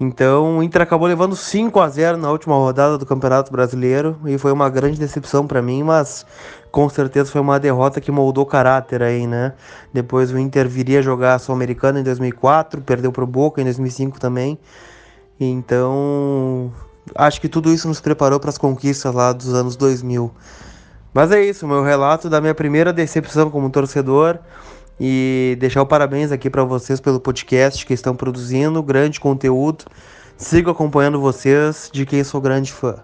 Então 0.00 0.58
o 0.58 0.62
Inter 0.64 0.82
acabou 0.82 1.06
levando 1.06 1.36
5 1.36 1.78
a 1.78 1.88
0 1.88 2.18
na 2.18 2.30
última 2.32 2.56
rodada 2.56 2.98
do 2.98 3.06
Campeonato 3.06 3.52
Brasileiro 3.52 4.18
e 4.26 4.36
foi 4.36 4.50
uma 4.50 4.68
grande 4.68 4.98
decepção 4.98 5.46
para 5.46 5.62
mim, 5.62 5.84
mas 5.84 6.26
com 6.72 6.88
certeza 6.88 7.30
foi 7.30 7.40
uma 7.40 7.60
derrota 7.60 8.00
que 8.00 8.10
moldou 8.10 8.44
caráter 8.44 9.00
aí, 9.00 9.28
né? 9.28 9.52
Depois 9.94 10.32
o 10.32 10.38
Inter 10.38 10.68
viria 10.68 11.00
jogar 11.00 11.34
a 11.34 11.38
Sul-Americana 11.38 12.00
em 12.00 12.02
2004, 12.02 12.82
perdeu 12.82 13.12
pro 13.12 13.28
Boca 13.28 13.60
em 13.60 13.64
2005 13.64 14.18
também. 14.18 14.58
Então, 15.38 16.72
acho 17.14 17.40
que 17.40 17.48
tudo 17.48 17.72
isso 17.72 17.88
nos 17.88 18.00
preparou 18.00 18.40
para 18.40 18.50
as 18.50 18.58
conquistas 18.58 19.14
lá 19.14 19.32
dos 19.32 19.52
anos 19.52 19.76
2000. 19.76 20.32
Mas 21.12 21.32
é 21.32 21.42
isso, 21.42 21.66
meu 21.66 21.82
relato 21.82 22.28
da 22.28 22.40
minha 22.40 22.54
primeira 22.54 22.92
decepção 22.92 23.50
como 23.50 23.70
torcedor 23.70 24.38
e 24.98 25.56
deixar 25.58 25.82
o 25.82 25.86
parabéns 25.86 26.32
aqui 26.32 26.48
para 26.48 26.64
vocês 26.64 27.00
pelo 27.00 27.20
podcast 27.20 27.84
que 27.84 27.94
estão 27.94 28.14
produzindo, 28.14 28.82
grande 28.82 29.20
conteúdo. 29.20 29.84
Sigo 30.36 30.70
acompanhando 30.70 31.20
vocês, 31.20 31.90
de 31.92 32.04
quem 32.04 32.22
sou 32.22 32.40
grande 32.40 32.72
fã. 32.72 32.96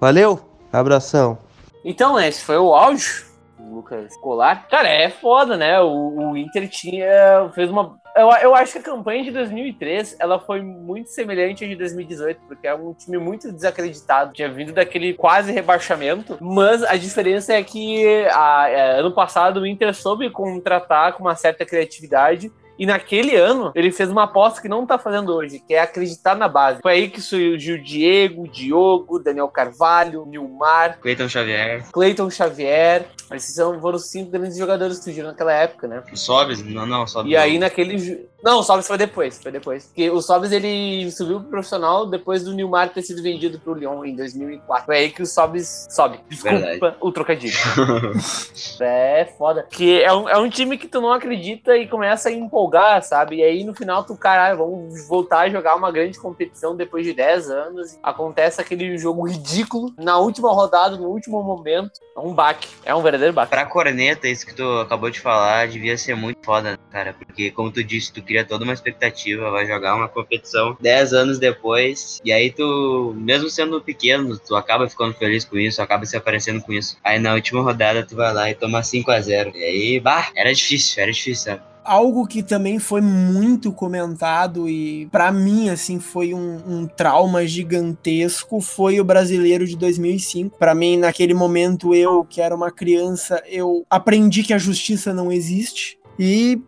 Valeu, 0.00 0.40
abração. 0.72 1.38
Então, 1.84 2.18
esse 2.18 2.44
foi 2.44 2.56
o 2.56 2.74
áudio 2.74 3.26
Lucas 3.58 4.16
Colar. 4.18 4.68
Cara, 4.68 4.88
é 4.88 5.10
foda, 5.10 5.56
né? 5.56 5.80
O, 5.80 6.30
o 6.30 6.36
Inter 6.36 6.68
tinha. 6.68 7.50
fez 7.54 7.70
uma. 7.70 7.96
Eu, 8.16 8.30
eu 8.30 8.54
acho 8.54 8.72
que 8.72 8.78
a 8.78 8.82
campanha 8.82 9.22
de 9.22 9.30
2003 9.30 10.16
ela 10.18 10.40
foi 10.40 10.62
muito 10.62 11.10
semelhante 11.10 11.64
à 11.64 11.68
de 11.68 11.76
2018, 11.76 12.40
porque 12.48 12.66
é 12.66 12.74
um 12.74 12.94
time 12.94 13.18
muito 13.18 13.52
desacreditado. 13.52 14.32
Tinha 14.32 14.50
vindo 14.50 14.72
daquele 14.72 15.12
quase 15.12 15.52
rebaixamento, 15.52 16.38
mas 16.40 16.82
a 16.82 16.96
diferença 16.96 17.52
é 17.52 17.62
que 17.62 18.26
a, 18.32 18.68
é, 18.70 19.00
ano 19.00 19.12
passado 19.12 19.60
o 19.60 19.66
Inter 19.66 19.94
soube 19.94 20.30
contratar 20.30 21.12
com 21.12 21.24
uma 21.24 21.36
certa 21.36 21.66
criatividade 21.66 22.50
e 22.78 22.86
naquele 22.86 23.36
ano, 23.36 23.72
ele 23.74 23.90
fez 23.90 24.10
uma 24.10 24.24
aposta 24.24 24.60
que 24.60 24.68
não 24.68 24.86
tá 24.86 24.98
fazendo 24.98 25.32
hoje, 25.34 25.62
que 25.66 25.74
é 25.74 25.80
acreditar 25.80 26.34
na 26.34 26.48
base. 26.48 26.80
Foi 26.82 26.92
aí 26.92 27.08
que 27.08 27.20
surgiu 27.20 27.82
Diego, 27.82 28.48
Diogo, 28.48 29.18
Daniel 29.18 29.48
Carvalho, 29.48 30.26
Nilmar, 30.26 30.98
Cleiton 31.00 31.28
Xavier. 31.28 31.84
Cleiton 31.92 32.30
Xavier. 32.30 33.06
Esses 33.32 33.56
foram 33.56 33.96
os 33.96 34.08
cinco 34.08 34.30
grandes 34.30 34.56
jogadores 34.56 34.98
que 34.98 35.04
surgiram 35.04 35.28
naquela 35.28 35.52
época, 35.52 35.88
né? 35.88 36.02
O 36.12 36.16
Sobes? 36.16 36.62
Não, 36.62 36.86
não, 36.86 37.06
Sobes. 37.06 37.32
E 37.32 37.36
aí 37.36 37.58
naquele. 37.58 38.28
Não, 38.42 38.60
o 38.60 38.62
Sobs 38.62 38.86
foi 38.86 38.96
depois, 38.96 39.42
foi 39.42 39.50
depois. 39.50 39.86
Porque 39.86 40.08
o 40.10 40.22
Sobs 40.22 40.52
ele 40.52 41.10
subiu 41.10 41.40
pro 41.40 41.50
profissional 41.50 42.06
depois 42.06 42.44
do 42.44 42.54
Nilmar 42.54 42.90
ter 42.90 43.02
sido 43.02 43.22
vendido 43.22 43.58
pro 43.58 43.74
Lyon 43.74 44.04
em 44.04 44.14
2004. 44.14 44.86
Foi 44.86 44.96
aí 44.96 45.10
que 45.10 45.22
o 45.22 45.26
Sobs 45.26 45.88
sobe. 45.90 46.20
Desculpa 46.28 46.58
Verdade. 46.58 46.96
o 47.00 47.12
trocadilho. 47.12 47.56
É 48.80 49.24
foda. 49.38 49.66
Que 49.70 50.02
é 50.02 50.12
um, 50.12 50.28
é 50.28 50.38
um 50.38 50.48
time 50.48 50.76
que 50.76 50.86
tu 50.86 51.00
não 51.00 51.12
acredita 51.12 51.76
e 51.76 51.86
começa 51.86 52.28
a 52.28 52.32
empolgar, 52.32 52.65
sabe? 53.02 53.36
E 53.36 53.42
aí 53.42 53.64
no 53.64 53.74
final 53.74 54.04
tu, 54.04 54.16
caralho, 54.16 54.58
vamos 54.58 55.08
voltar 55.08 55.40
a 55.40 55.48
jogar 55.48 55.74
uma 55.76 55.90
grande 55.90 56.18
competição 56.18 56.76
depois 56.76 57.04
de 57.04 57.12
10 57.12 57.50
anos. 57.50 57.98
Acontece 58.02 58.60
aquele 58.60 58.96
jogo 58.98 59.28
ridículo 59.28 59.94
na 59.98 60.18
última 60.18 60.52
rodada, 60.52 60.96
no 60.96 61.08
último 61.08 61.42
momento. 61.42 62.00
É 62.16 62.20
um 62.20 62.32
baque. 62.32 62.68
É 62.84 62.94
um 62.94 63.02
verdadeiro 63.02 63.32
baque. 63.32 63.50
Pra 63.50 63.66
corneta, 63.66 64.26
isso 64.26 64.46
que 64.46 64.54
tu 64.54 64.80
acabou 64.80 65.10
de 65.10 65.20
falar, 65.20 65.68
devia 65.68 65.96
ser 65.98 66.14
muito 66.14 66.38
foda, 66.42 66.72
né, 66.72 66.78
cara? 66.90 67.12
Porque, 67.12 67.50
como 67.50 67.70
tu 67.70 67.84
disse, 67.84 68.12
tu 68.12 68.22
cria 68.22 68.44
toda 68.44 68.64
uma 68.64 68.72
expectativa, 68.72 69.50
vai 69.50 69.66
jogar 69.66 69.94
uma 69.94 70.08
competição 70.08 70.76
10 70.80 71.12
anos 71.12 71.38
depois, 71.38 72.20
e 72.24 72.32
aí 72.32 72.50
tu, 72.50 73.14
mesmo 73.16 73.50
sendo 73.50 73.80
pequeno, 73.80 74.38
tu 74.38 74.56
acaba 74.56 74.88
ficando 74.88 75.14
feliz 75.14 75.44
com 75.44 75.58
isso, 75.58 75.82
acaba 75.82 76.06
se 76.06 76.16
aparecendo 76.16 76.62
com 76.62 76.72
isso. 76.72 76.96
Aí 77.04 77.18
na 77.18 77.34
última 77.34 77.62
rodada 77.62 78.06
tu 78.06 78.16
vai 78.16 78.32
lá 78.32 78.50
e 78.50 78.54
toma 78.54 78.82
5 78.82 79.10
a 79.10 79.20
0 79.20 79.52
E 79.54 79.62
aí, 79.62 80.00
bah, 80.00 80.30
era 80.34 80.52
difícil, 80.52 81.02
era 81.02 81.12
difícil, 81.12 81.52
sabe? 81.52 81.62
Algo 81.86 82.26
que 82.26 82.42
também 82.42 82.78
foi 82.78 83.00
muito 83.00 83.72
comentado 83.72 84.68
e 84.68 85.06
pra 85.06 85.30
mim 85.30 85.70
assim 85.70 86.00
foi 86.00 86.34
um, 86.34 86.60
um 86.66 86.86
trauma 86.86 87.46
gigantesco 87.46 88.60
foi 88.60 89.00
o 89.00 89.04
brasileiro 89.04 89.64
de 89.64 89.76
2005. 89.76 90.58
Pra 90.58 90.74
mim 90.74 90.96
naquele 90.96 91.32
momento 91.32 91.94
eu 91.94 92.24
que 92.24 92.40
era 92.40 92.54
uma 92.54 92.72
criança 92.72 93.40
eu 93.46 93.86
aprendi 93.88 94.42
que 94.42 94.52
a 94.52 94.58
justiça 94.58 95.14
não 95.14 95.30
existe 95.30 95.98
e 96.18 96.60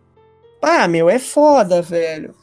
pá 0.61 0.87
meu 0.87 1.09
é 1.09 1.19
foda 1.19 1.81
velho. 1.81 2.38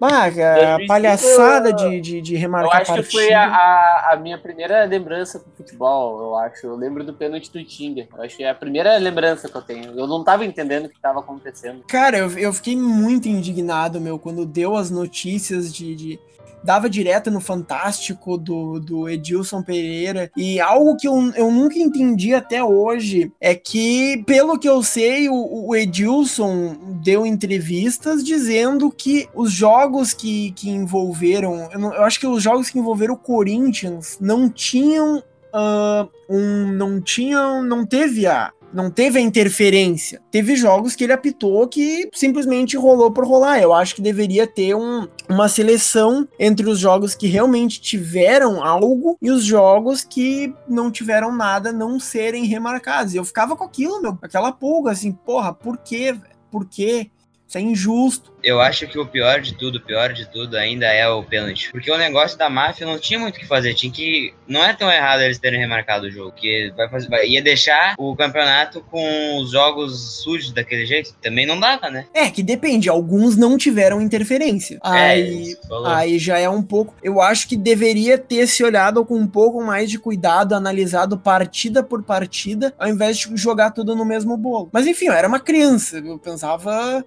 Pá, 0.00 0.24
a 0.24 0.30
2005 0.30 0.86
palhaçada 0.88 1.72
de, 1.74 2.00
de, 2.00 2.20
de 2.22 2.34
Eu 2.34 2.40
remarcar 2.40 2.80
acho 2.80 2.92
que 2.94 3.00
partida. 3.02 3.12
foi 3.22 3.32
a, 3.34 4.10
a, 4.12 4.16
minha 4.16 4.38
primeira 4.38 4.82
lembrança 4.86 5.38
com 5.38 5.50
futebol, 5.50 6.22
eu 6.22 6.36
acho. 6.38 6.66
Eu 6.66 6.74
lembro 6.74 7.04
do 7.04 7.12
pênalti 7.12 7.52
do 7.52 7.62
Tinga. 7.62 8.08
Eu 8.16 8.22
acho 8.22 8.34
que 8.34 8.42
é 8.42 8.48
a 8.48 8.54
primeira 8.54 8.96
lembrança 8.96 9.46
que 9.46 9.54
eu 9.54 9.60
tenho. 9.60 9.92
Eu 9.98 10.06
não 10.06 10.24
tava 10.24 10.46
entendendo 10.46 10.86
o 10.86 10.88
que 10.88 10.98
tava 10.98 11.20
acontecendo. 11.20 11.84
Cara, 11.86 12.16
eu, 12.16 12.30
eu 12.38 12.50
fiquei 12.50 12.74
muito 12.74 13.28
indignado, 13.28 14.00
meu, 14.00 14.18
quando 14.18 14.46
deu 14.46 14.74
as 14.74 14.90
notícias 14.90 15.70
de. 15.72 15.94
de- 15.94 16.20
dava 16.62 16.88
direto 16.90 17.30
no 17.30 17.40
Fantástico 17.40 18.36
do, 18.36 18.78
do 18.80 19.08
Edilson 19.08 19.62
Pereira. 19.62 20.30
E 20.36 20.60
algo 20.60 20.96
que 20.96 21.08
eu, 21.08 21.14
eu 21.34 21.50
nunca 21.50 21.78
entendi 21.78 22.34
até 22.34 22.62
hoje 22.62 23.32
é 23.40 23.54
que, 23.54 24.22
pelo 24.26 24.58
que 24.58 24.68
eu 24.68 24.82
sei, 24.82 25.28
o, 25.28 25.66
o 25.68 25.74
Edilson 25.76 26.76
deu 27.02 27.24
entrevistas 27.26 28.22
dizendo 28.24 28.90
que 28.90 29.28
os 29.34 29.50
jogos 29.52 30.12
que, 30.12 30.50
que 30.52 30.70
envolveram. 30.70 31.68
Eu, 31.72 31.78
não- 31.78 31.94
eu 31.94 32.04
acho 32.04 32.20
que 32.20 32.26
os 32.26 32.42
jogos 32.42 32.70
que 32.70 32.78
envolveram 32.78 33.14
o 33.14 33.18
Corinthians 33.18 34.18
não 34.20 34.48
tinham. 34.48 35.22
ah, 35.52 36.06
um, 36.28 36.72
não 36.72 37.00
tinham. 37.00 37.62
Não 37.62 37.84
teve 37.86 38.26
a 38.26 38.52
não 38.72 38.90
teve 38.90 39.18
a 39.18 39.22
interferência. 39.22 40.20
Teve 40.30 40.56
jogos 40.56 40.94
que 40.94 41.04
ele 41.04 41.12
apitou 41.12 41.66
que 41.68 42.08
simplesmente 42.14 42.76
rolou 42.76 43.10
por 43.10 43.26
rolar. 43.26 43.60
Eu 43.60 43.72
acho 43.72 43.94
que 43.94 44.02
deveria 44.02 44.46
ter 44.46 44.74
um- 44.74 45.08
uma 45.28 45.48
seleção 45.48 46.26
entre 46.38 46.68
os 46.68 46.78
jogos 46.78 47.14
que 47.14 47.26
realmente 47.26 47.80
tiveram 47.80 48.62
algo 48.64 49.16
e 49.20 49.30
os 49.30 49.44
jogos 49.44 50.04
que 50.04 50.54
não 50.68 50.90
tiveram 50.90 51.34
nada 51.34 51.72
não 51.72 51.98
serem 51.98 52.44
remarcados. 52.44 53.14
Eu 53.14 53.24
ficava 53.24 53.56
com 53.56 53.64
aquilo, 53.64 54.00
meu, 54.00 54.18
aquela 54.22 54.52
pulga 54.52 54.90
assim, 54.92 55.12
porra, 55.12 55.52
por 55.52 55.78
quê? 55.78 56.16
Por 56.50 56.66
quê? 56.68 57.10
Isso 57.50 57.58
é 57.58 57.60
injusto. 57.62 58.30
Eu 58.44 58.60
acho 58.60 58.86
que 58.86 58.96
o 58.96 59.04
pior 59.04 59.40
de 59.40 59.54
tudo, 59.54 59.78
o 59.78 59.80
pior 59.80 60.12
de 60.12 60.24
tudo 60.30 60.56
ainda 60.56 60.86
é 60.86 61.06
o 61.08 61.20
pênalti. 61.20 61.72
Porque 61.72 61.90
o 61.90 61.98
negócio 61.98 62.38
da 62.38 62.48
máfia 62.48 62.86
não 62.86 62.96
tinha 62.96 63.18
muito 63.18 63.36
o 63.36 63.38
que 63.40 63.46
fazer. 63.46 63.74
Tinha 63.74 63.92
que. 63.92 64.32
Não 64.46 64.64
é 64.64 64.72
tão 64.72 64.90
errado 64.90 65.22
eles 65.22 65.36
terem 65.36 65.58
remarcado 65.58 66.06
o 66.06 66.10
jogo. 66.10 66.30
Que 66.30 66.72
vai 66.76 66.88
fazer, 66.88 67.08
ia 67.26 67.42
deixar 67.42 67.96
o 67.98 68.14
campeonato 68.14 68.80
com 68.88 69.38
os 69.38 69.50
jogos 69.50 70.22
sujos 70.22 70.52
daquele 70.52 70.86
jeito. 70.86 71.12
Também 71.20 71.44
não 71.44 71.58
dava, 71.58 71.90
né? 71.90 72.06
É, 72.14 72.30
que 72.30 72.40
depende, 72.40 72.88
alguns 72.88 73.36
não 73.36 73.58
tiveram 73.58 74.00
interferência. 74.00 74.78
Aí, 74.80 75.50
isso, 75.50 75.68
falou. 75.68 75.88
aí 75.88 76.20
já 76.20 76.38
é 76.38 76.48
um 76.48 76.62
pouco. 76.62 76.94
Eu 77.02 77.20
acho 77.20 77.48
que 77.48 77.56
deveria 77.56 78.16
ter 78.16 78.46
se 78.46 78.62
olhado 78.62 79.04
com 79.04 79.16
um 79.16 79.26
pouco 79.26 79.60
mais 79.60 79.90
de 79.90 79.98
cuidado, 79.98 80.54
analisado 80.54 81.18
partida 81.18 81.82
por 81.82 82.04
partida, 82.04 82.72
ao 82.78 82.88
invés 82.88 83.18
de 83.18 83.36
jogar 83.36 83.72
tudo 83.72 83.96
no 83.96 84.04
mesmo 84.04 84.36
bolo. 84.36 84.70
Mas 84.72 84.86
enfim, 84.86 85.06
eu 85.06 85.14
era 85.14 85.26
uma 85.26 85.40
criança, 85.40 85.98
eu 85.98 86.16
pensava 86.16 87.04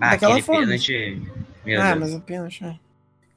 Ah, 0.00 0.10
daquela 0.10 0.32
aquele 0.34 0.46
forma. 0.46 0.62
pênalti. 0.62 1.22
Meu 1.64 1.80
ah, 1.80 1.94
Deus. 1.94 1.98
mas 2.00 2.14
o 2.14 2.20
pênalti. 2.20 2.64
é. 2.64 2.76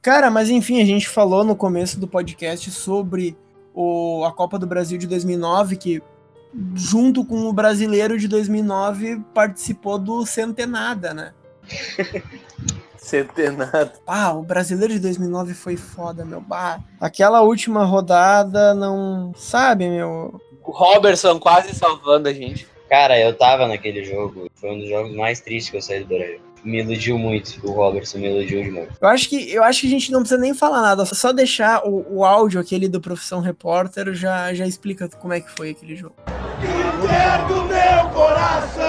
Cara, 0.02 0.30
mas 0.30 0.48
enfim, 0.48 0.80
a 0.80 0.84
gente 0.84 1.08
falou 1.08 1.44
no 1.44 1.54
começo 1.54 2.00
do 2.00 2.08
podcast 2.08 2.70
sobre 2.70 3.36
o, 3.74 4.24
a 4.24 4.32
Copa 4.32 4.58
do 4.58 4.66
Brasil 4.66 4.96
de 4.96 5.06
2009, 5.06 5.76
que 5.76 6.02
junto 6.74 7.24
com 7.24 7.42
o 7.46 7.52
brasileiro 7.52 8.18
de 8.18 8.26
2009 8.26 9.20
participou 9.34 9.98
do 9.98 10.24
Centenada, 10.24 11.12
né? 11.12 11.32
Centenado. 12.96 13.92
Ah, 14.06 14.32
o 14.32 14.42
brasileiro 14.42 14.92
de 14.92 15.00
2009 15.00 15.54
foi 15.54 15.76
foda, 15.76 16.24
meu. 16.24 16.40
Bah, 16.40 16.80
aquela 17.00 17.40
última 17.42 17.84
rodada 17.84 18.74
não. 18.74 19.32
Sabe, 19.36 19.88
meu. 19.88 20.40
O 20.62 20.70
Robertson 20.70 21.38
quase 21.40 21.74
salvando 21.74 22.28
a 22.28 22.32
gente. 22.32 22.68
Cara, 22.88 23.18
eu 23.18 23.36
tava 23.36 23.66
naquele 23.66 24.04
jogo. 24.04 24.50
Foi 24.54 24.70
um 24.70 24.78
dos 24.78 24.88
jogos 24.88 25.14
mais 25.14 25.40
tristes 25.40 25.70
que 25.70 25.76
eu 25.76 25.82
saí 25.82 26.00
do 26.00 26.06
Brasil. 26.06 26.40
Me 26.62 26.80
iludiu 26.80 27.18
muito. 27.18 27.58
O 27.66 27.72
Robertson 27.72 28.18
me 28.18 28.28
iludiu 28.28 28.62
demais. 28.62 28.88
Eu 29.00 29.08
acho 29.08 29.28
que, 29.28 29.52
eu 29.52 29.62
acho 29.64 29.80
que 29.80 29.86
a 29.86 29.90
gente 29.90 30.12
não 30.12 30.20
precisa 30.20 30.40
nem 30.40 30.54
falar 30.54 30.82
nada, 30.82 31.04
só 31.06 31.32
deixar 31.32 31.86
o, 31.86 32.18
o 32.18 32.24
áudio 32.24 32.60
aquele 32.60 32.88
do 32.88 33.00
Profissão 33.00 33.40
Repórter 33.40 34.12
já, 34.14 34.52
já 34.52 34.66
explica 34.66 35.08
como 35.08 35.32
é 35.32 35.40
que 35.40 35.50
foi 35.50 35.70
aquele 35.70 35.96
jogo. 35.96 36.14
Inter 36.58 37.46
do 37.48 37.64
meu 37.64 38.10
coração! 38.12 38.80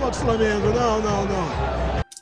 Contra 0.00 0.20
o 0.20 0.24
Flamengo, 0.24 0.68
não, 0.68 1.00
não, 1.00 1.24
não. 1.26 1.70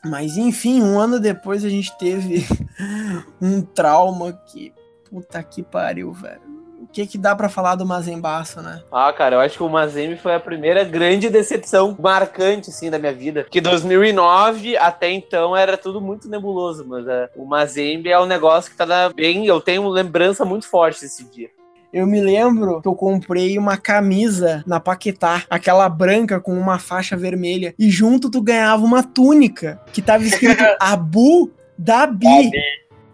Mas 0.04 0.36
enfim, 0.36 0.82
um 0.82 0.98
ano 0.98 1.18
depois 1.18 1.64
a 1.64 1.68
gente 1.68 1.96
teve 1.98 2.46
um 3.40 3.60
trauma 3.62 4.32
que. 4.32 4.72
Puta 5.10 5.42
que 5.42 5.62
pariu, 5.62 6.12
velho. 6.12 6.47
O 6.88 6.90
que 6.90 7.06
que 7.06 7.18
dá 7.18 7.36
pra 7.36 7.48
falar 7.48 7.74
do 7.76 7.84
Mazembaço, 7.86 8.60
né? 8.62 8.82
Ah, 8.90 9.12
cara, 9.12 9.36
eu 9.36 9.40
acho 9.40 9.56
que 9.58 9.62
o 9.62 9.68
Mazembe 9.68 10.16
foi 10.16 10.34
a 10.34 10.40
primeira 10.40 10.82
grande 10.84 11.28
decepção 11.28 11.94
marcante, 12.00 12.70
assim, 12.70 12.90
da 12.90 12.98
minha 12.98 13.12
vida. 13.12 13.46
Que 13.50 13.60
2009, 13.60 14.76
até 14.76 15.10
então, 15.10 15.56
era 15.56 15.76
tudo 15.76 16.00
muito 16.00 16.28
nebuloso, 16.28 16.84
mas 16.88 17.06
é, 17.06 17.28
o 17.36 17.44
Mazembe 17.44 18.10
é 18.10 18.18
um 18.18 18.26
negócio 18.26 18.70
que 18.70 18.76
tá 18.76 18.86
na- 18.86 19.10
bem... 19.10 19.46
Eu 19.46 19.60
tenho 19.60 19.86
lembrança 19.88 20.44
muito 20.44 20.66
forte 20.66 21.02
desse 21.02 21.24
dia. 21.30 21.50
Eu 21.92 22.06
me 22.06 22.20
lembro 22.20 22.82
que 22.82 22.88
eu 22.88 22.94
comprei 22.94 23.56
uma 23.58 23.76
camisa 23.76 24.62
na 24.66 24.78
Paquetá, 24.80 25.44
aquela 25.48 25.88
branca 25.88 26.38
com 26.40 26.52
uma 26.52 26.78
faixa 26.78 27.16
vermelha, 27.16 27.74
e 27.78 27.90
junto 27.90 28.30
tu 28.30 28.42
ganhava 28.42 28.84
uma 28.84 29.02
túnica 29.02 29.80
que 29.92 30.02
tava 30.02 30.24
escrito 30.24 30.62
Abu 30.80 31.50
Dhabi. 31.78 32.50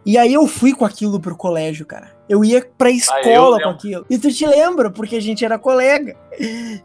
E 0.06 0.18
aí 0.18 0.34
eu 0.34 0.46
fui 0.46 0.72
com 0.74 0.84
aquilo 0.84 1.20
pro 1.20 1.36
colégio, 1.36 1.86
cara. 1.86 2.13
Eu 2.28 2.44
ia 2.44 2.66
pra 2.78 2.90
escola 2.90 3.22
com 3.22 3.50
lembro. 3.56 3.68
aquilo. 3.70 4.06
E 4.08 4.18
tu 4.18 4.32
te 4.32 4.46
lembra, 4.46 4.90
porque 4.90 5.16
a 5.16 5.20
gente 5.20 5.44
era 5.44 5.58
colega. 5.58 6.16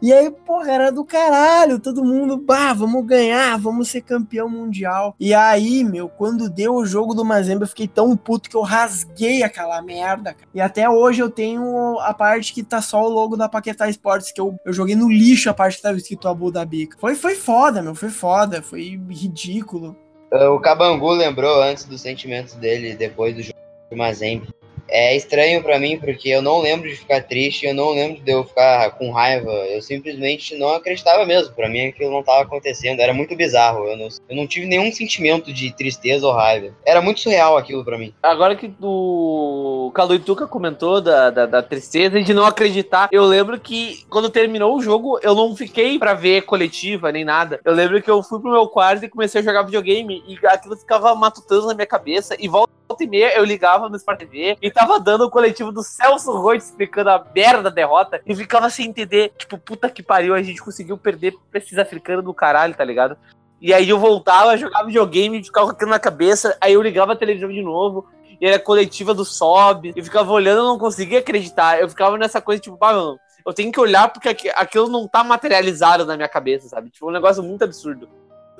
E 0.00 0.12
aí, 0.12 0.30
porra, 0.30 0.70
era 0.70 0.92
do 0.92 1.04
caralho. 1.04 1.80
Todo 1.80 2.04
mundo, 2.04 2.36
bah, 2.36 2.72
vamos 2.72 3.04
ganhar, 3.04 3.58
vamos 3.58 3.88
ser 3.88 4.02
campeão 4.02 4.48
mundial. 4.48 5.14
E 5.18 5.34
aí, 5.34 5.82
meu, 5.82 6.08
quando 6.08 6.48
deu 6.48 6.74
o 6.74 6.86
jogo 6.86 7.14
do 7.14 7.24
Mazembe, 7.24 7.62
eu 7.62 7.68
fiquei 7.68 7.88
tão 7.88 8.16
puto 8.16 8.48
que 8.50 8.56
eu 8.56 8.62
rasguei 8.62 9.42
aquela 9.42 9.80
merda, 9.82 10.34
cara. 10.34 10.48
E 10.54 10.60
até 10.60 10.88
hoje 10.88 11.22
eu 11.22 11.30
tenho 11.30 11.98
a 12.00 12.12
parte 12.14 12.52
que 12.52 12.62
tá 12.62 12.80
só 12.80 13.02
o 13.02 13.08
logo 13.08 13.36
da 13.36 13.48
Paquetá 13.48 13.88
Esportes, 13.88 14.32
que 14.32 14.40
eu, 14.40 14.54
eu 14.64 14.72
joguei 14.72 14.94
no 14.94 15.10
lixo 15.10 15.50
a 15.50 15.54
parte 15.54 15.76
que 15.76 15.82
tava 15.82 15.96
escrito 15.96 16.28
Abu 16.28 16.50
Dhabi. 16.50 16.88
Foi, 16.98 17.14
foi 17.14 17.34
foda, 17.34 17.82
meu, 17.82 17.94
foi 17.94 18.10
foda, 18.10 18.62
foi 18.62 19.00
ridículo. 19.08 19.96
O 20.32 20.60
Cabangu 20.60 21.10
lembrou 21.10 21.60
antes 21.60 21.84
dos 21.84 22.00
sentimentos 22.00 22.54
dele 22.54 22.94
depois 22.94 23.34
do 23.34 23.42
jogo 23.42 23.58
do 23.90 23.96
Mazembe. 23.96 24.48
É 24.88 25.16
estranho 25.16 25.62
pra 25.62 25.78
mim 25.78 25.98
porque 25.98 26.28
eu 26.28 26.42
não 26.42 26.60
lembro 26.60 26.88
de 26.88 26.96
ficar 26.96 27.22
triste, 27.22 27.66
eu 27.66 27.74
não 27.74 27.90
lembro 27.90 28.22
de 28.22 28.30
eu 28.30 28.44
ficar 28.44 28.90
com 28.92 29.10
raiva. 29.10 29.50
Eu 29.50 29.80
simplesmente 29.82 30.56
não 30.56 30.74
acreditava 30.74 31.24
mesmo. 31.24 31.54
Pra 31.54 31.68
mim 31.68 31.86
aquilo 31.86 32.10
não 32.10 32.22
tava 32.22 32.42
acontecendo. 32.42 33.00
Era 33.00 33.14
muito 33.14 33.36
bizarro. 33.36 33.86
Eu 33.86 33.96
não, 33.96 34.08
eu 34.28 34.36
não 34.36 34.46
tive 34.46 34.66
nenhum 34.66 34.92
sentimento 34.92 35.52
de 35.52 35.72
tristeza 35.72 36.26
ou 36.26 36.32
raiva. 36.32 36.74
Era 36.84 37.00
muito 37.00 37.20
surreal 37.20 37.56
aquilo 37.56 37.84
pra 37.84 37.98
mim. 37.98 38.14
Agora 38.22 38.56
que 38.56 38.72
o 38.80 39.90
Caluituca 39.94 40.46
comentou 40.46 41.00
da, 41.00 41.30
da, 41.30 41.46
da 41.46 41.62
tristeza 41.62 42.18
e 42.18 42.24
de 42.24 42.34
não 42.34 42.44
acreditar, 42.44 43.08
eu 43.12 43.24
lembro 43.24 43.58
que 43.58 44.04
quando 44.08 44.30
terminou 44.30 44.76
o 44.76 44.82
jogo, 44.82 45.18
eu 45.22 45.34
não 45.34 45.54
fiquei 45.54 45.98
pra 45.98 46.14
ver 46.14 46.42
coletiva 46.42 47.12
nem 47.12 47.24
nada. 47.24 47.60
Eu 47.64 47.72
lembro 47.72 48.02
que 48.02 48.10
eu 48.10 48.22
fui 48.22 48.40
pro 48.40 48.50
meu 48.50 48.66
quarto 48.68 49.04
e 49.04 49.08
comecei 49.08 49.40
a 49.40 49.44
jogar 49.44 49.62
videogame 49.62 50.22
e 50.26 50.38
aquilo 50.46 50.76
ficava 50.76 51.14
matutando 51.14 51.66
na 51.66 51.74
minha 51.74 51.86
cabeça 51.86 52.36
e 52.38 52.48
volta 52.48 52.79
e 53.00 53.06
meia 53.06 53.36
eu 53.36 53.44
ligava 53.44 53.88
no 53.88 53.96
Sport 53.96 54.18
TV 54.18 54.56
e 54.60 54.70
tava 54.70 54.98
dando 54.98 55.24
o 55.24 55.30
coletivo 55.30 55.70
do 55.70 55.82
Celso 55.82 56.32
Roth 56.32 56.56
explicando 56.56 57.10
a 57.10 57.24
merda 57.34 57.64
da 57.64 57.70
derrota 57.70 58.20
e 58.26 58.34
ficava 58.34 58.68
sem 58.70 58.86
entender, 58.86 59.32
tipo, 59.38 59.56
puta 59.58 59.88
que 59.88 60.02
pariu, 60.02 60.34
a 60.34 60.42
gente 60.42 60.62
conseguiu 60.62 60.98
perder 60.98 61.34
pra 61.50 61.60
esses 61.60 61.78
africanos 61.78 62.24
do 62.24 62.34
caralho, 62.34 62.74
tá 62.74 62.84
ligado? 62.84 63.16
E 63.60 63.74
aí 63.74 63.88
eu 63.88 63.98
voltava, 63.98 64.56
jogava 64.56 64.86
videogame, 64.86 65.44
ficava 65.44 65.74
com 65.74 65.86
na 65.86 65.98
cabeça, 65.98 66.56
aí 66.60 66.72
eu 66.72 66.82
ligava 66.82 67.12
a 67.12 67.16
televisão 67.16 67.50
de 67.50 67.62
novo, 67.62 68.08
e 68.40 68.46
era 68.46 68.58
coletiva 68.58 69.12
do 69.12 69.24
Sob, 69.24 69.92
eu 69.94 70.02
ficava 70.02 70.32
olhando, 70.32 70.60
eu 70.60 70.64
não 70.64 70.78
conseguia 70.78 71.18
acreditar, 71.18 71.78
eu 71.78 71.88
ficava 71.88 72.16
nessa 72.16 72.40
coisa, 72.40 72.62
tipo, 72.62 72.78
pá, 72.78 72.92
mano, 72.94 73.20
eu 73.46 73.52
tenho 73.52 73.70
que 73.70 73.80
olhar 73.80 74.08
porque 74.08 74.28
aqui- 74.28 74.50
aquilo 74.54 74.88
não 74.88 75.06
tá 75.06 75.22
materializado 75.22 76.06
na 76.06 76.16
minha 76.16 76.28
cabeça, 76.28 76.68
sabe? 76.68 76.90
Tipo, 76.90 77.08
um 77.08 77.12
negócio 77.12 77.42
muito 77.42 77.62
absurdo. 77.62 78.08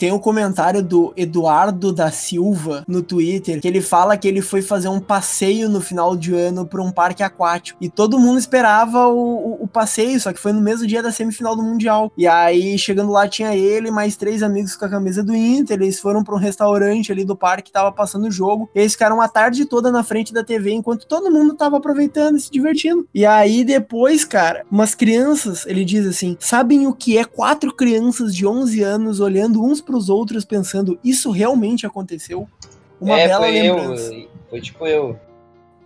Tem 0.00 0.10
um 0.12 0.18
comentário 0.18 0.82
do 0.82 1.12
Eduardo 1.16 1.92
da 1.92 2.10
Silva 2.10 2.82
no 2.88 3.02
Twitter 3.02 3.60
que 3.60 3.68
ele 3.68 3.82
fala 3.82 4.16
que 4.16 4.26
ele 4.26 4.40
foi 4.40 4.62
fazer 4.62 4.88
um 4.88 4.98
passeio 4.98 5.68
no 5.68 5.78
final 5.80 6.16
de 6.16 6.34
ano 6.34 6.64
para 6.66 6.80
um 6.82 6.90
parque 6.90 7.22
aquático 7.22 7.76
e 7.82 7.88
todo 7.90 8.18
mundo 8.18 8.38
esperava 8.38 9.06
o, 9.08 9.18
o- 9.18 9.58
o 9.64 9.68
passeio, 9.68 10.18
só 10.18 10.32
que 10.32 10.40
foi 10.40 10.52
no 10.52 10.60
mesmo 10.62 10.86
dia 10.86 11.02
da 11.02 11.12
semifinal 11.12 11.54
do 11.54 11.62
Mundial. 11.62 12.10
E 12.16 12.26
aí, 12.26 12.78
chegando 12.78 13.12
lá, 13.12 13.28
tinha 13.28 13.54
ele 13.54 13.90
mais 13.90 14.16
três 14.16 14.42
amigos 14.42 14.74
com 14.74 14.86
a 14.86 14.88
camisa 14.88 15.22
do 15.22 15.36
Inter. 15.36 15.78
Eles 15.80 16.00
foram 16.00 16.24
para 16.24 16.34
um 16.34 16.38
restaurante 16.38 17.12
ali 17.12 17.22
do 17.22 17.36
parque 17.36 17.64
que 17.64 17.72
tava 17.72 17.92
passando 17.92 18.26
o 18.26 18.30
jogo. 18.30 18.70
E 18.74 18.80
eles 18.80 18.92
ficaram 18.92 19.20
a 19.20 19.28
tarde 19.28 19.66
toda 19.66 19.92
na 19.92 20.02
frente 20.02 20.32
da 20.32 20.42
TV 20.42 20.72
enquanto 20.72 21.06
todo 21.06 21.30
mundo 21.30 21.54
tava 21.54 21.76
aproveitando 21.76 22.36
e 22.38 22.40
se 22.40 22.50
divertindo. 22.50 23.06
E 23.14 23.26
aí, 23.26 23.62
depois, 23.64 24.24
cara, 24.24 24.64
umas 24.70 24.94
crianças, 24.94 25.66
ele 25.66 25.84
diz 25.84 26.06
assim: 26.06 26.38
sabem 26.40 26.86
o 26.86 26.94
que 26.94 27.18
é 27.18 27.24
quatro 27.24 27.70
crianças 27.74 28.34
de 28.34 28.46
11 28.46 28.82
anos 28.82 29.20
olhando 29.20 29.62
uns 29.62 29.80
pros 29.90 30.08
outros 30.08 30.44
pensando, 30.44 30.98
isso 31.02 31.32
realmente 31.32 31.84
aconteceu? 31.84 32.48
Uma 33.00 33.18
é, 33.18 33.26
bela 33.26 33.46
foi 33.46 33.52
lembrança. 33.52 34.14
eu. 34.14 34.28
Foi 34.48 34.60
tipo 34.60 34.86
eu. 34.86 35.18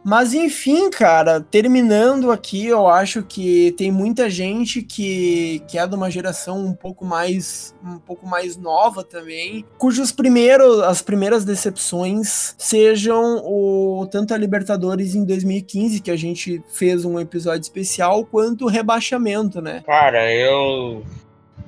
Mas 0.05 0.35
enfim, 0.35 0.91
cara, 0.91 1.41
terminando 1.41 2.31
aqui, 2.31 2.67
eu 2.67 2.87
acho 2.87 3.23
que 3.23 3.73
tem 3.73 3.91
muita 3.91 4.29
gente 4.29 4.83
que, 4.83 5.63
que 5.67 5.79
é 5.79 5.87
de 5.87 5.95
uma 5.95 6.11
geração 6.11 6.59
um 6.59 6.75
pouco 6.75 7.07
mais 7.07 7.75
um 7.83 7.99
pouco 7.99 8.27
mais 8.27 8.55
nova 8.55 9.03
também, 9.03 9.65
cujos 9.79 10.13
primeiros 10.13 10.83
as 10.83 11.01
primeiras 11.01 11.43
decepções 11.43 12.55
sejam 12.59 13.43
o 13.47 14.07
tanto 14.11 14.35
a 14.35 14.37
Libertadores 14.37 15.15
em 15.15 15.25
2015 15.25 16.01
que 16.01 16.11
a 16.11 16.17
gente 16.17 16.63
fez 16.69 17.07
um 17.07 17.19
episódio 17.19 17.63
especial, 17.63 18.27
quanto 18.27 18.67
o 18.67 18.69
rebaixamento, 18.69 19.63
né? 19.63 19.83
Cara, 19.87 20.31
eu 20.31 21.03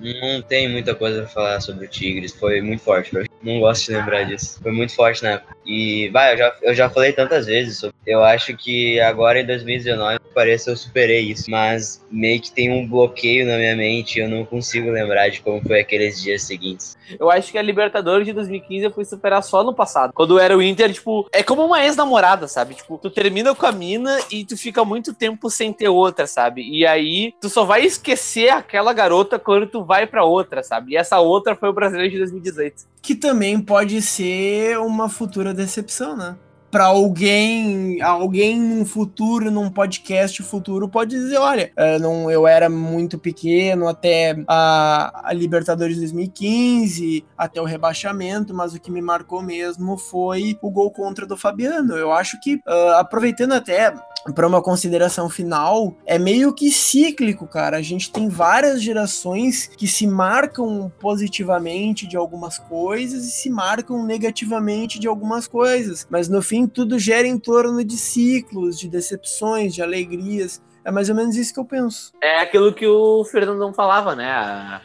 não 0.01 0.43
tenho 0.43 0.71
muita 0.71 0.95
coisa 0.95 1.21
pra 1.23 1.29
falar 1.31 1.61
sobre 1.61 1.87
o 1.87 1.89
Tigres. 1.89 2.33
Foi 2.35 2.61
muito 2.61 2.83
forte 2.83 3.11
pra. 3.11 3.25
Não 3.43 3.61
gosto 3.61 3.87
de 3.87 3.97
lembrar 3.97 4.25
disso. 4.25 4.59
Foi 4.63 4.73
muito 4.73 4.95
forte 4.95 5.23
na 5.23 5.31
época. 5.33 5.57
E, 5.65 6.09
vai, 6.09 6.33
eu 6.35 6.39
já, 6.39 6.55
eu 6.63 6.75
já 6.75 6.91
falei 6.91 7.13
tantas 7.13 7.47
vezes. 7.47 7.79
sobre- 7.79 7.95
Eu 8.07 8.23
acho 8.25 8.57
que 8.57 8.99
agora 9.01 9.41
em 9.41 9.47
2019, 9.47 10.19
parece 10.35 10.65
que 10.65 10.71
eu 10.71 10.77
superei 10.77 11.21
isso. 11.21 11.51
Mas 11.51 12.05
meio 12.11 12.41
que 12.41 12.51
tem 12.51 12.71
um 12.71 12.87
bloqueio 12.87 13.47
na 13.47 13.57
minha 13.57 13.77
mente. 13.77 14.19
Eu 14.19 14.29
não 14.29 14.45
consigo 14.45 14.91
lembrar 14.91 15.29
de 15.29 15.41
como 15.41 15.61
foi 15.63 15.81
aqueles 15.81 16.21
dias 16.21 16.43
seguintes. 16.43 16.97
Eu 17.21 17.31
acho 17.31 17.53
que 17.53 17.59
a 17.59 17.63
Libertadores 17.63 18.27
de 18.27 18.33
2015 18.33 18.85
eu 18.85 18.91
fui 18.91 19.05
superar 19.05 19.43
só 19.43 19.63
no 19.63 19.75
passado. 19.75 20.13
Quando 20.13 20.39
era 20.41 20.57
o 20.57 20.63
Inter, 20.63 20.93
tipo, 20.93 21.29
é 21.33 21.43
como 21.43 21.65
uma 21.65 21.85
ex-namorada, 21.85 22.49
sabe? 22.49 22.75
Tipo, 22.75 22.99
tu 22.99 23.11
termina 23.11 23.55
com 23.55 23.67
a 23.67 23.73
mina 23.73 24.19
e 24.31 24.45
tu 24.45 24.57
fica 24.57 24.85
muito 24.85 25.15
tempo 25.15 25.49
sem 25.51 25.73
ter 25.73 25.89
outra, 25.89 26.27
sabe? 26.27 26.63
E 26.69 26.85
aí 26.87 27.33
tu 27.41 27.49
só 27.49 27.65
vai 27.65 27.83
esquecer 27.85 28.49
aquela 28.49 28.93
garota 28.93 29.39
quando 29.39 29.67
tu 29.69 29.85
vai 29.87 30.07
pra 30.07 30.25
outra, 30.25 30.63
sabe? 30.63 30.93
E 30.93 30.97
essa 30.97 31.19
outra 31.21 31.55
foi 31.57 31.69
o 31.69 31.73
brasileiro 31.73 32.13
de 32.13 32.19
2018. 32.19 32.85
que 33.01 33.15
também 33.15 33.61
pode 33.61 34.03
ser 34.03 34.79
uma 34.79 35.09
futura 35.09 35.55
decepção, 35.55 36.17
né? 36.17 36.37
Para 36.71 36.87
alguém, 36.87 38.01
alguém 38.03 38.61
num 38.61 38.85
futuro, 38.85 39.51
num 39.51 39.71
podcast 39.71 40.43
futuro, 40.43 40.89
pode 40.89 41.17
dizer, 41.17 41.39
olha, 41.39 41.73
eu, 41.77 42.01
não, 42.01 42.31
eu 42.31 42.47
era 42.47 42.69
muito 42.69 43.19
pequeno 43.19 43.89
até 43.89 44.37
a, 44.47 45.29
a 45.29 45.33
Libertadores 45.33 45.97
2015, 45.99 47.25
até 47.37 47.61
o 47.61 47.65
rebaixamento, 47.65 48.53
mas 48.53 48.75
o 48.75 48.81
que 48.81 48.91
me 48.91 49.01
marcou 49.01 49.43
mesmo 49.43 49.97
foi 49.97 50.59
o 50.61 50.71
gol 50.71 50.91
contra 50.91 51.27
do 51.27 51.37
Fabiano. 51.37 51.95
Eu 51.95 52.13
acho 52.13 52.39
que, 52.41 52.61
ah, 52.67 52.99
aproveitando 53.01 53.53
até 53.53 53.95
para 54.35 54.47
uma 54.47 54.63
consideração 54.63 55.29
final, 55.29 55.97
é 56.05 56.19
meio 56.19 56.53
que 56.53 56.71
cíclico, 56.71 57.47
cara. 57.47 57.77
A 57.77 57.83
gente 57.83 58.11
tem 58.11 58.29
várias 58.29 58.83
gerações 58.83 59.69
que 59.77 59.87
se 59.87 60.07
marcam 60.07 60.91
positivamente 60.99 62.07
de 62.07 62.17
algumas 62.17 62.59
coisas 62.59 63.25
e 63.25 63.31
se 63.31 63.51
marcam 63.51 64.05
negativamente 64.05 64.99
de 64.99 65.07
algumas 65.07 65.47
coisas, 65.47 66.07
mas 66.11 66.29
no 66.29 66.43
fim 66.43 66.66
tudo 66.69 66.99
gira 66.99 67.27
em 67.27 67.39
torno 67.39 67.83
de 67.85 67.97
ciclos, 67.97 68.79
de 68.79 68.89
decepções, 68.89 69.75
de 69.75 69.83
alegrias. 69.83 70.63
É 70.85 70.91
mais 70.91 71.09
ou 71.09 71.15
menos 71.17 71.37
isso 71.37 71.53
que 71.53 71.61
eu 71.61 71.65
penso. 71.65 72.13
É 72.23 72.41
aquilo 72.41 72.73
que 72.73 72.87
o 72.87 73.25
Fernandão 73.25 73.73
falava, 73.73 74.15
né? 74.15 74.31
A- 74.31 74.81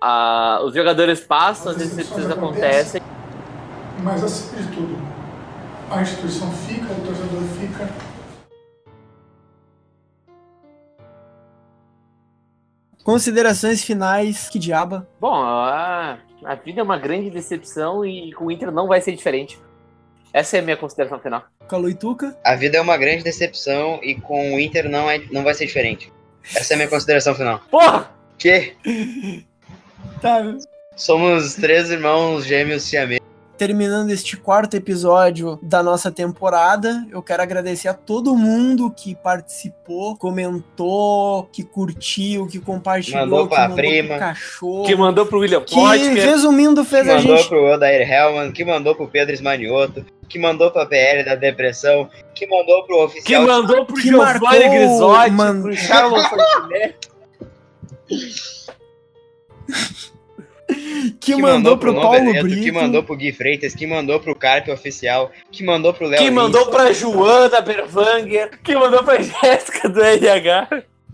a- 0.00 0.60
os 0.64 0.74
jogadores 0.74 1.20
passam, 1.20 1.72
as 1.72 1.78
decepções 1.78 2.30
acontecem. 2.30 3.00
Mas 4.02 4.22
acima 4.22 4.60
de 4.62 4.68
tudo, 4.74 4.96
a 5.90 6.02
instituição 6.02 6.50
fica, 6.52 6.92
o 6.92 7.06
torcedor 7.06 7.42
fica. 7.58 7.88
Considerações 13.02 13.84
finais, 13.84 14.48
que 14.48 14.58
diaba. 14.58 15.06
Bom, 15.20 15.34
a, 15.34 16.18
a 16.44 16.54
vida 16.54 16.80
é 16.80 16.82
uma 16.82 16.98
grande 16.98 17.28
decepção 17.30 18.04
e 18.04 18.32
com 18.32 18.46
o 18.46 18.50
Inter 18.50 18.70
não 18.72 18.86
vai 18.88 19.00
ser 19.00 19.12
diferente. 19.14 19.60
Essa 20.34 20.56
é 20.56 20.60
a 20.60 20.62
minha 20.62 20.76
consideração 20.76 21.20
final. 21.20 21.44
Caluituca. 21.68 22.36
A 22.44 22.56
vida 22.56 22.76
é 22.76 22.80
uma 22.80 22.96
grande 22.96 23.22
decepção 23.22 24.00
e 24.02 24.16
com 24.16 24.54
o 24.56 24.58
Inter 24.60 24.88
não, 24.90 25.08
é, 25.08 25.22
não 25.30 25.44
vai 25.44 25.54
ser 25.54 25.64
diferente. 25.66 26.12
Essa 26.56 26.72
é 26.72 26.74
a 26.74 26.76
minha 26.78 26.88
consideração 26.88 27.34
final. 27.36 27.60
Porra! 27.70 28.10
Que? 28.36 28.74
Tá. 30.20 30.42
Somos 30.96 31.54
três 31.54 31.90
irmãos 31.90 32.46
gêmeos 32.46 32.82
siameses. 32.84 33.20
Terminando 33.58 34.10
este 34.10 34.36
quarto 34.36 34.74
episódio 34.74 35.58
da 35.62 35.82
nossa 35.82 36.10
temporada, 36.10 37.06
eu 37.10 37.22
quero 37.22 37.42
agradecer 37.42 37.88
a 37.88 37.94
todo 37.94 38.34
mundo 38.34 38.90
que 38.90 39.14
participou, 39.14 40.16
comentou, 40.16 41.44
que 41.52 41.62
curtiu, 41.62 42.46
que 42.48 42.58
compartilhou, 42.58 43.20
Mandou 43.20 43.46
que 43.48 43.54
pra 43.54 43.62
mandou 43.68 43.76
prima. 43.76 44.08
pro 44.08 44.18
cachorro, 44.18 44.84
Que 44.84 44.96
mandou 44.96 45.26
pro 45.26 45.38
William 45.40 45.60
que, 45.60 45.74
Potker. 45.74 46.14
resumindo, 46.14 46.84
fez 46.84 47.04
que 47.04 47.10
a 47.12 47.16
mandou 47.16 47.36
gente 47.36 47.48
pro 47.48 47.64
Odair 47.72 48.10
Hellman, 48.10 48.50
que 48.50 48.64
mandou 48.64 48.94
pro 48.96 49.06
Pedro 49.06 49.32
Esmanioto, 49.34 50.04
que 50.34 50.38
mandou 50.40 50.68
pra 50.72 50.84
PL 50.84 51.22
da 51.24 51.36
Depressão, 51.36 52.10
que 52.34 52.44
mandou 52.48 52.82
pro 52.82 52.96
Que 52.96 53.02
oficial. 53.04 53.46
mandou 53.46 53.86
pro 53.86 53.94
Que 53.94 54.02
Giovanni 54.08 54.68
Grisotti, 54.68 55.30
man- 55.30 55.62
pro 55.62 55.76
Charles 55.76 56.26
Fortinet. 56.26 56.96
que, 61.20 61.36
mandou 61.36 61.78
pro 61.78 61.94
Paulo 61.94 62.18
Noveleto, 62.18 62.42
Brito, 62.46 62.62
que 62.64 62.72
mandou 62.72 63.04
pro 63.04 63.16
Gui 63.16 63.32
Freitas, 63.32 63.76
que 63.76 63.86
mandou 63.86 64.18
pro 64.18 64.34
Carpe 64.34 64.72
Oficial, 64.72 65.30
que 65.52 65.62
mandou 65.64 65.94
pro 65.94 66.08
Léo 66.08 66.18
Que 66.18 66.24
Lins. 66.24 66.34
mandou 66.34 66.66
pra 66.66 66.92
Joana 66.92 67.60
Berwanger. 67.60 68.58
Que 68.60 68.74
mandou 68.74 69.04
pra 69.04 69.22
Jéssica 69.22 69.88
do 69.88 70.02
RH. 70.02 70.68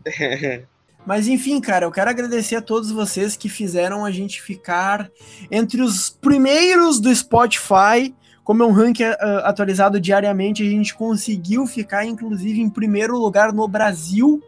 Mas 1.06 1.28
enfim, 1.28 1.60
cara, 1.60 1.84
eu 1.84 1.92
quero 1.92 2.08
agradecer 2.08 2.56
a 2.56 2.62
todos 2.62 2.90
vocês 2.90 3.36
que 3.36 3.50
fizeram 3.50 4.02
a 4.02 4.10
gente 4.10 4.40
ficar 4.40 5.10
entre 5.50 5.82
os 5.82 6.08
primeiros 6.08 6.98
do 7.00 7.14
Spotify 7.14 8.14
Como 8.50 8.64
é 8.64 8.66
um 8.66 8.72
ranking 8.72 9.04
uh, 9.04 9.44
atualizado 9.44 10.00
diariamente, 10.00 10.66
a 10.66 10.68
gente 10.68 10.92
conseguiu 10.92 11.68
ficar, 11.68 12.04
inclusive, 12.04 12.60
em 12.60 12.68
primeiro 12.68 13.16
lugar 13.16 13.52
no 13.52 13.68
Brasil, 13.68 14.42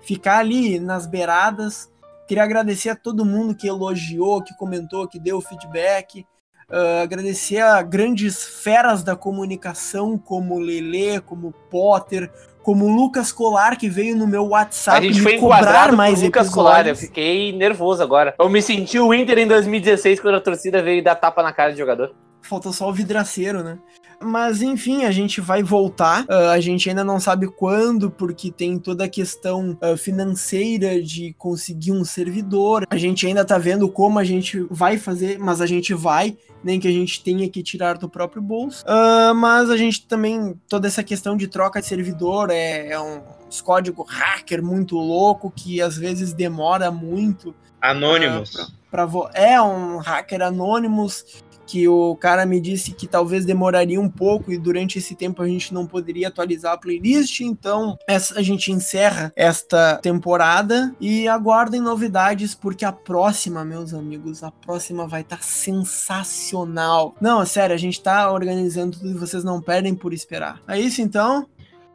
ficar 0.00 0.38
ali 0.38 0.80
nas 0.80 1.06
beiradas. 1.06 1.88
Queria 2.26 2.42
agradecer 2.42 2.90
a 2.90 2.96
todo 2.96 3.24
mundo 3.24 3.54
que 3.54 3.68
elogiou, 3.68 4.42
que 4.42 4.52
comentou, 4.56 5.06
que 5.06 5.20
deu 5.20 5.40
feedback. 5.40 6.26
Uh, 6.68 7.04
agradecer 7.04 7.60
a 7.60 7.80
grandes 7.80 8.44
feras 8.44 9.04
da 9.04 9.14
comunicação, 9.14 10.18
como 10.18 10.58
Lele, 10.58 11.20
como 11.20 11.52
Potter, 11.70 12.28
como 12.60 12.88
Lucas 12.88 13.30
Colar, 13.30 13.78
que 13.78 13.88
veio 13.88 14.16
no 14.16 14.26
meu 14.26 14.48
WhatsApp 14.48 14.98
a 14.98 15.00
gente 15.00 15.22
foi 15.22 15.38
cobrar 15.38 15.92
mais 15.92 16.20
Lucas 16.22 16.48
Colar, 16.48 16.88
eu 16.88 16.96
fiquei 16.96 17.52
nervoso 17.52 18.02
agora. 18.02 18.34
Eu 18.36 18.50
me 18.50 18.60
senti 18.60 18.98
o 18.98 19.14
Inter 19.14 19.38
em 19.38 19.46
2016 19.46 20.18
quando 20.18 20.38
a 20.38 20.40
torcida 20.40 20.82
veio 20.82 21.04
dar 21.04 21.14
tapa 21.14 21.40
na 21.40 21.52
cara 21.52 21.70
do 21.70 21.78
jogador. 21.78 22.12
Faltou 22.42 22.72
só 22.72 22.88
o 22.88 22.92
vidraceiro, 22.92 23.62
né? 23.62 23.78
Mas 24.22 24.62
enfim, 24.62 25.04
a 25.04 25.10
gente 25.10 25.40
vai 25.40 25.62
voltar. 25.62 26.24
Uh, 26.24 26.50
a 26.52 26.60
gente 26.60 26.88
ainda 26.88 27.04
não 27.04 27.18
sabe 27.18 27.48
quando, 27.48 28.10
porque 28.10 28.50
tem 28.50 28.78
toda 28.78 29.04
a 29.04 29.08
questão 29.08 29.76
uh, 29.82 29.96
financeira 29.96 31.02
de 31.02 31.34
conseguir 31.36 31.92
um 31.92 32.04
servidor. 32.04 32.86
A 32.88 32.96
gente 32.96 33.26
ainda 33.26 33.44
tá 33.44 33.58
vendo 33.58 33.88
como 33.88 34.18
a 34.18 34.24
gente 34.24 34.60
vai 34.70 34.96
fazer, 34.96 35.38
mas 35.38 35.60
a 35.60 35.66
gente 35.66 35.92
vai, 35.92 36.36
nem 36.62 36.78
que 36.78 36.88
a 36.88 36.92
gente 36.92 37.22
tenha 37.22 37.48
que 37.48 37.62
tirar 37.62 37.98
do 37.98 38.08
próprio 38.08 38.40
bolso. 38.40 38.84
Uh, 38.84 39.34
mas 39.34 39.68
a 39.70 39.76
gente 39.76 40.06
também, 40.06 40.54
toda 40.68 40.86
essa 40.86 41.02
questão 41.02 41.36
de 41.36 41.48
troca 41.48 41.80
de 41.80 41.86
servidor 41.86 42.50
é, 42.50 42.90
é 42.90 43.00
um 43.00 43.20
código 43.64 44.04
hacker 44.08 44.62
muito 44.62 44.96
louco 44.96 45.52
que 45.54 45.82
às 45.82 45.96
vezes 45.96 46.32
demora 46.32 46.90
muito. 46.90 47.54
Anônimos. 47.80 48.54
Uh, 48.54 48.72
pra, 48.90 49.06
pra 49.06 49.30
é 49.34 49.60
um 49.60 49.98
hacker 49.98 50.42
anônimos 50.42 51.42
que 51.72 51.88
o 51.88 52.14
cara 52.16 52.44
me 52.44 52.60
disse 52.60 52.92
que 52.92 53.06
talvez 53.06 53.46
demoraria 53.46 53.98
um 53.98 54.10
pouco 54.10 54.52
e 54.52 54.58
durante 54.58 54.98
esse 54.98 55.14
tempo 55.14 55.40
a 55.40 55.48
gente 55.48 55.72
não 55.72 55.86
poderia 55.86 56.28
atualizar 56.28 56.74
a 56.74 56.76
playlist, 56.76 57.40
então 57.40 57.96
essa, 58.06 58.38
a 58.38 58.42
gente 58.42 58.70
encerra 58.70 59.32
esta 59.34 59.98
temporada 60.02 60.94
e 61.00 61.26
aguardem 61.26 61.80
novidades 61.80 62.54
porque 62.54 62.84
a 62.84 62.92
próxima, 62.92 63.64
meus 63.64 63.94
amigos, 63.94 64.42
a 64.42 64.50
próxima 64.50 65.08
vai 65.08 65.22
estar 65.22 65.38
tá 65.38 65.42
sensacional. 65.42 67.14
Não, 67.18 67.42
sério, 67.46 67.74
a 67.74 67.78
gente 67.78 68.02
tá 68.02 68.30
organizando 68.30 68.98
tudo 68.98 69.12
e 69.12 69.14
vocês 69.14 69.42
não 69.42 69.58
perdem 69.58 69.94
por 69.94 70.12
esperar. 70.12 70.60
É 70.68 70.78
isso 70.78 71.00
então. 71.00 71.48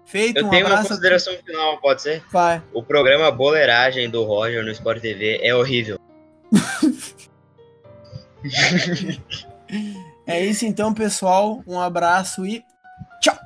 Feito, 0.05 0.39
Eu 0.39 0.47
um 0.47 0.49
tenho 0.49 0.65
abraço. 0.65 0.85
uma 0.85 0.89
consideração 0.89 1.35
final, 1.45 1.77
pode 1.77 2.01
ser? 2.01 2.23
Vai. 2.31 2.63
O 2.73 2.81
programa 2.81 3.29
Boleiragem 3.29 4.09
do 4.09 4.23
Roger 4.23 4.65
no 4.65 4.71
Sport 4.71 5.01
TV 5.01 5.39
é 5.43 5.53
horrível. 5.53 5.99
É 10.25 10.43
isso 10.43 10.65
então, 10.65 10.93
pessoal. 10.93 11.61
Um 11.67 11.79
abraço 11.79 12.45
e 12.45 12.63
tchau! 13.21 13.37